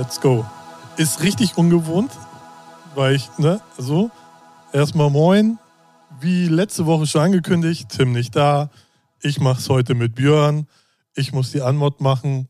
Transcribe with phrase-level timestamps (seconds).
[0.00, 0.46] Let's go.
[0.96, 2.10] Ist richtig ungewohnt,
[2.94, 4.10] weil ich, ne, so,
[4.72, 5.58] erstmal moin.
[6.22, 8.70] Wie letzte Woche schon angekündigt, Tim nicht da.
[9.20, 10.66] Ich mach's heute mit Björn.
[11.14, 12.48] Ich muss die Anmod machen.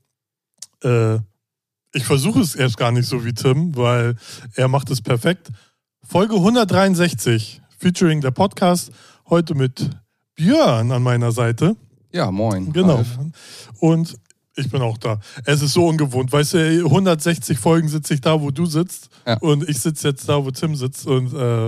[0.84, 1.16] Äh,
[1.92, 4.14] ich versuche es erst gar nicht so wie Tim, weil
[4.54, 5.48] er macht es perfekt.
[6.04, 8.92] Folge 163, featuring der Podcast.
[9.28, 9.90] Heute mit
[10.36, 11.74] Björn an meiner Seite.
[12.12, 12.72] Ja, moin.
[12.72, 12.94] Genau.
[12.94, 13.18] Ralf.
[13.80, 14.20] Und
[14.60, 15.18] ich bin auch da.
[15.44, 16.32] Es ist so ungewohnt.
[16.32, 19.08] Weißt du, 160 Folgen sitze ich da, wo du sitzt.
[19.26, 19.38] Ja.
[19.38, 21.06] Und ich sitze jetzt da, wo Tim sitzt.
[21.06, 21.66] Und äh,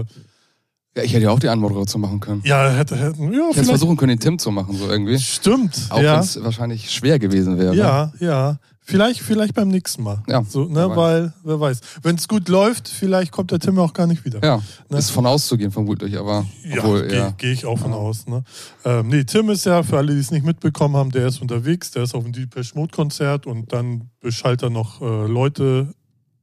[0.94, 2.42] Ja, ich hätte ja auch die Anmoderation machen können.
[2.44, 3.68] ja, hätte, hätte ja, Ich hätte vielleicht.
[3.70, 5.18] versuchen können, den Tim zu machen, so irgendwie.
[5.18, 5.86] Stimmt.
[5.90, 6.20] Auch wenn ja.
[6.20, 7.74] es wahrscheinlich schwer gewesen wäre.
[7.74, 8.58] ja, ja.
[8.84, 10.22] Vielleicht, vielleicht beim nächsten Mal.
[10.28, 10.96] Ja, So, wer ne, weiß.
[10.96, 11.80] weil, wer weiß.
[12.02, 14.42] Wenn es gut läuft, vielleicht kommt der Tim auch gar nicht wieder.
[14.44, 14.98] Ja, Ne?
[14.98, 17.34] ist von auszugehen, vermutlich, aber Ja, gehe ja.
[17.38, 17.96] geh ich auch von Ja.
[17.96, 18.26] aus.
[18.26, 18.42] Ne?
[18.84, 21.92] Ähm, nee, Tim ist ja, für alle, die es nicht mitbekommen haben, der ist unterwegs,
[21.92, 25.94] der ist auf dem Deepesh Mode Konzert und dann beschallt er noch äh, Leute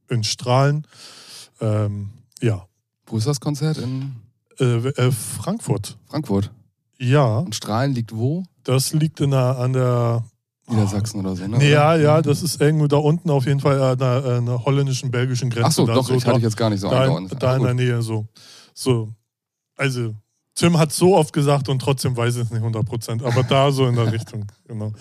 [0.08, 0.86] in Strahlen.
[1.60, 2.66] Ähm, ja,
[3.06, 3.76] Wo ist das Konzert?
[3.78, 4.16] In
[4.58, 5.98] äh, äh, Frankfurt.
[6.08, 6.50] Frankfurt.
[6.98, 8.44] Ja, Und Strahlen liegt wo?
[8.64, 10.24] das liegt in der, an der.
[10.70, 11.58] Niedersachsen oder so, ne?
[11.58, 14.64] Nee, ja, ja, das ist irgendwo da unten auf jeden Fall an der, an der
[14.64, 15.66] holländischen, belgischen Grenze.
[15.66, 17.56] Ach so, da, doch, ich da, hatte ich jetzt gar nicht so da, in, da
[17.56, 17.74] in der.
[17.74, 18.26] Nähe so.
[18.74, 19.12] So,
[19.76, 20.14] also
[20.54, 23.70] Tim hat so oft gesagt und trotzdem weiß ich es nicht 100 Prozent, aber da
[23.72, 24.92] so in der Richtung, genau.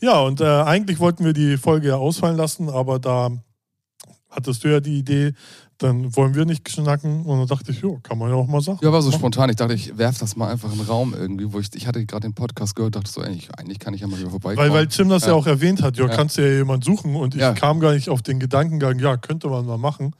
[0.00, 3.30] Ja, und äh, eigentlich wollten wir die Folge ja ausfallen lassen, aber da
[4.28, 5.32] hattest du ja die Idee,
[5.78, 8.60] dann wollen wir nicht schnacken und dann dachte ich, jo, kann man ja auch mal
[8.60, 8.80] sagen.
[8.82, 9.48] Ja, war so spontan.
[9.48, 12.04] Ich dachte, ich werf das mal einfach in den Raum irgendwie, wo ich, ich hatte
[12.04, 14.68] gerade den Podcast gehört, dachte so, eigentlich, eigentlich kann ich ja mal wieder vorbeikommen.
[14.70, 15.28] Weil, weil Tim das ja.
[15.28, 15.34] Ja.
[15.34, 16.14] auch erwähnt hat, ja, Ja.
[16.16, 17.52] kannst du ja jemand suchen und ich Ja.
[17.52, 20.14] kam gar nicht auf den Gedankengang, ja, könnte man mal machen.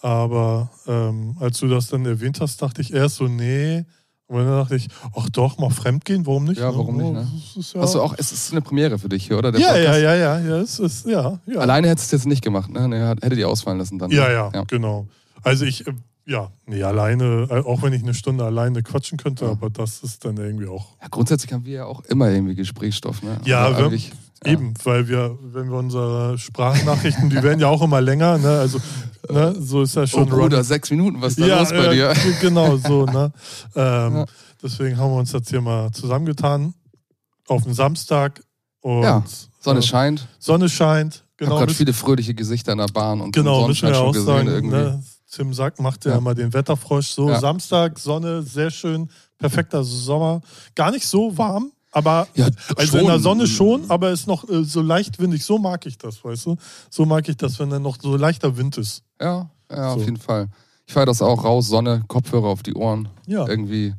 [0.00, 3.84] Aber ähm, als du das dann erwähnt hast, dachte ich erst so, nee.
[4.32, 6.58] Und dann dachte ich, ach doch, mal fremdgehen, warum nicht?
[6.60, 7.26] Ja, warum nicht, ne?
[7.56, 9.52] Ist ja, Hast du auch, es ist eine Premiere für dich hier, oder?
[9.52, 11.58] Der ja, ja, ja, ja, ja, es ist, ja, ja.
[11.60, 12.88] Alleine hättest du es jetzt nicht gemacht, ne?
[12.88, 14.10] Nee, hätte die ausfallen lassen dann.
[14.10, 14.32] Ja, ne?
[14.32, 14.64] ja, ja.
[14.66, 15.06] genau.
[15.42, 15.92] Also ich, äh,
[16.24, 19.50] ja, nee, alleine, äh, auch wenn ich eine Stunde alleine quatschen könnte, Ja.
[19.50, 23.22] aber das ist dann irgendwie auch Ja, grundsätzlich haben wir ja auch immer irgendwie Gesprächsstoff,
[23.22, 23.36] ne?
[23.44, 24.04] Ja, Also wir- ja.
[24.44, 28.58] Eben, weil wir, wenn wir unsere Sprachnachrichten, die werden ja auch immer länger, ne?
[28.58, 28.78] Also,
[29.30, 32.12] ne, so ist ja Oh schon Bruder, sechs Minuten, was ist da los bei dir?
[32.40, 33.32] Genau, so, ne?
[33.76, 34.24] Ähm, Ja.
[34.62, 36.72] Deswegen haben wir uns jetzt hier mal zusammengetan
[37.48, 38.40] auf den Samstag
[38.80, 39.24] und Ja,
[39.60, 40.28] Sonne äh, scheint.
[40.38, 41.14] Sonne scheint.
[41.14, 44.00] Ich habe Genau, gerade viele fröhliche Gesichter in der Bahn und genau müssen wir ja
[44.00, 44.48] auch gesehen sagen.
[44.48, 44.76] irgendwie.
[44.76, 45.02] Ne?
[45.32, 46.18] Tim Sack macht ja, Ja.
[46.18, 47.08] immer den Wetterfrosch.
[47.08, 47.40] So, Ja.
[47.40, 49.08] Samstag, Sonne, sehr schön,
[49.38, 50.40] perfekter Sommer.
[50.76, 54.64] Gar nicht so warm, aber Ja, also in der Sonne schon, aber ist noch äh,
[54.64, 55.44] so leicht windig.
[55.44, 56.56] So mag ich das, weißt du?
[56.90, 59.02] So mag ich das, wenn dann noch so leichter Wind ist.
[59.20, 59.96] Ja, ja So.
[60.00, 60.48] auf jeden Fall.
[60.86, 63.08] Ich feiere das auch raus, Sonne, Kopfhörer auf die Ohren.
[63.26, 63.94] Ja, Irgendwie,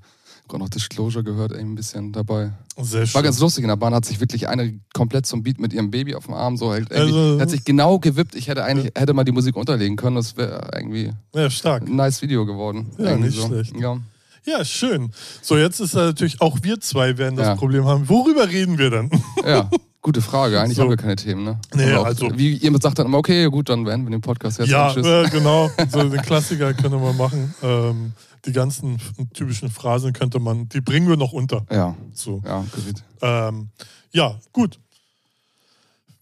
[0.50, 2.52] auch noch Disclosure gehört irgendwie ein bisschen dabei.
[2.80, 3.24] sehr War schön.
[3.24, 6.14] ganz lustig, in der Bahn hat sich wirklich eine komplett zum Beat mit ihrem Baby
[6.14, 8.36] auf dem Arm so halt Also- hat sich genau gewippt.
[8.36, 11.88] Ich hätte eigentlich hätte mal die Musik unterlegen können, das wäre irgendwie Ja, stark.
[11.88, 12.92] ein nice Video geworden.
[13.00, 13.74] Ja, nicht schlecht.
[13.80, 13.98] Ja.
[14.46, 15.12] Ja, schön.
[15.42, 17.56] So, jetzt ist natürlich auch wir zwei werden das Ja.
[17.56, 18.10] Problem haben.
[18.10, 19.10] Worüber reden wir dann?
[19.46, 19.70] ja,
[20.02, 20.60] gute Frage.
[20.60, 20.84] Eigentlich So.
[20.84, 21.60] haben wir keine Themen, ne?
[21.74, 24.60] Nee, auch, also- Wie ihr sagt dann immer, okay, gut, dann beenden wir den Podcast
[24.60, 24.70] jetzt.
[24.70, 25.70] ja, äh, genau.
[25.90, 27.54] So den Klassiker können wir machen.
[27.64, 28.12] Ähm,
[28.46, 29.00] die ganzen
[29.34, 31.66] typischen Phrasen könnte man, die bringen wir noch unter.
[31.72, 32.42] ja, So.
[32.46, 33.04] ja, gut.
[33.22, 33.70] Ähm,
[34.12, 34.78] ja, gut.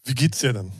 [0.05, 0.71] Wie geht's dir denn?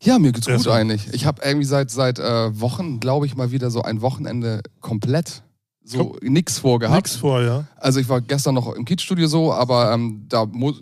[0.00, 1.12] Ja, mir geht's gut eigentlich.
[1.12, 5.42] Ich habe irgendwie seit seit äh, Wochen, glaube ich, mal wieder so ein Wochenende komplett
[5.84, 6.96] so nix vorgehabt.
[6.96, 7.64] Nix vor, ja.
[7.76, 10.80] Also ich war gestern noch im Kiezstudio so, aber ähm, da muss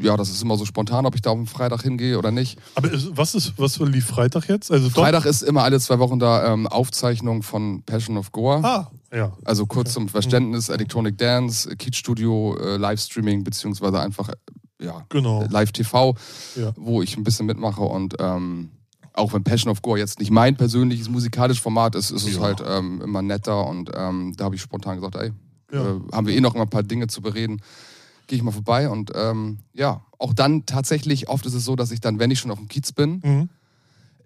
[0.00, 2.58] ja, das ist immer so spontan, ob ich da am Freitag hingehe oder nicht.
[2.74, 4.72] Aber was ist, was lief Freitag jetzt?
[4.72, 8.60] Also Freitag ist immer alle zwei Wochen da ähm, Aufzeichnung von Passion of Goa.
[8.64, 9.32] Ah, ja.
[9.44, 15.46] Also kurz zum Verständnis, Electronic Dance, Kiezstudio, äh, Livestreaming, beziehungsweise einfach äh, ja, Genau.
[15.48, 16.16] Live-TV,
[16.56, 16.72] Ja.
[16.76, 18.70] wo ich ein bisschen mitmache und ähm,
[19.14, 22.40] auch wenn Passion of Goa jetzt nicht mein persönliches musikalisches Format ist, ist es Ja.
[22.42, 25.32] halt ähm, immer netter und ähm, da habe ich spontan gesagt, ey,
[25.72, 25.80] Ja.
[25.96, 27.62] äh, haben wir eh noch ein paar Dinge zu bereden,
[28.26, 31.90] gehe ich mal vorbei und ähm, ja, auch dann tatsächlich, oft ist es so, dass
[31.90, 33.48] ich dann, wenn ich schon auf dem Kiez bin, Mhm.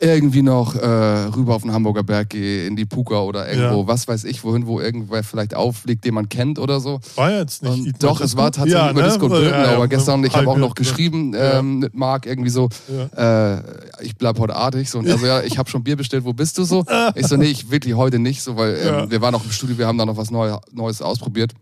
[0.00, 3.86] Irgendwie noch äh, rüber auf den Hamburger Berg gehe, in die Puka oder irgendwo, Ja.
[3.88, 7.00] was weiß ich, wohin, wo irgendwer vielleicht auflegt, den man kennt oder so.
[7.16, 7.86] War ja jetzt nicht.
[7.94, 9.08] Und doch, es war tatsächlich über ne?
[9.08, 11.58] Disco Ja, Birkenau, ja, aber gestern, ich habe auch noch geschrieben Ja.
[11.58, 12.68] ähm, mit Marc irgendwie so,
[13.16, 13.56] Ja.
[13.56, 13.62] äh,
[14.02, 14.88] ich bleib heute artig.
[14.88, 16.84] So, und also ja, ich habe schon Bier bestellt, wo bist du so?
[17.16, 19.10] Ich so, nee, ich wirklich heute nicht so, weil ähm, Ja.
[19.10, 21.52] wir waren noch im Studio, wir haben da noch was Neu Neues ausprobiert.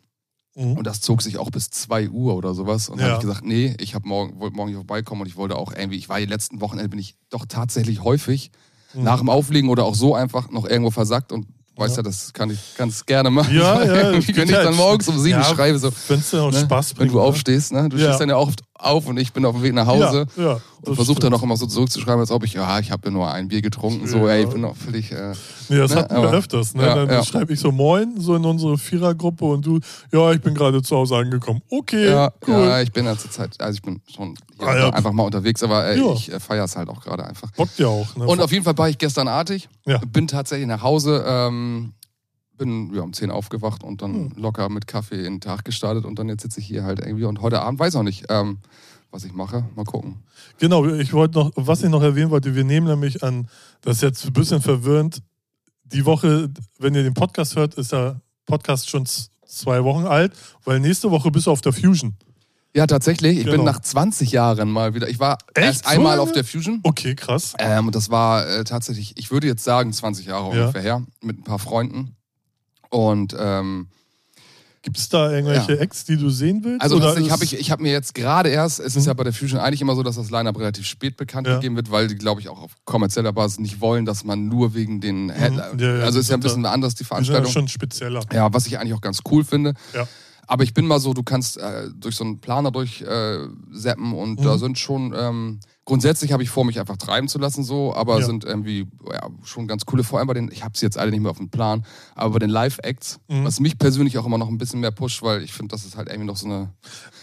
[0.57, 0.73] Mhm.
[0.79, 2.89] Und das zog sich auch bis 2 Uhr oder sowas.
[2.89, 3.13] Und dann Ja.
[3.15, 5.73] habe ich gesagt, nee, ich hab morgen, wollte morgen hier vorbeikommen und ich wollte auch
[5.73, 8.51] irgendwie, ich war die letzten Wochenende, bin ich doch tatsächlich häufig
[8.95, 9.03] Mhm.
[9.05, 12.03] nach dem Auflegen oder auch so einfach noch irgendwo versackt und weißt Ja.
[12.03, 13.55] ja, das kann ich ganz gerne machen.
[13.55, 13.95] Ja, ja.
[14.13, 16.61] Irgendwie, wenn ich dann morgens um sieben ja, schreibe, so, Wenn es dann auch ne?
[16.61, 17.13] Spaß wenn bringt.
[17.13, 17.23] du ne?
[17.23, 17.89] aufstehst, ne?
[17.91, 18.05] Du Ja.
[18.07, 20.61] stehst dann ja oft auf und ich bin auf dem Weg nach Hause Ja, ja,
[20.83, 23.31] und versuche dann auch immer so zurückzuschreiben, als ob ich, ja, ich habe ja nur
[23.31, 24.35] ein Bier getrunken, so, Ja.
[24.35, 25.13] ey, ich bin noch völlig.
[25.13, 25.33] Äh,
[25.69, 26.75] Nee, das Ne, hatten wir öfters.
[26.75, 27.07] Ne?
[27.09, 29.81] dann schreibe ich so Moin, so in unsere Vierergruppe und du,
[30.13, 31.61] ja, ich bin gerade zu Hause angekommen.
[31.71, 32.55] Okay, ja, cool.
[32.67, 35.87] ja, ich bin ja zur Zeit, also ich bin schon Ah, einfach mal unterwegs, aber
[35.87, 36.13] äh, Ja.
[36.13, 37.51] ich äh, feiere es halt auch gerade einfach.
[37.53, 38.15] Bockt ja auch.
[38.17, 38.27] Ne?
[38.27, 39.69] Und auf jeden Fall war ich gestern artig,
[40.13, 41.93] bin tatsächlich nach Hause, ähm,
[42.57, 44.33] bin ja, um 10 aufgewacht und dann Hm.
[44.37, 47.25] locker mit Kaffee in den Tag gestartet und dann jetzt sitze ich hier halt irgendwie
[47.25, 48.59] und heute Abend weiß auch nicht, ähm,
[49.11, 49.65] was ich mache.
[49.77, 50.23] Mal gucken.
[50.59, 53.49] Genau, ich wollte noch, was ich noch erwähnen wollte, wir nehmen nämlich an,
[53.83, 55.23] das ist jetzt ein bisschen verwirrend.
[55.85, 59.07] Die Woche, wenn ihr den Podcast hört, ist der Podcast schon
[59.47, 60.33] zwei Wochen alt,
[60.65, 62.15] weil nächste Woche bist du auf der Fusion.
[62.75, 63.39] Ja, tatsächlich.
[63.39, 63.57] Ich Genau.
[63.57, 65.09] bin nach 20 Jahren mal wieder.
[65.09, 65.67] Ich war Echt?
[65.67, 66.81] erst einmal auf der Fusion.
[66.83, 67.55] Okay, krass.
[67.59, 70.61] Ähm, und das war äh, tatsächlich, ich würde jetzt sagen, 20 Jahre Ja.
[70.63, 72.17] ungefähr her, mit ein paar Freunden.
[72.97, 73.89] Und ähm,
[74.83, 75.81] Gibt es da irgendwelche Ja.
[75.81, 76.81] Acts, die du sehen willst?
[76.81, 79.09] also ist- habe ich, ich habe mir jetzt gerade erst, es ist Mhm.
[79.09, 81.57] ja bei der Fusion eigentlich immer so, dass das Line-Up relativ spät bekannt Ja.
[81.57, 84.75] gegeben wird, weil die, glaube ich, auch auf kommerzieller Basis nicht wollen, dass man nur
[84.75, 85.79] wegen den Headliner, Mhm.
[85.81, 87.53] Ja, also ist ja ein bisschen anders die die sind ja Veranstaltung.
[87.53, 88.23] schon spezieller.
[88.33, 89.75] Ja, was ich eigentlich auch ganz cool finde.
[90.47, 93.39] Aber ich bin mal so, du kannst äh, durch so einen Planer durch äh,
[94.15, 94.45] und Mhm.
[94.45, 98.19] da sind schon, ähm, grundsätzlich habe ich vor, mich einfach treiben zu lassen so, aber
[98.19, 98.27] Ja.
[98.27, 101.11] sind irgendwie ja, schon ganz coole, vor allem bei den, ich habe sie jetzt alle
[101.13, 103.45] nicht mehr auf dem Plan, aber bei den Live-Acts, Mhm.
[103.45, 105.97] was mich persönlich auch immer noch ein bisschen mehr pusht, weil ich finde, das ist
[105.97, 106.71] halt irgendwie noch so eine,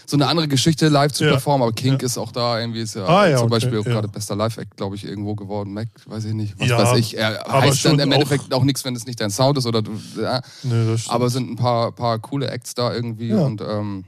[0.07, 1.31] so eine andere Geschichte, live zu Ja.
[1.31, 4.07] performen, aber Kink ist auch da, irgendwie ist ja, Ah, zum okay, Beispiel auch gerade
[4.07, 7.83] bester Live-Act, glaube ich, irgendwo geworden, Mac, weiß ich nicht, was weiß ich, er heißt
[7.85, 10.41] dann im auch- Endeffekt auch nichts, wenn es nicht dein Sound ist oder du, ja.
[10.63, 10.95] Nee.
[11.09, 14.05] Aber sind ein paar, paar coole Acts da irgendwie und ähm,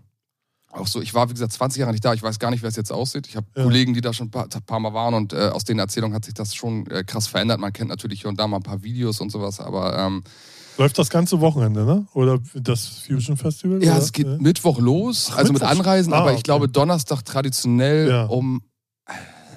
[0.76, 2.70] auch so, ich war wie gesagt 20 Jahre nicht da, ich weiß gar nicht, wer
[2.70, 3.28] es jetzt aussieht.
[3.28, 3.64] Ich habe Ja.
[3.64, 6.26] Kollegen, die da schon ein paar, paar Mal waren und äh, aus den Erzählungen hat
[6.26, 7.60] sich das schon äh, krass verändert.
[7.60, 10.24] Man kennt natürlich hier und da mal ein paar Videos und sowas, aber ähm,
[10.78, 12.06] Läuft das ganze Wochenende, ne?
[12.14, 13.82] Oder das Fusion Festival?
[13.82, 14.02] ja, oder?
[14.04, 15.78] es geht Mittwoch los, Ach, also mit Mittwoch.
[15.80, 16.44] Anreisen, Ah, aber ich okay.
[16.44, 18.26] glaube Donnerstag traditionell Ja.
[18.26, 18.62] um,
[19.08, 19.14] äh,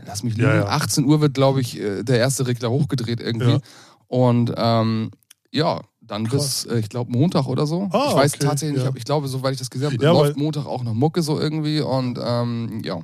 [0.06, 0.66] lass mich Ja, ja.
[0.68, 3.50] 18 Uhr wird, glaube ich, äh, der erste Regler hochgedreht irgendwie.
[3.50, 3.58] Ja.
[4.06, 5.10] Und ähm,
[5.50, 6.64] ja, dann Krass.
[6.64, 7.88] bis, äh, ich glaube, Montag oder so.
[7.93, 8.82] Ah, ich weiß okay, tatsächlich ja.
[8.84, 10.94] nicht, ob ich glaube, soweit ich das gesehen habe, Ja, läuft weil- Montag auch noch
[10.94, 13.00] Mucke so irgendwie und ähm, ja.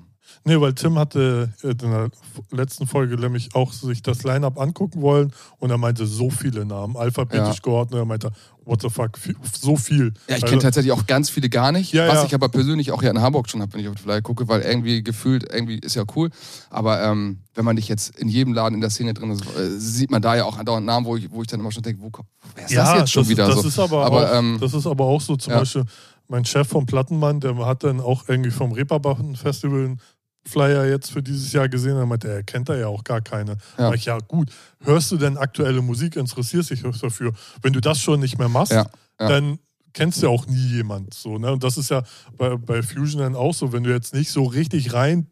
[0.46, 2.10] Nee, weil Tim hatte äh, in der
[2.50, 6.96] letzten Folge nämlich auch sich das Line-Up angucken wollen und er meinte so viele Namen,
[6.96, 7.62] alphabetisch Ja.
[7.62, 8.00] geordnet.
[8.00, 8.30] Er meinte,
[8.64, 9.18] what the fuck,
[9.60, 10.12] so viel.
[10.28, 12.24] Ja, ich Also, kenne tatsächlich auch ganz viele gar nicht, Ja, was ja.
[12.26, 14.48] ich aber persönlich auch hier in Hamburg schon habe, wenn ich auf die Flyer gucke,
[14.48, 16.30] weil irgendwie gefühlt, irgendwie ist ja cool,
[16.70, 19.78] aber ähm, wenn man nicht jetzt in jedem Laden in der Szene drin ist, äh,
[19.78, 22.02] sieht man da ja auch andauernd Namen, wo ich, wo ich dann immer schon denke,
[22.02, 23.68] wo kommt, wer ist ja, das jetzt schon das, wieder das so?
[23.68, 25.52] Ist aber, Aber, auch, ähm, das ist aber auch so, zum.
[25.52, 25.84] Beispiel
[26.26, 30.00] mein Chef vom Plattenmann, der hat dann auch irgendwie vom Reeperbahn Festival einen
[30.46, 31.96] Flyer jetzt für dieses Jahr gesehen.
[31.96, 33.56] Er meinte, er kennt da ja auch gar keine.
[33.78, 33.92] Ja.
[33.94, 34.50] Ich, ja gut,
[34.80, 37.32] hörst du denn aktuelle Musik, interessierst dich dafür?
[37.62, 38.86] Wenn du das schon nicht mehr machst, Ja,
[39.20, 39.28] ja.
[39.28, 39.58] dann
[39.92, 41.14] kennst du ja auch nie jemand.
[41.14, 41.52] So, ne?
[41.52, 42.02] Und das ist ja
[42.36, 45.26] bei, bei Fusion dann auch so, wenn du jetzt nicht so richtig rein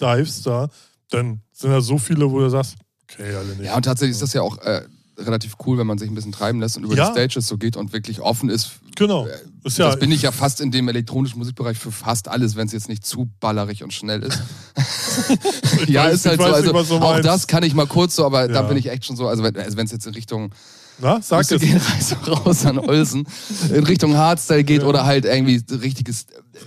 [0.00, 0.68] divest da,
[1.10, 3.64] dann sind da so viele, wo du sagst, okay, alle nicht.
[3.66, 4.82] Ja, und tatsächlich ist das ja auch äh,
[5.18, 7.06] relativ cool, wenn man sich ein bisschen treiben lässt und über Ja.
[7.06, 8.72] die Stages so geht und wirklich offen ist.
[8.96, 9.26] genau.
[9.64, 12.66] Ist ja, das bin ich ja fast in dem elektronischen Musikbereich für fast alles, wenn
[12.68, 14.40] es jetzt nicht zu ballerig und schnell ist.
[15.88, 16.46] ja, weiß- ist halt so.
[16.46, 17.26] Also nicht, du auch meinst.
[17.28, 18.62] das kann ich mal kurz so, aber da Ja.
[18.62, 20.52] bin ich echt schon so, also wenn es also jetzt in Richtung
[21.00, 21.60] Na, sag es.
[21.60, 23.26] gehen also raus an Olsen,
[23.72, 24.88] in Richtung Hardstyle geht Ja.
[24.88, 26.58] oder halt irgendwie richtiges äh,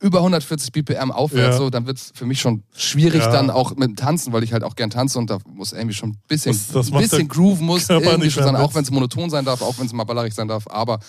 [0.00, 1.58] über 140 BPM aufwärts, Ja.
[1.64, 3.32] so, dann wird es für mich schon schwierig Ja.
[3.32, 5.94] dann auch mit dem Tanzen, weil ich halt auch gern tanze und da muss irgendwie
[5.94, 8.90] schon ein bisschen, Das- das ein bisschen Groove muss irgendwie schon sein, auch wenn es
[8.90, 11.00] monoton sein darf, auch wenn es mal ballerig sein darf, aber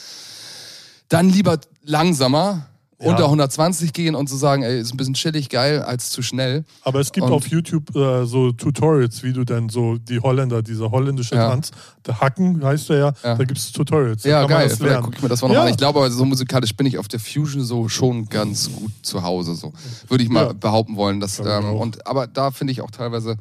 [1.08, 2.66] dann lieber langsamer
[3.02, 3.12] Ja.
[3.12, 6.66] unter 120 gehen und zu sagen, ey, ist ein bisschen chillig, geil, als zu schnell.
[6.84, 10.62] Aber es gibt Und- auf YouTube äh, so Tutorials, wie du dann so die Holländer,
[10.62, 11.50] dieser holländische Ja.
[11.50, 11.72] Tanz,
[12.06, 13.36] der Hacken heißt der ja, Ja.
[13.36, 14.26] da gibt es Tutorials.
[14.26, 14.70] Ja, geil.
[14.82, 15.04] lernen.
[15.04, 15.62] gucke ich mir das mal noch Ja.
[15.64, 15.70] an.
[15.70, 19.56] Ich glaube, so musikalisch bin ich auf der Fusion so schon ganz gut zu Hause.
[19.56, 19.72] So
[20.10, 20.54] würde ich mal Ja.
[20.54, 21.22] behaupten wollen.
[21.22, 23.38] Dass, ähm, und aber da finde ich auch teilweise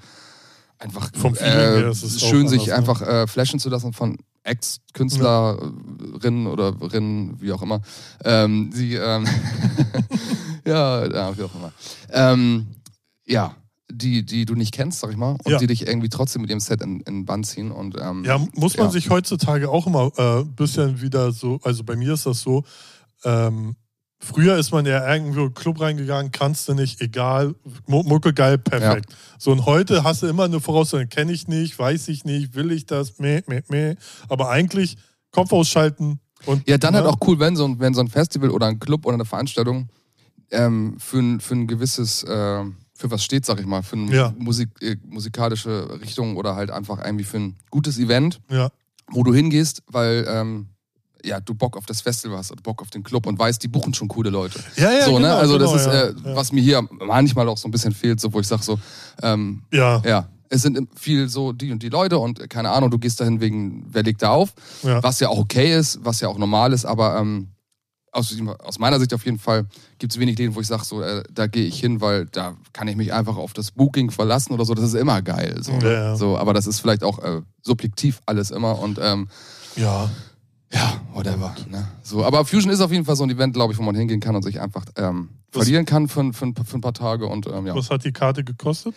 [0.79, 3.07] einfach Vom äh, her ist es auch schön, sich anders, ne?
[3.09, 4.19] einfach äh, flashen zu lassen von
[4.49, 7.81] Ex-Künstlerinnen oder Rinnen, wie auch immer.
[8.25, 9.27] Ähm, sie, ähm,
[10.67, 11.73] ja, ja, wie auch immer.
[12.11, 12.67] Ähm,
[13.27, 13.55] ja.
[13.91, 15.57] Die, die du nicht kennst, sag ich mal, und Ja.
[15.57, 17.71] die dich irgendwie trotzdem mit ihrem Set in, in den Bann ziehen.
[17.73, 18.93] Und, ähm, Ja, muss man ja.
[18.93, 22.65] sich heutzutage auch immer ein äh, bisschen wieder so, also bei mir ist das so,
[23.25, 23.77] ähm,
[24.21, 27.55] früher ist man ja irgendwo in einen Club reingegangen, kannst du nicht, egal,
[27.87, 29.15] Mu- Mucke geil, perfekt.
[29.39, 32.73] So und heute hast du immer eine Voraussetzung, kenne ich nicht, weiß ich nicht, will
[32.73, 33.95] ich das, meh, meh, meh.
[34.29, 34.97] Aber eigentlich
[35.31, 36.69] Kopf ausschalten und.
[36.69, 37.11] Ja, dann halt ne?
[37.11, 39.89] auch cool, wenn so ein, wenn so ein Festival oder ein Club oder eine Veranstaltung
[40.51, 44.15] ähm, für, ein, für ein gewisses, äh, für was steht, sag ich mal, für eine
[44.15, 44.35] Ja.
[44.39, 48.71] Musik, äh, musikalische Richtung oder halt einfach irgendwie für ein gutes Event, Ja,
[49.11, 50.69] wo du hingehst, weil ähm,
[51.25, 53.69] ja, du Bock auf das Festival hast oder Bock auf den Club und weißt, die
[53.69, 54.61] buchen schon coole Leute.
[54.77, 55.27] Ja, ja, so, ne?
[55.27, 56.37] genau, Also das genau, ist, ja, äh, ja.
[56.37, 58.79] was mir hier manchmal auch so ein bisschen fehlt, so wo ich sag so,
[59.23, 62.91] ähm, Ja, ja, es sind viel so die und die Leute und äh, keine Ahnung,
[62.91, 65.03] du gehst dahin wegen, wer legt da auf, ja.
[65.03, 67.49] was ja auch okay ist, was ja auch normal ist, aber ähm,
[68.13, 68.35] aus,
[68.65, 69.67] aus meiner Sicht auf jeden Fall
[69.99, 72.57] gibt es wenig Läden, wo ich sage, so, äh, da gehe ich hin, weil da
[72.73, 74.75] kann ich mich einfach auf das Booking verlassen oder so.
[74.75, 75.57] Das ist immer geil.
[75.63, 76.17] So, Ja, ja.
[76.17, 79.29] so aber das ist vielleicht auch äh, subjektiv alles immer und ähm,
[79.77, 80.11] ja.
[80.73, 81.55] Ja, whatever.
[81.69, 81.87] Ne?
[82.03, 84.21] So, aber Fusion ist auf jeden Fall so ein Event, glaube ich, wo man hingehen
[84.21, 87.47] kann und sich einfach ähm, Was- verlieren kann für, für, für ein paar Tage und
[87.47, 88.95] ähm, ja, Was hat die Karte gekostet?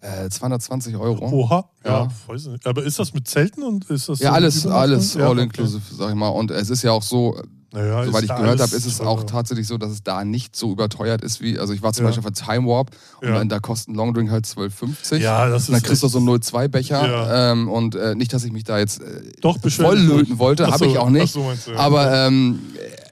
[0.00, 1.28] äh, 220 Euro.
[1.30, 1.68] Oha.
[1.84, 2.08] Ja, Ja.
[2.28, 2.66] weiß nicht.
[2.68, 5.42] Aber ist das mit Zelten und ist das Ja, so alles, alles Ja, all okay.
[5.42, 6.28] inclusive, sag ich mal.
[6.28, 9.08] Und es ist ja auch so, Naja, Soweit ich gehört habe, ist es teuer.
[9.08, 12.04] auch tatsächlich so, dass es da nicht so überteuert ist wie, also ich war zum
[12.04, 12.08] Ja.
[12.10, 13.34] Beispiel auf der Time Warp und Ja.
[13.34, 15.16] dann, da kostet ein Longdrink halt 12,50.
[15.18, 17.06] Ja, das ist Und dann kriegst du so einen 02-Becher.
[17.06, 17.52] Ja.
[17.52, 20.78] Ähm, und äh, nicht, dass ich mich da jetzt äh, Doch, voll löten wollte, habe
[20.78, 21.30] so, ich auch nicht.
[21.34, 21.44] so.
[21.76, 22.60] Aber ähm,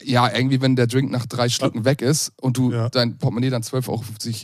[0.08, 2.88] ja, irgendwie, wenn der Drink nach drei Schlücken weg ist und du Ja.
[2.88, 3.88] dein Portemonnaie dann 12,50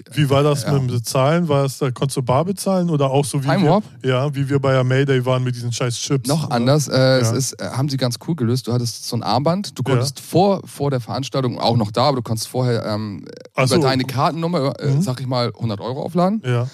[0.09, 0.17] Euro.
[0.17, 0.73] Wie war das Ja.
[0.73, 1.49] mit dem Bezahlen?
[1.49, 3.85] War es da, konntest du bar bezahlen oder auch so wie Time wir, Warp?
[4.05, 6.29] ja, wie wir bei der Mayday waren mit diesen scheiß Chips?
[6.29, 6.55] Noch oder?
[6.57, 7.37] anders, äh, es Ja.
[7.37, 8.67] ist, äh, haben sie ganz cool gelöst.
[8.67, 12.17] Du hattest so ein Armband, du konntest vor, vor der Veranstaltung auch noch da, aber
[12.17, 13.83] du konntest vorher ähm, Ach über so.
[13.83, 15.03] deine Kartennummer, äh, Mhm.
[15.03, 16.43] sag ich mal, 100 Euro aufladen.
[16.45, 16.67] Ja.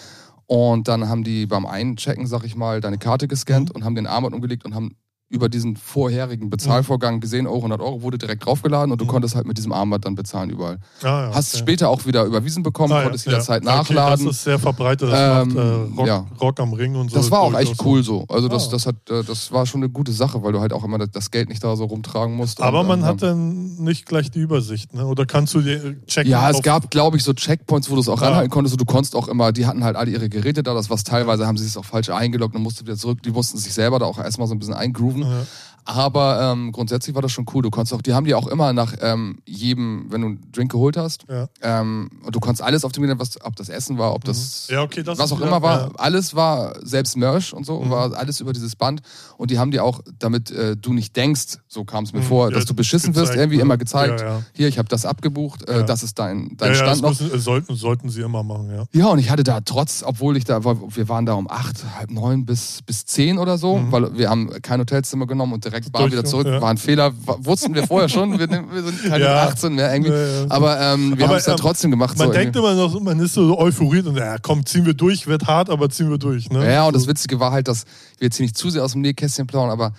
[0.46, 3.28] Und dann haben die beim Einchecken, sag ich mal, deine Karte Mhm.
[3.28, 4.96] gescannt und haben den Armband umgelegt und haben
[5.30, 9.08] über diesen vorherigen Bezahlvorgang gesehen, oh, 100 Euro wurde direkt draufgeladen und du Mhm.
[9.10, 10.78] konntest halt mit diesem Armband dann bezahlen überall.
[11.02, 11.62] Ah, ja, Hast okay.
[11.62, 13.32] später auch wieder überwiesen bekommen, Ah, ja, konntest ja.
[13.32, 14.24] jederzeit Okay, nachladen.
[14.26, 15.10] das ist sehr verbreitet.
[15.12, 16.26] Das Ähm, macht äh, Rock, ja.
[16.40, 17.16] Rock am Ring und so.
[17.18, 18.24] Das war auch echt cool so.
[18.28, 18.70] Also das, Ah.
[18.70, 21.30] das, hat, äh, das war schon eine gute Sache, weil du halt auch immer das-
[21.30, 22.62] Geld nicht da so rumtragen musst.
[22.62, 25.04] Aber und, man ähm, hat dann nicht gleich die Übersicht, ne?
[25.06, 26.30] Oder kannst du dir checken?
[26.30, 28.28] Ja, es gab, glaube ich, so Checkpoints, wo du es auch Ja.
[28.28, 30.88] ranhalten konntest und du konntest auch immer, die hatten halt alle ihre Geräte da, das
[30.88, 33.74] was teilweise haben sie es auch falsch eingeloggt und musste wieder zurück, die mussten sich
[33.74, 35.17] selber da auch erstmal so ein bisschen eingrooven.
[35.24, 35.46] Ja.
[35.90, 37.62] Aber ähm, grundsätzlich war das schon cool.
[37.62, 40.70] Du konntest auch, die haben die auch immer nach ähm, jedem, wenn du einen Drink
[40.70, 41.48] geholt hast, Ja.
[41.62, 44.66] ähm, und du konntest alles auf dem Internet, was, ob das Essen war, ob das
[44.68, 44.74] Mhm.
[44.74, 45.90] Ja, okay, das was auch immer war, ja.
[45.96, 47.88] alles war selbst Merch und so, Mhm.
[47.90, 49.00] war alles über dieses Band.
[49.38, 52.24] Und die haben dir auch, damit äh, du nicht denkst, so kam es mir Mhm.
[52.24, 53.62] vor, dass du beschissen wirst, gezeigt, irgendwie ne?
[53.62, 57.00] immer gezeigt, hier, ich habe das abgebucht, äh, das ist dein, dein ja, Stand das
[57.00, 57.08] noch.
[57.18, 58.84] müssen, äh, sollten, sollten sie immer machen, ja.
[58.92, 61.82] Ja, und ich hatte da trotz, obwohl ich da, war- wir waren da um acht,
[61.96, 63.90] halb neun bis, bis zehn oder so, Mhm.
[63.92, 66.46] weil wir haben kein Hotelzimmer genommen und direkt Bar Durch- wieder zurück.
[66.46, 66.60] ja.
[66.60, 69.44] War ein Fehler, wussten wir vorher schon, wir, wir sind keine Ja.
[69.48, 70.10] 18 mehr irgendwie.
[70.12, 70.46] Ja, ja.
[70.48, 72.16] Aber ähm, wir haben es dann ähm, trotzdem gemacht.
[72.18, 72.72] Man so denkt irgendwie.
[72.72, 75.88] immer noch, man ist so euphoriert und ja, komm, ziehen wir durch, wird hart, aber
[75.90, 76.50] ziehen wir durch.
[76.50, 76.70] Ne?
[76.70, 77.06] Ja, und das.
[77.06, 77.84] Witzige war halt, dass
[78.18, 79.92] wir jetzt nicht zu sehr aus dem Nähkästchen plaudern, aber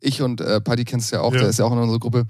[0.00, 1.40] ich und äh, Paddy kennst du ja auch, Ja.
[1.40, 2.24] der ist ja auch in unserer Gruppe,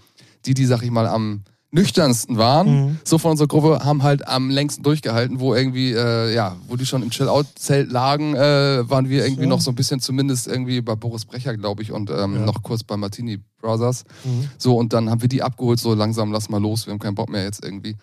[0.47, 2.99] die, die, sag ich mal, am nüchternsten waren, Mhm.
[3.05, 6.87] so von unserer Gruppe, haben halt am längsten durchgehalten, wo irgendwie, äh, ja, wo die
[6.87, 9.49] schon im Chill-Out-Zelt lagen, äh, waren wir irgendwie So.
[9.49, 12.41] noch so ein bisschen zumindest irgendwie bei Boris Brecher, glaube ich, und ähm, Ja.
[12.47, 14.05] noch kurz bei Martini Brothers.
[14.25, 14.49] Mhm.
[14.57, 17.15] So, und dann haben wir die abgeholt, so langsam, lass mal los, wir haben keinen
[17.15, 17.97] Bock mehr jetzt irgendwie.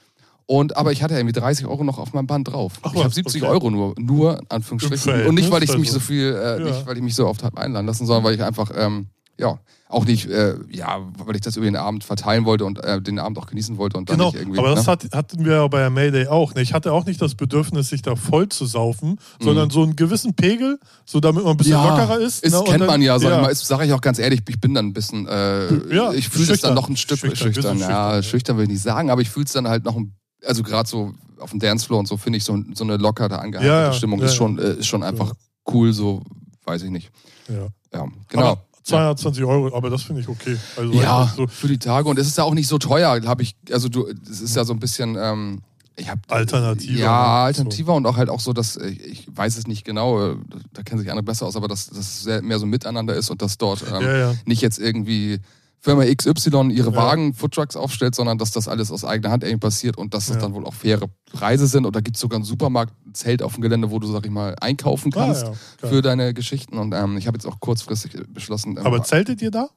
[0.48, 2.74] Und, aber ich hatte irgendwie 30 Euro noch auf meinem Band drauf.
[2.84, 3.52] Ach ich habe was, 70 okay.
[3.52, 5.26] Euro nur, nur, Anführungsstrichen.
[5.26, 5.94] Und nicht, weil ich mich also.
[5.94, 6.66] so viel, äh, Ja.
[6.66, 9.08] nicht, weil ich mich so oft habe einladen lassen, sondern weil ich einfach, ähm,
[9.40, 9.58] ja,
[9.88, 13.20] auch nicht, äh, ja, weil ich das über den Abend verteilen wollte und äh, den
[13.20, 14.58] Abend auch genießen wollte und dann Genau, nicht irgendwie.
[14.60, 14.92] aber das ne?
[14.92, 16.56] hat, hatten wir ja bei der Mayday auch.
[16.56, 16.62] Ne?
[16.64, 20.34] Ich hatte auch nicht das Bedürfnis, sich da voll zu saufen, sondern so einen gewissen
[20.34, 22.44] Pegel, so damit man ein bisschen lockerer ist.
[22.44, 22.64] Ist, ne?
[22.66, 23.54] Kennt dann- man ja, sag ich mal.
[23.56, 26.62] Sage ich auch ganz ehrlich, ich bin dann ein bisschen, äh, Ja, ich fühle es
[26.62, 27.78] dann noch ein Stück Schüchtern, schüchtern.
[27.78, 28.24] ja, schüchtern, ja.
[28.24, 30.90] schüchtern will ich nicht sagen, aber ich fühle es dann halt noch, ein, also gerade
[30.90, 33.94] so auf dem Dancefloor und so finde ich so, so eine lockere, angehaltene Ja, ja,
[33.94, 34.38] Stimmung ja, ist ja.
[34.38, 35.34] schon, äh, ist schon einfach
[35.72, 36.24] cool, so
[36.66, 37.12] weiß ich nicht.
[37.48, 37.68] Ja.
[37.94, 38.46] Ja, genau.
[38.48, 40.58] Aber 220 Euro, aber das finde ich okay.
[40.78, 42.08] Also Ja, so für die Tage.
[42.08, 44.64] Und es ist ja auch nicht so teuer, habe ich, also du, es ist ja
[44.64, 45.62] so ein bisschen, ähm,
[45.96, 47.44] ich habe Alternativer, Ja, ne?
[47.46, 50.36] alternativer und auch halt auch so, dass äh, ich weiß es nicht genau, äh,
[50.74, 53.58] da kennen sich andere besser aus, aber dass das mehr so miteinander ist und dass
[53.58, 54.36] dort ähm, Ja, ja.
[54.46, 55.40] nicht jetzt irgendwie
[55.86, 56.96] Firma XY ihre Ja.
[56.96, 60.38] Wagen, Foodtrucks aufstellt, sondern dass das alles aus eigener Hand irgendwie passiert und dass das
[60.38, 60.42] Ja.
[60.42, 61.86] dann wohl auch faire Preise sind.
[61.86, 64.26] Und da gibt es sogar einen Supermarkt, ein Zelt auf dem Gelände, wo du, sag
[64.26, 65.50] ich mal, einkaufen Ah, kannst ja,
[65.82, 65.92] geil.
[65.92, 66.80] für deine Geschichten.
[66.80, 69.70] Und ähm, ich habe jetzt auch kurzfristig beschlossen, ähm, Aber zeltet ihr da?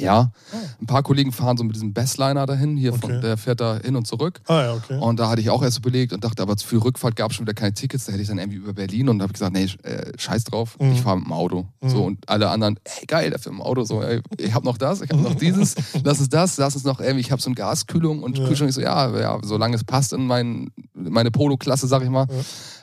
[0.00, 0.56] Ja, Ah.
[0.80, 3.20] ein paar Kollegen fahren so mit diesem Bestliner dahin, hier von, Okay.
[3.20, 4.40] der fährt da hin und zurück.
[4.46, 4.98] Ah ja, okay.
[4.98, 7.46] Und da hatte ich auch erst überlegt und dachte, aber für Rückfahrt gab es schon
[7.46, 8.06] wieder keine Tickets.
[8.06, 10.44] Da hätte ich dann irgendwie über Berlin und da habe ich gesagt, nee, äh, scheiß
[10.44, 10.92] drauf, Mhm.
[10.92, 11.66] ich fahre mit dem Auto.
[11.82, 11.88] Mhm.
[11.88, 13.84] So und alle anderen, ey geil, der fährt mit dem Auto.
[13.84, 16.84] So, ey, ich habe noch das, ich habe noch dieses, lass uns das, lass uns
[16.84, 18.46] noch irgendwie, ich habe so eine Gaskühlung und Ja.
[18.46, 18.70] Kühlschrank.
[18.70, 22.26] Ich so, ja, ja, solange es passt in mein, meine Polo-Klasse, sag ich mal,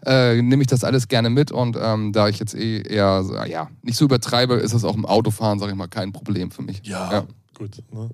[0.06, 1.52] äh, nehme ich das alles gerne mit.
[1.52, 4.96] Und ähm, da ich jetzt eh eher, so, ja, nicht so übertreibe, ist das auch
[4.96, 6.82] im Autofahren, sag ich mal, kein Problem für mich.
[6.84, 7.24] ja, Ja.
[7.58, 7.82] gut.
[7.92, 8.10] Ne?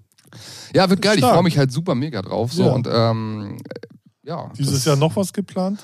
[0.73, 1.13] Ja, wird geil.
[1.15, 1.33] Ich Stark.
[1.35, 2.51] freue mich halt super mega drauf.
[2.53, 2.71] So Ja.
[2.71, 3.57] und ähm,
[4.23, 4.51] ja.
[4.57, 5.83] Dieses Jahr noch was geplant?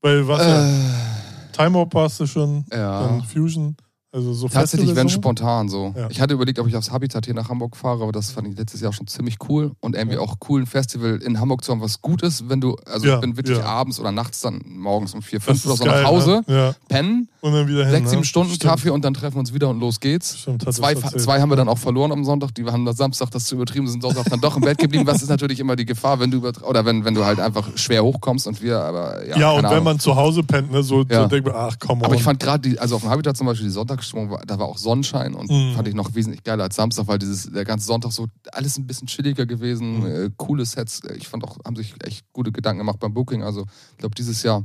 [0.00, 3.02] Weil was ja, Äh, Time Warp warst du schon, ja.
[3.02, 3.76] dann Fusion.
[4.10, 5.92] Also so Tatsächlich, wenn spontan so.
[5.94, 6.08] Ja.
[6.08, 8.56] Ich hatte überlegt, ob ich aufs Habitat hier nach Hamburg fahre, aber das fand ich
[8.56, 9.72] letztes Jahr schon ziemlich cool.
[9.80, 10.22] Und irgendwie Ja.
[10.22, 13.16] auch cool, ein Festival in Hamburg zu haben, was gut ist, wenn du, also Ja,
[13.16, 16.08] ich bin wirklich abends oder nachts dann morgens um vier, fünf oder so geil, nach
[16.08, 16.74] Hause, Ne?
[16.88, 17.90] Pennen, Und dann wieder hin.
[17.92, 18.26] sechs, sieben ne?
[18.26, 18.70] Stunden Stimmt.
[18.70, 20.38] Kaffee und dann treffen wir uns wieder und los geht's.
[20.38, 22.54] Stimmt, Zwei, zwei haben wir dann auch verloren am Sonntag.
[22.54, 25.06] Die haben Samstag, das zu übertrieben, sind Sonntag dann doch im Bett geblieben.
[25.06, 28.02] Was ist natürlich immer die Gefahr, wenn du oder wenn, wenn du halt einfach schwer
[28.02, 29.36] hochkommst und wir, aber ja.
[29.38, 29.84] Ja, und wenn Ahnung.
[29.84, 32.80] man zu Hause pennt, ne, so, so denkt man, ach komm Aber ich fand gerade
[32.80, 35.74] also auf dem Habitat zum Beispiel die Sonntagsstimmung, war- da war auch Sonnenschein und Mhm.
[35.74, 38.86] fand ich noch wesentlich geiler als Samstag, weil dieses, der ganze Sonntag so alles ein
[38.86, 40.06] bisschen chilliger gewesen, Mhm.
[40.06, 41.02] äh, coole Sets.
[41.16, 43.42] Ich fand auch, haben sich echt gute Gedanken gemacht beim Booking.
[43.42, 44.64] Also ich glaube, dieses Jahr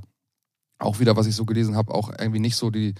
[0.79, 2.93] auch wieder, was ich so gelesen habe, auch irgendwie nicht so die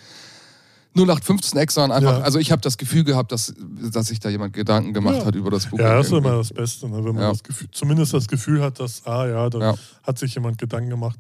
[0.96, 2.24] 0815 Ex, sondern einfach, Ja.
[2.24, 3.54] also ich habe das Gefühl gehabt, dass,
[3.92, 5.26] dass sich da jemand Gedanken gemacht Ja.
[5.26, 5.86] hat über das Booking.
[5.86, 6.98] Ja, das ist immer das Beste, ne?
[7.04, 9.76] wenn man das Gefühl, zumindest das Gefühl hat, dass, ah ja, da Ja.
[10.04, 11.20] hat sich jemand Gedanken gemacht.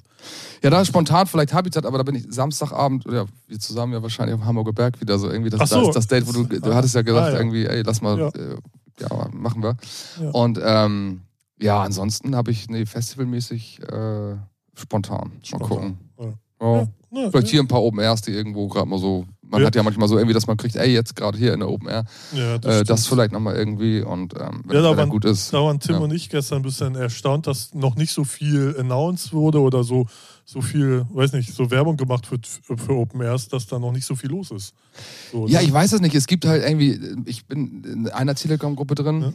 [0.61, 4.01] Ja, da ist spontan vielleicht Habitat, aber da bin ich Samstagabend, oder wir zusammen ja
[4.01, 5.49] wahrscheinlich auf Hamburger Berg wieder so irgendwie.
[5.49, 5.81] Das, Ach so.
[5.81, 8.17] Da ist das Date, wo du, du hattest ja gesagt, Ah, irgendwie, ey, lass mal,
[8.19, 8.27] Ja.
[8.29, 9.75] äh, machen wir.
[10.33, 11.21] Und ähm,
[11.59, 14.35] ja, ansonsten habe ich, nee, festivalmäßig äh,
[14.75, 15.29] spontan.
[15.29, 15.97] Mal Spontan, gucken.
[16.19, 16.25] ja.
[16.61, 16.87] Ja.
[17.13, 17.51] Ne, Vielleicht ja.
[17.51, 19.25] hier ein paar Open Airs, die irgendwo gerade mal so.
[19.43, 19.67] Man Ja.
[19.67, 21.87] hat ja manchmal so irgendwie, dass man kriegt, ey, jetzt gerade hier in der Open
[21.87, 25.25] Air, Ja, äh, das vielleicht nochmal irgendwie und ähm, wenn Ja, das da waren- gut
[25.25, 25.53] ist.
[25.53, 29.31] Da waren Tim und ich gestern ein bisschen erstaunt, dass noch nicht so viel announced
[29.31, 30.07] wurde oder so,
[30.43, 34.05] so viel, weiß nicht, so Werbung gemacht wird für Open Airs, dass da noch nicht
[34.05, 34.73] so viel los ist.
[35.31, 35.65] So, Ja, ne?
[35.67, 36.15] ich weiß es nicht.
[36.15, 39.33] Es gibt halt irgendwie, ich bin in einer Telegram-Gruppe drin,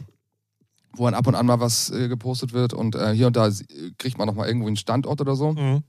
[0.97, 3.47] wo dann ab und an mal was äh, gepostet wird und äh, hier und da
[3.47, 3.51] äh,
[3.97, 5.53] kriegt man nochmal irgendwo einen Standort oder so.
[5.53, 5.83] Mhm.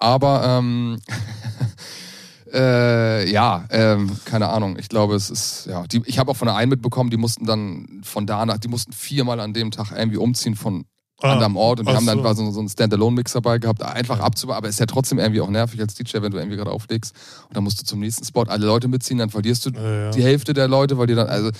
[0.00, 0.98] Aber ähm,
[2.52, 4.76] äh, ja, ähm, keine Ahnung.
[4.78, 7.46] Ich glaube, es ist, ja, die, ich habe auch von der einen mitbekommen, die mussten
[7.46, 10.84] dann von da nach, die mussten viermal an dem Tag irgendwie umziehen von
[11.22, 12.22] Ah, anderem Ort und die ach haben dann so.
[12.22, 14.56] quasi so, so einen Standalone-Mix dabei gehabt, einfach abzubauen.
[14.56, 17.14] Aber ist ja trotzdem irgendwie auch nervig als DJ, wenn du irgendwie gerade auflegst
[17.46, 20.10] und dann musst du zum nächsten Spot alle Leute mitziehen, dann verlierst du Ja, ja.
[20.12, 21.50] die Hälfte der Leute, weil die dann, also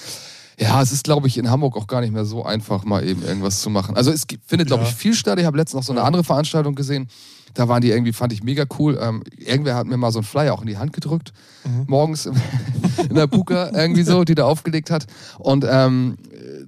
[0.60, 3.22] ja, es ist, glaube ich, in Hamburg auch gar nicht mehr so einfach, mal eben
[3.22, 3.96] irgendwas zu machen.
[3.96, 5.38] Also es gibt- findet, glaube ich, viel statt.
[5.38, 7.08] Ich habe letztens noch so eine andere Veranstaltung gesehen.
[7.54, 8.96] Da waren die irgendwie, fand ich mega cool.
[9.02, 11.32] Ähm, irgendwer hat mir mal so einen Flyer auch in die Hand gedrückt,
[11.64, 11.84] Mhm.
[11.88, 12.34] morgens im-
[13.10, 15.06] in der Puka irgendwie so, die da aufgelegt hat.
[15.38, 16.16] Und ähm,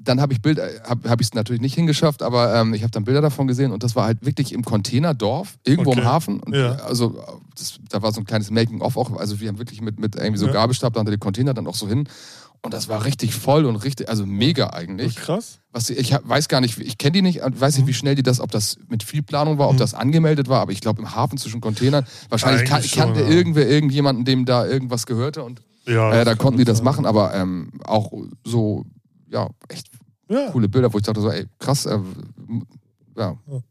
[0.02, 2.90] dann habe ich Bilder, habe hab ich es natürlich nicht hingeschafft, aber ähm, ich habe
[2.90, 6.06] dann Bilder davon gesehen und das war halt wirklich im Containerdorf, irgendwo im Okay.
[6.08, 6.40] Hafen.
[6.40, 6.72] Und, Ja.
[6.76, 7.22] Also
[7.56, 9.16] das, da war so ein kleines Making-of auch.
[9.18, 10.52] Also wir haben wirklich mit, mit irgendwie so Ja.
[10.52, 12.08] Gabelstab da unter die Container dann auch so hin.
[12.64, 15.16] Und das war richtig voll und richtig, also mega eigentlich.
[15.16, 15.58] Krass.
[15.72, 17.88] Was, ich weiß gar nicht, ich kenne die nicht, und weiß nicht, Mhm.
[17.88, 19.78] wie schnell die das, ob das mit viel Planung war, ob Mhm.
[19.78, 23.28] das angemeldet war, aber ich glaube im Hafen zwischen Containern, wahrscheinlich kan schon, kannte ja.
[23.28, 26.84] irgendwer irgendjemanden, dem da irgendwas gehörte und Ja, äh, da konnten die das sein.
[26.84, 28.12] machen, aber ähm, auch
[28.44, 28.84] so,
[29.28, 29.88] ja, echt
[30.28, 31.98] Ja, coole Bilder, wo ich dachte so, ey, krass, äh,
[33.16, 33.62] ja, Ja.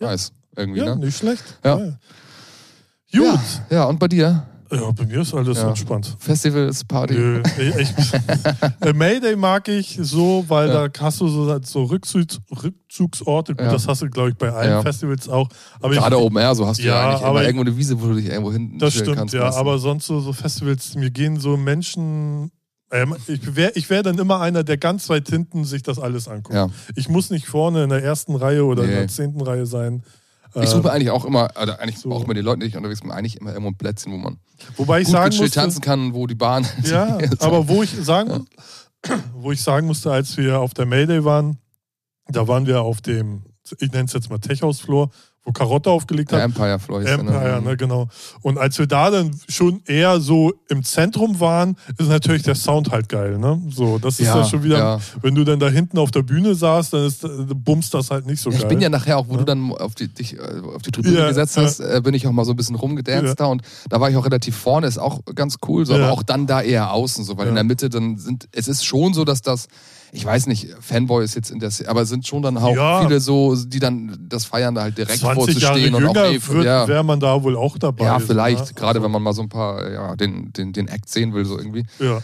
[0.00, 1.06] nice, irgendwie, ja ne?
[1.06, 1.42] nicht schlecht.
[1.64, 1.76] Ja.
[1.76, 3.40] Gut.
[3.70, 4.46] Ja, und bei dir?
[4.72, 5.68] Ja, bei mir ist alles Ja.
[5.68, 6.16] entspannt.
[6.18, 7.14] Festivals, Party?
[7.14, 7.42] Nö,
[7.78, 7.92] ich,
[8.80, 10.88] äh, Mayday mag ich so, weil Ja.
[10.88, 13.54] da hast du so, so Rückzugs, Rückzugsorte.
[13.58, 13.70] Ja.
[13.72, 14.82] das hast du, glaube ich, bei allen.
[14.82, 15.48] Festivals auch.
[15.80, 18.00] Aber Gerade ich, Open Air, so hast du ja, eigentlich aber immer irgendwo eine Wiese,
[18.00, 19.34] wo du dich irgendwo hin das stimmt, kannst.
[19.34, 19.40] ja.
[19.42, 19.60] meistens.
[19.60, 22.50] Aber sonst so, so Festivals, mir gehen so Menschen.
[22.90, 26.28] Ähm, ich wäre ich wär dann immer einer, der ganz weit hinten sich das alles
[26.28, 26.54] anguckt.
[26.54, 26.68] ja.
[26.96, 28.94] Ich muss nicht vorne in der ersten Reihe oder in Nee.
[28.96, 30.02] der zehnten Reihe sein.
[30.54, 32.12] Ich Ähm, suche eigentlich auch immer, oder eigentlich so.
[32.12, 34.38] auch mit den Leuten, die ich unterwegs bin, eigentlich immer irgendwo ein Plätzchen, wo man
[34.76, 36.66] wobei ich gut sagen musste, tanzen kann, wo die Bahn.
[36.84, 38.46] Ja, aber wo ich sagen,
[39.34, 41.58] wo ich sagen musste, als wir auf der Mayday waren,
[42.28, 43.42] da waren wir auf dem,
[43.78, 45.10] ich nenne es jetzt mal Tech-House-Floor,
[45.46, 46.44] wo Karotte aufgelegt Der hat.
[46.46, 48.08] Empire Floor ist Empire, ne, genau.
[48.40, 52.90] Und als wir da dann schon eher so im Zentrum waren, ist natürlich der Sound
[52.90, 53.60] halt geil, ne?
[53.68, 54.98] So, das ist ja, Ja, schon wieder, ja.
[55.20, 58.24] wenn du dann da hinten auf der Bühne saßt, dann ist, äh, bumst das halt
[58.26, 58.62] nicht so Ja, geil.
[58.62, 59.38] ich bin ja nachher auch, wo Ja.
[59.40, 60.40] du dann auf die, dich äh,
[60.74, 63.38] auf die Tribüne Ja, gesetzt hast, äh, bin ich auch mal so ein bisschen rumgedanced
[63.38, 66.22] da und da war ich auch relativ vorne, ist auch ganz cool, so, aber auch
[66.22, 69.24] dann da eher außen, so, weil in der Mitte dann sind, es ist schon so,
[69.26, 69.68] dass das,
[70.14, 72.74] ich weiß nicht, Fanboy ist jetzt in der, Szene, aber es sind schon dann auch
[72.74, 73.00] Ja.
[73.02, 76.40] viele so, die dann das feiern da halt direkt 20 Jahre vorzustehen und auch eh,
[76.48, 78.04] wird, ja, wäre man da wohl auch dabei.
[78.04, 78.72] ja, so, vielleicht, ne?
[78.74, 81.44] gerade Also, wenn man mal so ein paar, ja, den, den, den Act sehen will,
[81.44, 81.84] so irgendwie.
[81.98, 82.22] Ja.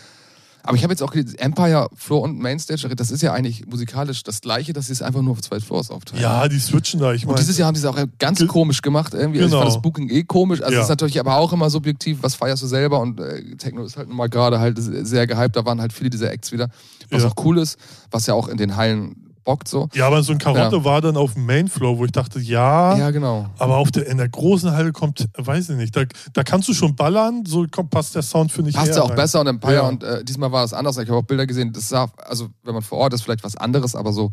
[0.63, 4.43] Aber ich habe jetzt auch Empire Floor und Mainstage, das ist ja eigentlich musikalisch das
[4.43, 6.23] gleiche, dass sie es einfach nur auf zwei Floors aufteilen.
[6.23, 7.15] ja, die switchen da.
[7.15, 9.39] Ich Und meine, dieses Jahr haben sie es auch ganz komisch gemacht irgendwie.
[9.41, 9.63] Also ich Genau.
[9.63, 10.61] fand das Booking eh komisch.
[10.61, 10.81] Also Ja.
[10.81, 13.97] es ist natürlich aber auch immer subjektiv, was feierst du selber und äh, Techno ist
[13.97, 15.57] halt nun mal gerade halt sehr gehypt.
[15.57, 16.69] Da waren halt viele dieser Acts wieder,
[17.11, 17.29] was Ja.
[17.29, 17.79] auch cool ist,
[18.11, 19.89] was ja auch in den Hallen bockt so.
[19.95, 23.11] Ja, aber so ein Karotte war dann auf dem Mainfloor, wo ich dachte, ja, Ja,
[23.11, 23.47] genau.
[23.59, 26.03] aber auf der, in der großen Halle kommt, weiß ich nicht, da,
[26.35, 28.77] da kannst du schon ballern, so kommt, passt der Sound, finde ich.
[28.77, 29.17] Passt ja auch rein.
[29.17, 29.89] besser und Empire Ja.
[29.89, 30.99] und äh, diesmal war es anders.
[30.99, 33.57] Ich habe auch Bilder gesehen, das sah, also wenn man vor Ort ist, vielleicht was
[33.57, 34.31] anderes, aber so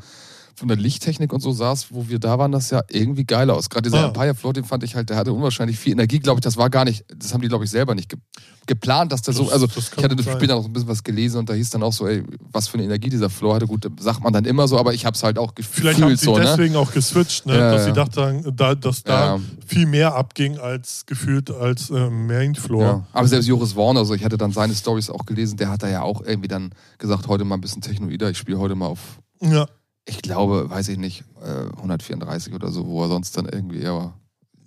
[0.58, 3.70] von der Lichttechnik und so saß, wo wir da waren, das ja irgendwie geil aus.
[3.70, 4.08] Gerade dieser Ah.
[4.08, 6.43] Empire Floor, den fand ich halt, der hatte unwahrscheinlich viel Energie, glaube ich.
[6.43, 8.17] Das war gar nicht, das haben die, glaube ich, selber nicht ge
[8.65, 10.36] geplant, dass der so, Das- also das kann ich hatte sein.
[10.36, 12.74] später noch ein bisschen was gelesen und da hieß dann auch so, ey, was für
[12.74, 13.65] eine Energie dieser Floor hatte.
[13.67, 16.13] Gut, sagt man dann immer so, aber ich habe es halt auch gefühlt Vielleicht haben
[16.17, 16.43] sie so, ne?
[16.43, 17.58] deswegen auch geswitcht, ne?
[17.58, 19.41] Ja, dass sie dachten, da, dass da Ja.
[19.65, 22.84] viel mehr abging als gefühlt als äh, Main Floor.
[22.84, 23.08] Ja.
[23.13, 25.88] Aber selbst Joris Warner, also ich hatte dann seine Stories auch gelesen, der hat da
[25.88, 29.20] ja auch irgendwie dann gesagt, heute mal ein bisschen Technoider, ich spiele heute mal auf,
[29.39, 29.65] Ja.
[30.08, 34.13] Ich glaube, weiß ich nicht, äh, 134 oder so, wo er sonst dann irgendwie eher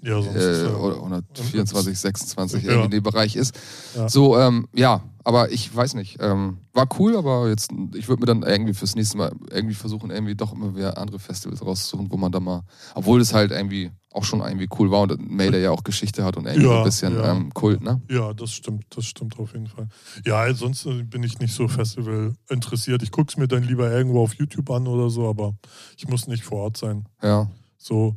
[0.03, 0.74] Ja, sonst, äh, ja.
[0.76, 2.70] oder 124, 26 Ja.
[2.70, 3.55] irgendwie in dem Bereich ist.
[3.96, 4.09] Ja.
[4.09, 6.18] So, ähm, ja, aber ich weiß nicht.
[6.20, 10.11] Ähm, war cool, aber jetzt, ich würde mir dann irgendwie fürs nächste Mal irgendwie versuchen,
[10.11, 12.62] irgendwie doch immer wieder andere Festivals rauszusuchen, wo man da mal,
[12.94, 16.37] obwohl es halt irgendwie auch schon irgendwie cool war und Mayday ja auch Geschichte hat
[16.37, 17.30] und irgendwie Ja, ein bisschen ja.
[17.33, 18.00] ähm, Kult, ne?
[18.11, 19.88] Ja, das stimmt, das stimmt auf jeden Fall.
[20.24, 23.02] Ja, sonst äh, bin ich nicht so Festival interessiert.
[23.02, 25.54] Ich gucke es mir dann lieber irgendwo auf YouTube an oder so, aber
[25.96, 27.04] ich muss nicht vor Ort sein.
[27.22, 27.48] Ja.
[27.78, 28.16] So,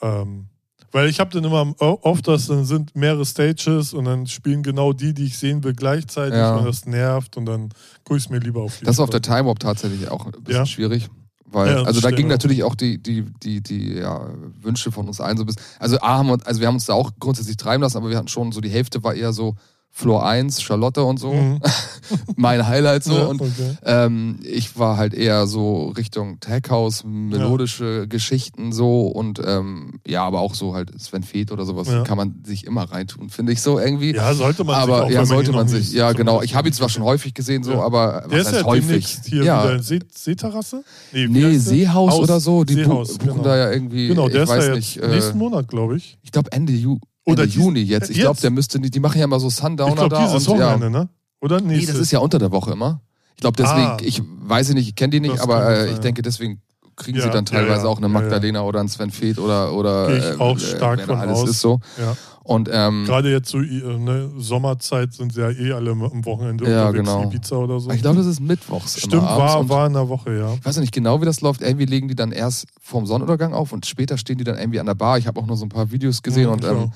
[0.00, 0.48] ähm,
[0.96, 4.94] weil ich habe dann immer oft, dass dann sind mehrere Stages und dann spielen genau
[4.94, 6.56] die, die ich sehen will, gleichzeitig Ja.
[6.56, 7.68] und das nervt und dann
[8.02, 9.20] gucke ich es mir lieber auf Das ist auf der.
[9.20, 10.64] Time Warp tatsächlich auch ein bisschen Ja.
[10.66, 11.08] schwierig.
[11.44, 14.30] Weil, Ja, also da ging natürlich auch die, die, die, die ja,
[14.62, 15.62] Wünsche von uns allen so ein bisschen.
[15.78, 18.16] Also, A, haben wir, also wir haben uns da auch grundsätzlich treiben lassen, aber wir
[18.16, 19.54] hatten schon so, die Hälfte war eher so
[19.98, 21.32] Floor 1, Charlotte und so.
[21.32, 21.58] Mhm.
[22.36, 23.14] mein Highlight so.
[23.16, 23.78] Ja, und okay.
[23.82, 30.22] ähm, ich war halt eher so Richtung Tech House, melodische Geschichten so und ähm, ja,
[30.22, 32.02] aber auch so halt Sven Feth oder sowas Ja.
[32.02, 34.14] kann man sich immer reintun, finde ich so irgendwie.
[34.14, 36.42] ja, sollte man sich aber ja, sollte man sich, ja genau.
[36.42, 37.80] Ich habe ihn zwar schon häufig gesehen, so, Ja.
[37.80, 38.24] aber hat.
[38.24, 39.16] was Der ist heißt ja häufig?
[39.24, 40.84] hier ja, See Seeterrasse?
[41.12, 41.58] Nee, Nee, der?
[41.58, 42.64] Seehaus Haus- oder so.
[42.64, 43.42] Die Seehaus, buchen genau.
[43.44, 44.08] da ja irgendwie.
[44.08, 44.96] Genau, der ich ist weiß ja nicht.
[44.98, 46.18] Äh, nächsten Monat, glaube ich.
[46.22, 48.08] ich glaube Ende, Ju Oder Ende Juni jetzt.
[48.10, 48.94] Ich glaube, der müsste nicht.
[48.94, 50.66] Die machen ja immer so Sundowner Ich glaube, da dieses und ja.
[50.72, 51.08] Wochenende, ne?
[51.40, 51.94] Oder Nee, nächstes?
[51.96, 53.00] das ist ja unter der Woche immer.
[53.34, 53.96] Ich glaube deswegen, Ah.
[54.00, 55.98] ich weiß nicht, ich kenne die nicht, aber äh, ich ja.
[55.98, 56.62] denke, deswegen
[56.96, 57.88] kriegen Ja, sie dann ja, teilweise ja.
[57.88, 58.20] auch eine Ja, ja.
[58.20, 61.38] Magdalena oder einen Sven Feth oder oder Gehe ich äh, auch äh, stark von alles
[61.40, 61.50] aus.
[61.50, 61.80] ist so.
[61.98, 62.16] Ja.
[62.42, 63.64] Und ähm, Gerade jetzt so äh,
[63.98, 67.24] ne, Sommerzeit sind sie ja eh alle am Wochenende Ja, unterwegs, genau.
[67.24, 67.90] Ibiza oder so.
[67.90, 69.00] ich glaube, das ist mittwochs.
[69.00, 70.54] Stimmt, war, war in der Woche, ja.
[70.54, 71.60] Ich weiß nicht genau, wie das läuft.
[71.62, 74.86] Irgendwie legen die dann erst vorm Sonnenuntergang auf und später stehen die dann irgendwie an
[74.86, 75.18] der Bar.
[75.18, 76.92] Ich habe auch nur so ein paar Videos gesehen Mhm, und ähm,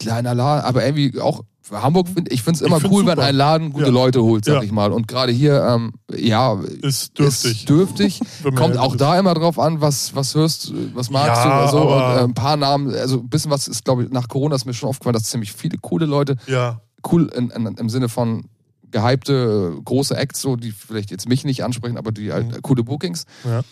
[0.00, 3.22] kleiner Laden, aber irgendwie auch für Hamburg finde ich finde es immer cool, wenn super.
[3.26, 3.90] ein Laden gute Ja.
[3.92, 4.62] Leute holt, sag Ja.
[4.62, 4.90] ich mal.
[4.92, 7.60] Und gerade hier, ähm, ja, Ist dürftig.
[7.60, 8.20] ist dürftig.
[8.42, 9.00] wenn Kommt auch ist.
[9.00, 11.94] da immer drauf an, was, was hörst, was magst Ja, du oder so.
[11.94, 14.64] Und äh, ein paar Namen, also ein bisschen was ist, glaube ich, nach Corona ist
[14.64, 16.80] mir schon aufgefallen, dass ziemlich viele coole Leute, Ja,
[17.12, 18.46] cool in, in, im Sinne von
[18.90, 22.62] gehypte, große Acts, so, die vielleicht jetzt mich nicht ansprechen, aber die halt Mhm.
[22.62, 23.24] coole Bookings.
[23.44, 23.62] ja.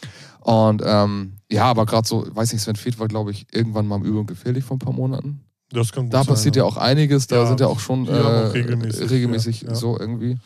[0.40, 3.96] Und ähm, ja, aber gerade so, weiß nicht, Sven Feth war, glaube ich, irgendwann mal
[3.96, 5.40] im Übung gefährlich vor ein paar Monaten.
[5.70, 8.06] Das kann gut Da sein, passiert ja auch einiges, da Ja, sind ja auch schon
[8.08, 9.74] haben auch äh, regelmäßig, regelmäßig ja, ja.
[9.74, 10.38] so irgendwie.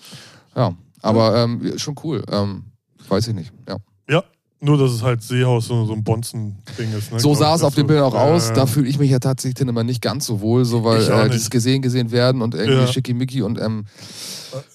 [0.57, 2.25] Ja, aber ähm, schon cool.
[2.31, 2.65] Ähm,
[3.09, 3.53] weiß ich nicht.
[3.69, 3.77] Ja.
[4.09, 4.25] Ja,
[4.61, 7.13] nur dass es halt Seehaus so, so ein Bonzen-Ding ist.
[7.13, 8.49] Ne, So sah es auf so- Bildern auch Ja, aus.
[8.49, 8.55] ja.
[8.55, 11.31] Da fühle ich mich ja tatsächlich dann immer nicht ganz so wohl, so weil äh,
[11.31, 12.87] dieses gesehen gesehen werden und irgendwie Ja.
[12.89, 13.87] schickimicki und ähm,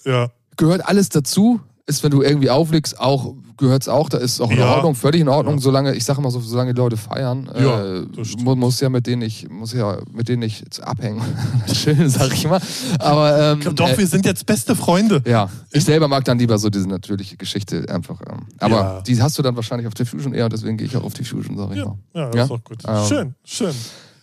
[0.05, 1.59] Ja, gehört alles dazu.
[1.89, 4.75] Ist, wenn du irgendwie auflegst, auch gehört es auch, da ist auch in Ja.
[4.75, 5.61] Ordnung, völlig in Ordnung, Ja.
[5.61, 8.43] solange, ich sage mal so, solange die Leute feiern, Ja, äh, stimmt.
[8.43, 11.21] mu- muss ja mit denen nicht, muss ja mit denen nicht abhängen.
[11.71, 12.59] Chillen, sag ich mal.
[12.99, 15.23] Aber ähm, Doch, äh, wir sind jetzt beste Freunde.
[15.25, 18.19] ja, ich selber mag dann lieber so diese natürliche Geschichte einfach.
[18.29, 19.01] Ähm, aber Ja.
[19.01, 21.71] die hast du dann wahrscheinlich auf Diffusion eher, deswegen gehe ich auch auf Diffusion, sag
[21.71, 21.95] ich Ja, mal.
[22.13, 22.43] ja, das Ja?
[22.43, 22.77] ist auch gut.
[22.85, 23.73] Ähm, schön, schön.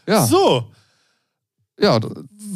[0.06, 0.64] Ja, So,
[1.80, 1.98] ja,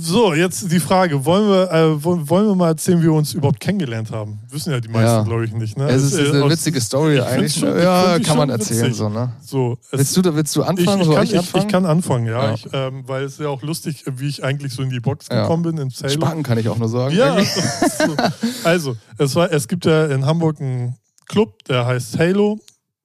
[0.00, 1.24] so, jetzt die Frage.
[1.24, 4.38] Wollen wir, äh, wollen wir mal erzählen, wie wir uns überhaupt kennengelernt haben?
[4.50, 5.22] Wissen ja die meisten, Ja.
[5.22, 5.76] glaube ich, nicht.
[5.76, 5.88] Ne?
[5.88, 7.54] es ist, äh, eine aus- witzige Story ich eigentlich.
[7.54, 8.96] schon- ich ja, kann man erzählen witzig.
[8.96, 9.32] so, ne?
[9.44, 11.00] So, Willst du, willst du ich, anfangen?
[11.00, 11.64] ich, Soll kann, ich ich, anfangen?
[11.66, 12.44] ich kann anfangen, ja.
[12.48, 12.54] Ja.
[12.54, 15.26] Ich, ähm, weil es ist ja auch lustig, wie ich eigentlich so in die Box
[15.30, 15.42] Ja.
[15.42, 16.12] gekommen bin, in Salem.
[16.20, 17.16] Spacken kann ich auch nur sagen.
[17.16, 17.36] Ja,
[17.98, 18.14] so.
[18.64, 20.94] also, es, war, es gibt ja in Hamburg einen
[21.26, 22.58] Club, der heißt Halo.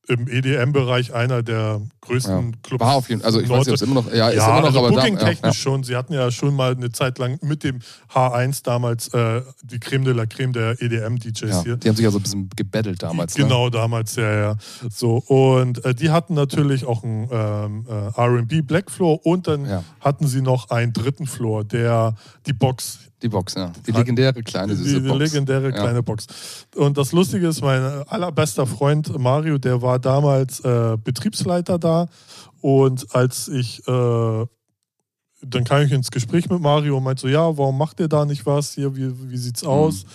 [0.09, 2.83] Im EDM-Bereich einer der größten Clubs.
[2.83, 3.27] War auf jeden Fall.
[3.27, 4.13] Also ich weiß nicht, ob es immer noch.
[4.13, 5.53] Ja, ist ja, immer noch, also aber da, Booking-technisch ja, ja.
[5.53, 5.83] schon.
[5.83, 7.79] Sie hatten ja schon mal eine Zeit lang mit dem
[8.13, 11.77] H1 damals äh, die Creme de la Creme der EDM-DJs Ja, hier.
[11.77, 13.37] die haben sich ja so ein bisschen gebettelt damals.
[13.37, 13.45] Ne?
[13.45, 14.55] Genau, damals, ja, ja.
[14.91, 19.65] So, und äh, die hatten natürlich auch einen ähm, äh, RB Black Floor und dann
[19.65, 19.83] Ja.
[20.01, 23.71] hatten sie noch einen dritten Floor, der die Box Die Box, ja.
[23.87, 25.19] Die legendäre kleine die, süße die Box.
[25.19, 25.71] legendäre Ja.
[25.71, 26.27] kleine Box.
[26.75, 32.07] Und das Lustige ist, mein allerbester Freund Mario, der war damals äh, Betriebsleiter da.
[32.59, 34.45] Und als ich, äh,
[35.45, 38.25] dann kam ich ins Gespräch mit Mario und meinte so, ja, warum macht ihr da
[38.25, 39.69] nicht was hier, wie, wie sieht's Mhm.
[39.69, 40.05] aus?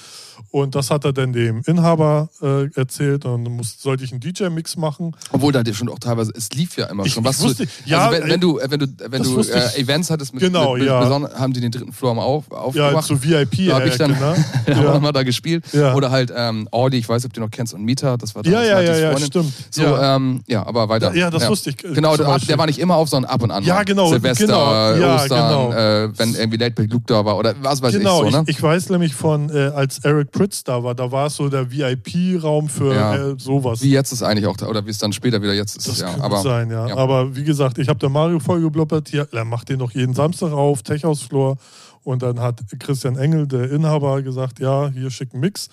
[0.50, 4.20] Und das hat er dann dem Inhaber äh, erzählt und dann muss, sollte ich einen
[4.20, 5.14] DJ-Mix machen.
[5.32, 7.22] Obwohl da schon auch teilweise, es lief ja immer Ich- schon.
[7.22, 9.40] ich Was wusste- du, ja, also wenn, ey, wenn du, äh, wenn du, wenn du
[9.40, 9.78] äh, ich.
[9.78, 11.30] Events hattest mit, Genau, mit, mit ja.
[11.38, 13.06] haben die den dritten Floor mal auf, Ja, aufgemacht.
[13.06, 13.68] zu VIP.
[13.68, 14.10] da habe ich dann,
[14.66, 14.98] da wir ja.
[15.00, 15.64] mal da gespielt.
[15.72, 15.94] Ja.
[15.94, 18.44] Oder halt ähm, Audi, ich weiß nicht, ob du noch kennst, und Mieter, das war
[18.44, 19.26] ja, damals ja, ja, ja, Freundin.
[19.26, 19.52] stimmt.
[19.70, 20.16] So, ja.
[20.16, 21.14] ähm, ja, aber weiter.
[21.14, 21.84] ja, das wusste ich.
[21.84, 23.64] äh, Genau, der, der war nicht immer auf, sondern ab und an.
[23.64, 25.72] Ja, genau, Silvester, genau, ja, Ostern, genau.
[25.72, 28.44] äh, wenn irgendwie Late Luke da war oder was weiß Genau, ich so, ne?
[28.46, 31.48] ich, ich weiß nämlich von, äh, als Eric Pritz da war, da war es so
[31.48, 33.16] der VIP-Raum für Ja.
[33.30, 33.82] äh, sowas.
[33.82, 35.88] wie jetzt ist eigentlich auch, da, oder wie es dann später wieder jetzt ist.
[35.88, 36.88] Das ja, kann aber sein, ja.
[36.88, 36.96] ja.
[36.96, 39.08] Aber wie gesagt, ich habe der Mario voll geblubbert.
[39.08, 41.56] Hier, er macht den noch jeden Samstag auf, Tech House Floor.
[42.04, 45.68] Und dann hat Christian Engel, der Inhaber, gesagt, ja, hier schicken Mix.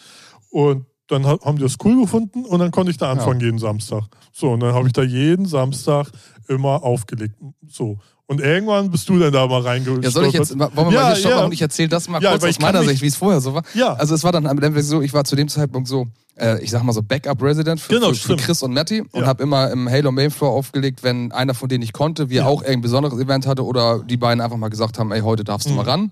[0.49, 3.59] Und dann ha- haben die das cool gefunden und dann konnte ich da anfangen jeden
[3.59, 4.03] Samstag.
[4.33, 6.07] So, und dann habe ich da jeden Samstag
[6.47, 7.35] immer aufgelegt.
[7.67, 7.99] So.
[8.27, 10.03] Und irgendwann bist du dann da mal reingestolpert.
[10.05, 11.45] Ja, soll ich jetzt, wollen wir Ja, mal hier stoppen ja.
[11.45, 13.61] und ich erzähle das mal Ja, kurz aus meiner Sicht, wie es vorher so war.
[13.75, 13.93] Ja.
[13.93, 16.07] Also es war dann am Ende so, ich war zu dem Zeitpunkt so,
[16.37, 18.35] äh, ich sag mal so Backup-Resident für, Genau, für, für.
[18.35, 19.27] Chris und Matty und Ja.
[19.27, 22.81] habe immer im Halo Mainfloor aufgelegt, wenn einer von denen ich konnte, wir auch irgendein
[22.81, 25.85] besonderes Event hatte oder die beiden einfach mal gesagt haben, ey, heute darfst du mal
[25.85, 26.09] ran.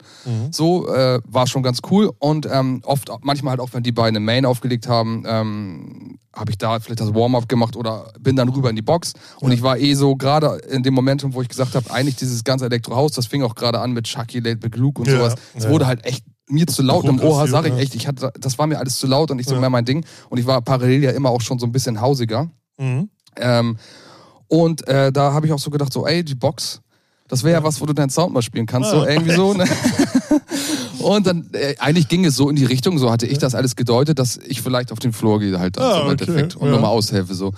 [0.52, 4.18] So, äh, war schon ganz cool und ähm, oft, manchmal halt auch, wenn die beiden
[4.18, 8.50] im Main aufgelegt haben, ähm, habe ich da vielleicht das Warm-up gemacht oder bin dann
[8.50, 9.14] rüber in die Box.
[9.40, 12.44] Und ich war eh so, gerade in dem Momentum, wo ich gesagt habe, eigentlich dieses
[12.44, 15.36] ganze Elektrohaus, das fing auch gerade an mit Chucky, Late Big Luke und Ja, sowas.
[15.54, 15.70] Es ja.
[15.70, 17.80] wurde halt echt mir zu laut im Ohr, Progressiv, sag ich ja.
[17.80, 17.96] echt.
[17.96, 19.62] Ich hatte, das war mir alles zu laut und nicht so Ja.
[19.62, 20.06] mehr mein Ding.
[20.30, 22.50] Und ich war parallel ja immer auch schon so ein bisschen hausiger.
[22.78, 23.10] Mhm.
[23.38, 23.78] Ähm,
[24.48, 26.82] und äh, da habe ich auch so gedacht, so, ey, die Box,
[27.28, 29.08] das wäre ja was, wo du deinen Sound mal spielen kannst, so Ah.
[29.08, 29.54] irgendwie so.
[29.54, 29.66] Ne?
[31.04, 33.76] Und dann, äh, eigentlich ging es so in die Richtung, so hatte ich das alles
[33.76, 36.56] gedeutet, dass ich vielleicht auf den Floor gehe halt dann Ah, so im okay, Endeffekt
[36.56, 36.74] und ja.
[36.74, 37.54] nochmal aushelfe so.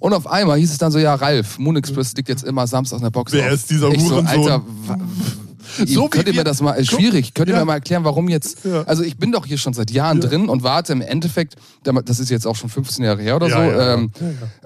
[0.00, 3.00] Und auf einmal hieß es dann so, ja, Ralf, Moon Express liegt jetzt immer samstags
[3.00, 3.52] in der Box Wer auf.
[3.54, 4.26] ist dieser ich so, Hurensohn?
[4.26, 4.98] Alter, wa-
[5.86, 7.60] So wie könnt ihr mir das mal, ist schwierig, könnt ihr Ja.
[7.60, 8.82] mir mal erklären, warum jetzt, Ja.
[8.82, 10.28] also ich bin doch hier schon seit Jahren Ja.
[10.28, 13.56] drin und warte im Endeffekt, das ist jetzt auch schon 15 Jahre her oder so,
[13.56, 14.10] ähm,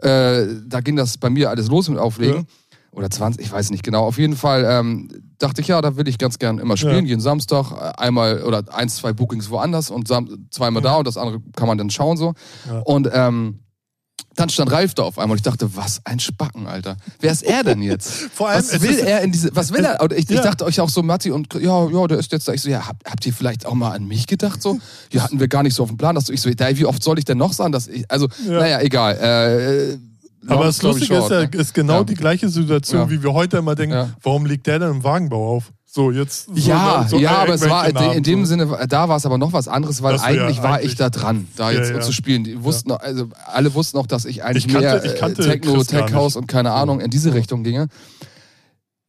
[0.02, 2.46] äh, da ging das bei mir alles los mit Auflegen.
[2.98, 3.04] Ja.
[3.04, 4.04] Oder 20, ich weiß nicht genau.
[4.04, 5.08] Auf jeden Fall ähm,
[5.38, 7.04] dachte ich, ja, da will ich ganz gern immer spielen.
[7.04, 7.10] Ja.
[7.10, 10.08] Jeden Samstag äh, einmal oder eins, zwei Bookings woanders und
[10.50, 12.34] zweimal da und das andere kann man dann schauen so.
[12.68, 12.80] Ja.
[12.80, 13.60] Und ähm,
[14.34, 16.96] dann stand Ralf da auf einmal und ich dachte, was ein Spacken, Alter.
[17.20, 18.08] Wer ist er denn jetzt?
[18.34, 20.00] Vor allem, was will er in diese, was will er?
[20.00, 20.42] Und ich, ich Ja.
[20.42, 22.52] dachte euch auch so, Matti und ja, ja, der ist jetzt da.
[22.52, 24.78] Ich so, ja, habt, habt ihr vielleicht auch mal an mich gedacht so?
[25.12, 27.02] Ja, hatten wir gar nicht so auf dem Plan, dass du, ich so, wie oft
[27.02, 28.60] soll ich denn noch sagen, dass ich, also, Ja.
[28.60, 29.16] naja, egal.
[29.16, 29.98] Äh,
[30.46, 31.50] Aber das Lustige ist ja, ne?
[31.52, 32.04] ist genau Ja.
[32.04, 33.10] die gleiche Situation, Ja.
[33.10, 34.10] wie wir heute immer denken, Ja.
[34.22, 35.72] warum liegt der denn im Wagenbau auf?
[35.90, 36.46] So, jetzt.
[36.46, 38.44] So, Ja, so ja, aber es war in dem.
[38.44, 40.92] Sinne, da war es aber noch was anderes, weil eigentlich war eigentlich.
[40.92, 42.44] ich da dran, da jetzt zu spielen.
[42.44, 45.42] Die wussten, noch, also alle wussten auch, dass ich eigentlich Ich kannte- mehr ich kannte
[45.42, 47.88] äh, Techno, Chris Tech House und keine Ahnung in diese Richtung ginge.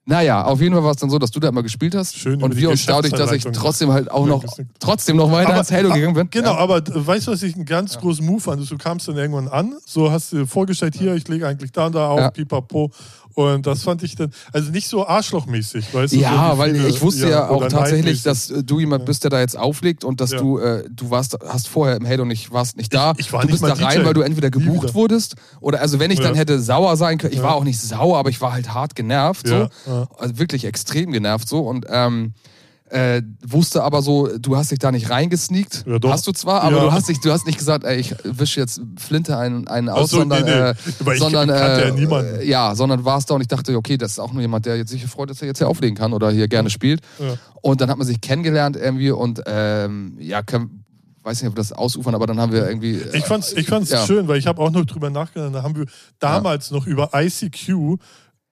[0.10, 2.41] Naja, auf jeden Fall war es dann so, dass du da immer gespielt hast Schön
[2.41, 4.43] und wir uns dadurch, dass ich trotzdem halt auch Ja, noch
[4.80, 6.30] trotzdem noch weiter ins Halo gegangen bin.
[6.32, 6.58] Genau, Ja.
[6.58, 8.69] aber weißt du, was ich einen ganz großen Move fand?
[8.72, 11.86] Du kamst dann irgendwann an, so hast du dir vorgestellt, hier, ich lege eigentlich da
[11.86, 12.32] und da auf, Ja.
[12.32, 12.89] pipapo.
[13.36, 16.18] Und das fand ich dann, also nicht so arschlochmäßig, weißt du?
[16.18, 18.24] Ja, so weil viele- ich wusste ja, auch oder tatsächlich, 90s.
[18.24, 20.39] dass äh, du jemand bist, der da jetzt auflegt und dass Ja.
[20.39, 23.13] du, äh, du warst, hast vorher im Halo nicht, warst nicht da.
[23.18, 24.06] Ich- ich war du nicht bist da rein, DJ.
[24.06, 26.39] weil du entweder gebucht wurdest oder also wenn ich dann Ja.
[26.42, 27.46] hätte sauer sein können, ich Ja.
[27.46, 29.92] war auch nicht sauer, aber ich war halt hart genervt, Ja, so.
[29.92, 30.08] ja.
[30.18, 32.34] Also wirklich extrem genervt so und ähm,
[32.89, 35.86] äh, wusste aber so, du hast dich da nicht reingesneakt.
[35.88, 36.84] Ja, hast du zwar, aber Ja.
[36.86, 40.10] du hast dich, du hast nicht gesagt, ey, ich wische jetzt Flinte einen, einen aus,
[40.10, 40.49] so, sondern, nee,
[41.06, 41.12] nee.
[41.13, 42.47] Äh, sondern ja äh, niemanden.
[42.47, 44.89] ja, sondern warst da und ich dachte, okay, das ist auch nur jemand, der jetzt
[44.89, 47.02] sich freut, dass er jetzt hier auflegen kann oder hier gerne spielt.
[47.19, 47.36] Ja.
[47.62, 50.84] Und dann hat man sich kennengelernt irgendwie und ähm, ja, können,
[51.23, 52.95] weiß nicht, ob wir das ausufern, aber dann haben wir irgendwie.
[52.95, 54.06] äh, Ich fand's, ich fand's Ja.
[54.06, 55.54] schön, weil ich habe auch noch drüber nachgedacht.
[55.54, 55.86] Da haben wir
[56.19, 57.97] damals noch über ICQ.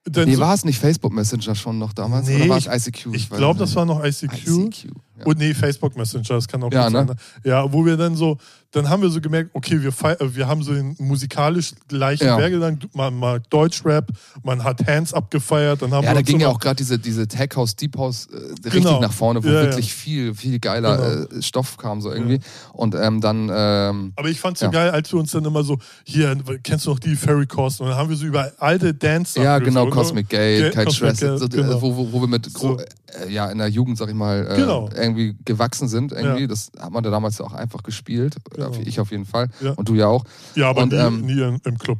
[0.08, 2.26] Denn Nee, so, war es nicht Facebook Messenger schon noch damals?
[2.28, 3.14] Nee, oder war es ich- ICQ?
[3.14, 4.32] ich weiß glaube, das war noch ICQ.
[4.48, 4.84] ICQ.
[5.18, 5.24] Ja.
[5.26, 6.98] Und nee, Facebook Messenger, das kann auch Ja, ne?
[6.98, 7.06] sein.
[7.06, 7.16] ne?
[7.44, 8.38] Ja, wo wir dann so,
[8.72, 12.36] dann haben wir so gemerkt, okay, wir, äh, wir haben so den musikalisch gleichen Ja.
[12.38, 12.78] Werdegang.
[12.92, 14.08] Man mag Deutschrap,
[14.42, 16.98] man hat Hands abgefeiert, dann haben Ja, wir da ging so ja auch gerade diese,
[16.98, 19.00] diese Tech House, Deep House äh, richtig Genau.
[19.00, 19.60] nach vorne, wo Ja, ja.
[19.62, 22.40] wirklich viel, viel geiler äh, Stoff kam so irgendwie.
[22.74, 24.72] Und ähm, dann, ähm, Aber ich fand's so Ja.
[24.72, 27.80] geil, als wir uns dann immer so, hier, kennst du noch die Ferry Cost?
[27.80, 31.20] Und dann haben wir so über alte Dance ja genau, so, Cosmic Gate, Kite Stress,
[31.20, 31.80] so, genau.
[31.80, 32.78] wo, wo, wo wir mit So.
[33.14, 34.88] Äh, ja, in der Jugend, sag ich mal, äh, Genau.
[34.94, 36.12] irgendwie gewachsen sind.
[36.12, 36.42] Irgendwie.
[36.42, 36.46] Ja.
[36.46, 38.36] Das hat man da damals auch einfach gespielt.
[38.50, 38.70] Genau.
[38.84, 39.48] Ich auf jeden Fall.
[39.60, 39.72] Ja.
[39.72, 40.24] Und du ja auch.
[40.54, 41.98] Ja, aber Und, nie, ähm, nie im, im Club.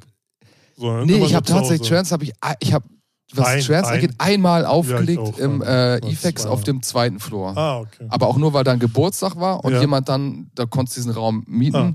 [0.76, 2.86] Sondern Nee, immer ich habe tatsächlich Trance, habe ich, ich habe
[3.34, 5.96] was Ein- Trance ein- angeht, einmal aufgelegt auch, im ja.
[5.96, 7.56] äh, war- auf dem zweiten Floor.
[7.56, 8.06] Ah, okay.
[8.08, 9.80] Aber auch nur, weil da ein Geburtstag war und Ja.
[9.80, 11.76] jemand dann, da konntest du diesen Raum mieten.
[11.76, 11.94] Ah,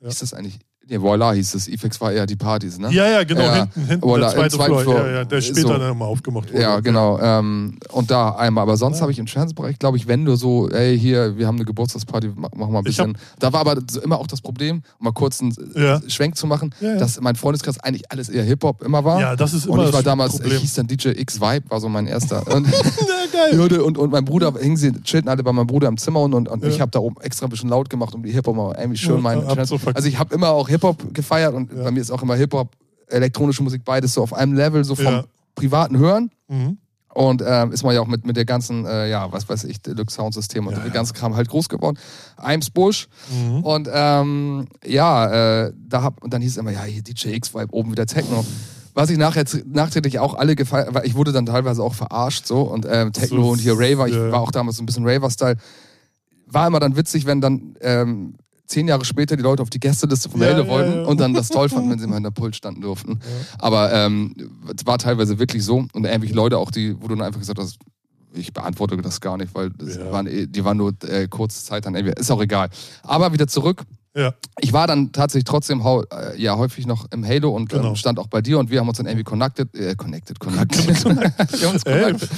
[0.00, 0.08] ja.
[0.08, 1.66] Ist das eigentlich Nee, Voila hieß es.
[1.68, 2.90] Ifex war eher die Partys, ne?
[2.92, 4.98] Ja, ja, genau, Ja, hinten, hinten Voilà, der zweite Floor, Floor.
[5.06, 5.68] Ja, ja, der später So.
[5.78, 6.60] dann immer aufgemacht wurde.
[6.62, 7.18] Ja, genau.
[7.20, 8.62] Ähm, und da einmal.
[8.62, 9.02] Aber sonst Ja.
[9.02, 12.28] habe ich im Trance-Bereich, glaube ich, wenn du so, ey, hier, wir haben eine Geburtstagsparty,
[12.36, 13.18] ma- machen wir ein Ich hab- bisschen.
[13.38, 16.02] Da war aber immer auch das Problem, um mal kurz einen Ja.
[16.06, 19.20] Schwenk zu machen, dass mein Freundeskreis eigentlich alles eher Hip-Hop immer war.
[19.20, 20.52] Ja, das ist und immer ich war damals, Problem.
[20.56, 22.46] ich hieß dann DJ X Vibe, war so mein erster.
[22.54, 23.80] Und, geil.
[23.84, 26.48] Und, und mein Bruder, hingen sie, chillten alle bei meinem Bruder im Zimmer und, und,
[26.48, 28.98] und ich habe da oben extra ein bisschen laut gemacht, um die Hip-Hop mal irgendwie
[28.98, 29.44] schön meinen.
[29.46, 31.84] Also ich habe immer auch Hip-Hop gefeiert und Ja.
[31.84, 32.68] bei mir ist auch immer Hip-Hop,
[33.08, 35.24] elektronische Musik, beides so auf einem Level, so vom Ja.
[35.54, 36.30] privaten Hören.
[36.48, 36.78] Mhm.
[37.14, 39.80] Und ähm, ist man ja auch mit, mit der ganzen, äh, ja, was weiß ich,
[39.80, 40.92] Deluxe Soundsystem und Ja, der ja.
[40.92, 41.96] ganze Kram halt groß geworden.
[42.36, 43.06] Eimsbusch.
[43.30, 43.62] Mhm.
[43.62, 47.72] Und ähm, ja, äh, da hab, und dann hieß es immer, ja, hier DJ X-Vibe,
[47.72, 48.44] oben wieder Techno.
[48.94, 52.62] Was ich nachher nachträglich auch alle gefeiert, weil ich wurde dann teilweise auch verarscht so
[52.62, 55.56] und ähm, Techno So, und hier Raver, ich war auch damals so ein bisschen Raver-Style.
[56.46, 58.34] War immer dann witzig, wenn dann ähm,
[58.66, 61.04] zehn Jahre später die Leute auf die Gästeliste von Ja, Helde ja, wollten ja.
[61.04, 63.20] und dann das toll fanden, wenn sie mal in der Pult standen durften.
[63.58, 64.34] Aber ähm,
[64.76, 67.58] es war teilweise wirklich so und irgendwelche Leute auch, die, wo du dann einfach gesagt
[67.58, 67.76] hast,
[68.36, 70.10] ich beantworte das gar nicht, weil Ja.
[70.10, 72.18] waren, eh- die waren nur äh, kurze Zeit dann irgendwie.
[72.18, 72.68] Ist auch egal.
[73.02, 73.82] Aber wieder zurück.
[74.16, 74.32] Ja.
[74.60, 77.88] Ich war dann tatsächlich trotzdem äh, ja häufig noch im Halo und Genau.
[77.90, 80.86] ähm, stand auch bei dir und wir haben uns dann irgendwie connected, äh, connected, connected.
[81.04, 82.02] wir haben uns Ey.
[82.12, 82.30] connected.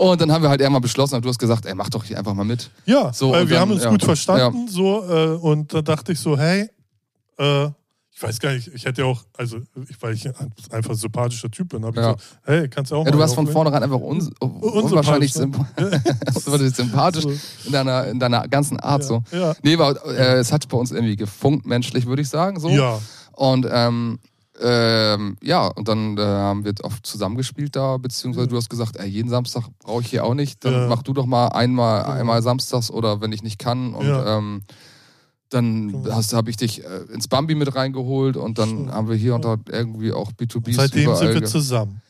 [0.00, 2.16] Und dann haben wir halt irgendwann beschlossen, und du hast gesagt, ey, mach doch hier
[2.18, 2.70] einfach mal mit.
[2.86, 3.90] Ja, So, weil wir dann- haben uns ja.
[3.90, 6.70] gut verstanden, so, äh, und da dachte ich so, hey,
[7.38, 7.66] äh,
[8.12, 9.58] ich weiß gar nicht, ich hätte ja auch, also,
[9.88, 10.26] ich, weil ich
[10.70, 12.12] einfach ein sympathischer Typ bin, habe ich Ja.
[12.12, 15.56] so, hey, kannst du auch Ja, mal du warst von vornherein einfach uns, unwahrscheinlich symp
[15.76, 17.32] unwahrscheinlich sympathisch So.
[17.66, 19.22] in deiner, in deiner ganzen Art so.
[19.32, 19.54] Ja.
[19.62, 22.58] Nee, war, äh, es hat bei uns irgendwie gefunkt, menschlich, würde ich sagen.
[22.58, 22.68] So.
[22.70, 22.98] Ja,
[23.32, 24.18] Und ähm,
[24.62, 29.08] ähm, ja, und dann äh, haben wir oft zusammengespielt da, beziehungsweise du hast gesagt, ey,
[29.08, 30.64] jeden Samstag brauche ich hier auch nicht.
[30.64, 30.86] Dann Ja.
[30.88, 33.94] mach du doch mal einmal, einmal samstags oder wenn ich nicht kann.
[33.94, 34.38] Und Ja.
[34.38, 34.62] ähm,
[35.50, 36.14] dann Genau.
[36.14, 39.68] habe ich dich äh, ins Bambi mit reingeholt und dann haben wir hier und dort
[39.68, 41.18] irgendwie auch B2Bs seitdem überall.
[41.18, 42.00] sind wir zusammen.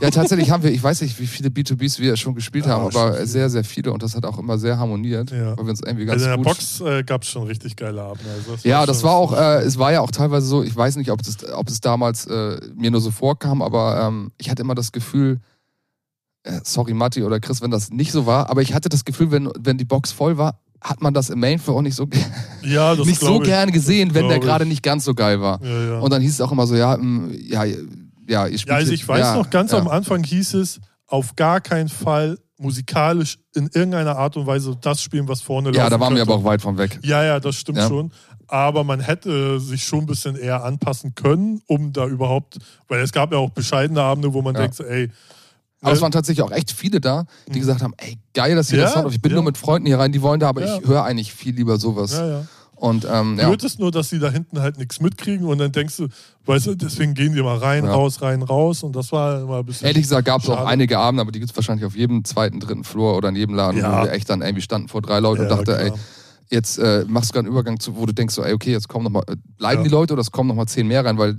[0.00, 2.86] ja, tatsächlich haben wir, ich weiß nicht, wie viele B2Bs wir schon gespielt Ja, haben,
[2.86, 5.56] aber sehr, sehr viele und das hat auch immer sehr harmoniert, Ja.
[5.56, 7.76] weil wir uns irgendwie ganz Also in der gut Box äh, gab es schon richtig
[7.76, 8.30] geile Abende.
[8.30, 10.96] Also das ja, das war auch, äh, es war ja auch teilweise so, ich weiß
[10.96, 14.62] nicht, ob es, ob es damals äh, mir nur so vorkam, aber ähm, ich hatte
[14.62, 15.40] immer das Gefühl,
[16.42, 19.30] äh, sorry Matti oder Chris, wenn das nicht so war, aber ich hatte das Gefühl,
[19.30, 22.06] wenn, wenn die Box voll war, hat man das im Mainfloor auch nicht so,
[22.62, 23.48] ja, nicht so ich.
[23.48, 24.42] gern gesehen, wenn der ich.
[24.42, 25.62] gerade nicht ganz so geil war.
[25.62, 25.98] Ja, ja.
[26.00, 27.64] Und dann hieß es auch immer so, ja, mm, ja,
[28.26, 29.78] ja, ihr spielt ja, also ich weiß ja, noch, ganz ja.
[29.78, 35.02] am Anfang hieß es, auf gar keinen Fall musikalisch in irgendeiner Art und Weise das
[35.02, 35.78] spielen, was vorne läuft.
[35.78, 36.98] Ja, da waren wir aber auch weit von weg.
[37.02, 37.88] Ja, ja, das stimmt Ja.
[37.88, 38.12] schon.
[38.46, 43.12] Aber man hätte sich schon ein bisschen eher anpassen können, um da überhaupt, weil es
[43.12, 44.62] gab ja auch bescheidene Abende, wo man Ja.
[44.62, 45.08] denkt, ey,
[45.82, 48.70] Aber es äh, waren tatsächlich auch echt viele da, die gesagt haben, ey, geil, dass
[48.70, 49.12] ihr Ja, das habt.
[49.12, 49.36] Ich bin ja.
[49.36, 50.78] nur mit Freunden hier rein, die wollen da, aber Ja.
[50.78, 52.12] ich höre eigentlich viel lieber sowas.
[52.12, 52.46] ja, ja.
[52.74, 53.46] Und ähm, ja.
[53.46, 56.08] Blöd ist nur, dass sie da hinten halt nichts mitkriegen und dann denkst du,
[56.46, 57.92] weißt du, deswegen gehen die mal rein, Ja.
[57.92, 59.86] raus, rein, raus und das war immer ein bisschen.
[59.86, 62.58] Ehrlich gesagt gab es auch einige Abende, aber die gibt es wahrscheinlich auf jedem zweiten,
[62.58, 64.00] dritten Floor oder in jedem Laden, Ja.
[64.00, 65.80] wo wir echt dann irgendwie standen vor drei Leuten und dachte, klar.
[65.80, 65.92] ey,
[66.48, 68.88] jetzt äh, machst du gerade einen Übergang zu, wo du denkst so, ey, okay, jetzt
[68.88, 69.84] kommen noch mal, äh, bleiben Ja.
[69.84, 71.36] die Leute oder es kommen noch mal zehn mehr rein, weil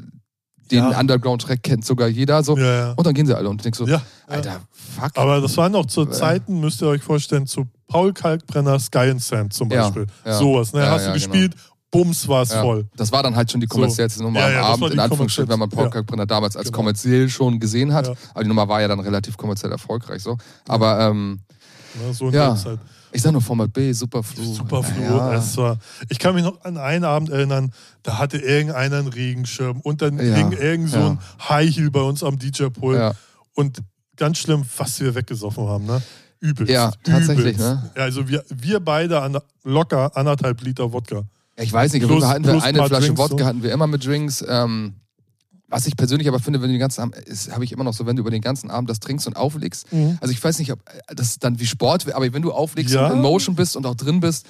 [0.71, 0.99] den Ja.
[0.99, 2.57] Underground-Track kennt sogar jeder so.
[2.57, 2.91] Ja, ja.
[2.93, 3.85] Und dann gehen sie alle und denkst so.
[4.27, 5.11] Alter, fuck.
[5.17, 6.11] Aber das waren auch zu Äh.
[6.11, 10.07] Zeiten, müsst ihr euch vorstellen, zu Paul Kalkbrenner Sky and Sand zum Beispiel.
[10.25, 10.89] Sowas, ne?
[10.89, 11.55] Hast du gespielt,
[11.91, 12.87] bums war es Ja, voll.
[12.95, 15.59] Das war dann halt schon die kommerziellste Nummer Ja, am ja, Abend, in Anführungsstrichen, wenn
[15.59, 16.77] man Paul Kalkbrenner damals als Genau.
[16.77, 18.07] kommerziell schon gesehen hat.
[18.33, 20.37] Aber die Nummer war ja dann relativ kommerziell erfolgreich so.
[20.67, 21.41] Aber ähm,
[22.07, 22.13] Ne?
[22.13, 22.47] So in Ja.
[22.53, 22.79] der Zeit.
[23.13, 24.43] Ich sag nur Format B, Superflu.
[24.43, 25.01] Superflu.
[25.03, 25.33] Ja.
[25.33, 25.77] Es war,
[26.09, 27.71] ich kann mich noch an einen Abend erinnern,
[28.03, 31.19] da hatte irgendeiner einen Regenschirm und dann Ja, hing irgend so ein
[31.49, 33.15] High Heel bei uns am DJ-Pult.
[33.53, 33.79] Und
[34.15, 36.01] ganz schlimm, was wir weggesoffen haben, ne?
[36.39, 36.71] Übelst.
[36.71, 37.59] Ja, tatsächlich, übelst.
[37.59, 37.91] ne?
[37.95, 41.23] Ja, also wir, wir beide an, locker anderthalb Liter Wodka.
[41.57, 43.45] Ich weiß nicht, Plus- hatten wir plus eine Flasche Drinks, Wodka so.
[43.45, 44.43] hatten wir immer mit Drinks.
[44.47, 44.93] Ähm,
[45.71, 47.15] was ich persönlich aber finde, wenn du den ganzen Abend,
[47.51, 49.91] habe ich immer noch so, wenn du über den ganzen Abend das trinkst und auflegst.
[49.91, 50.17] Mhm.
[50.21, 52.93] Also ich weiß nicht, ob äh, das dann wie Sport wäre, aber wenn du auflegst
[52.93, 53.07] Ja.
[53.07, 54.45] und in Motion bist und auch drin bist,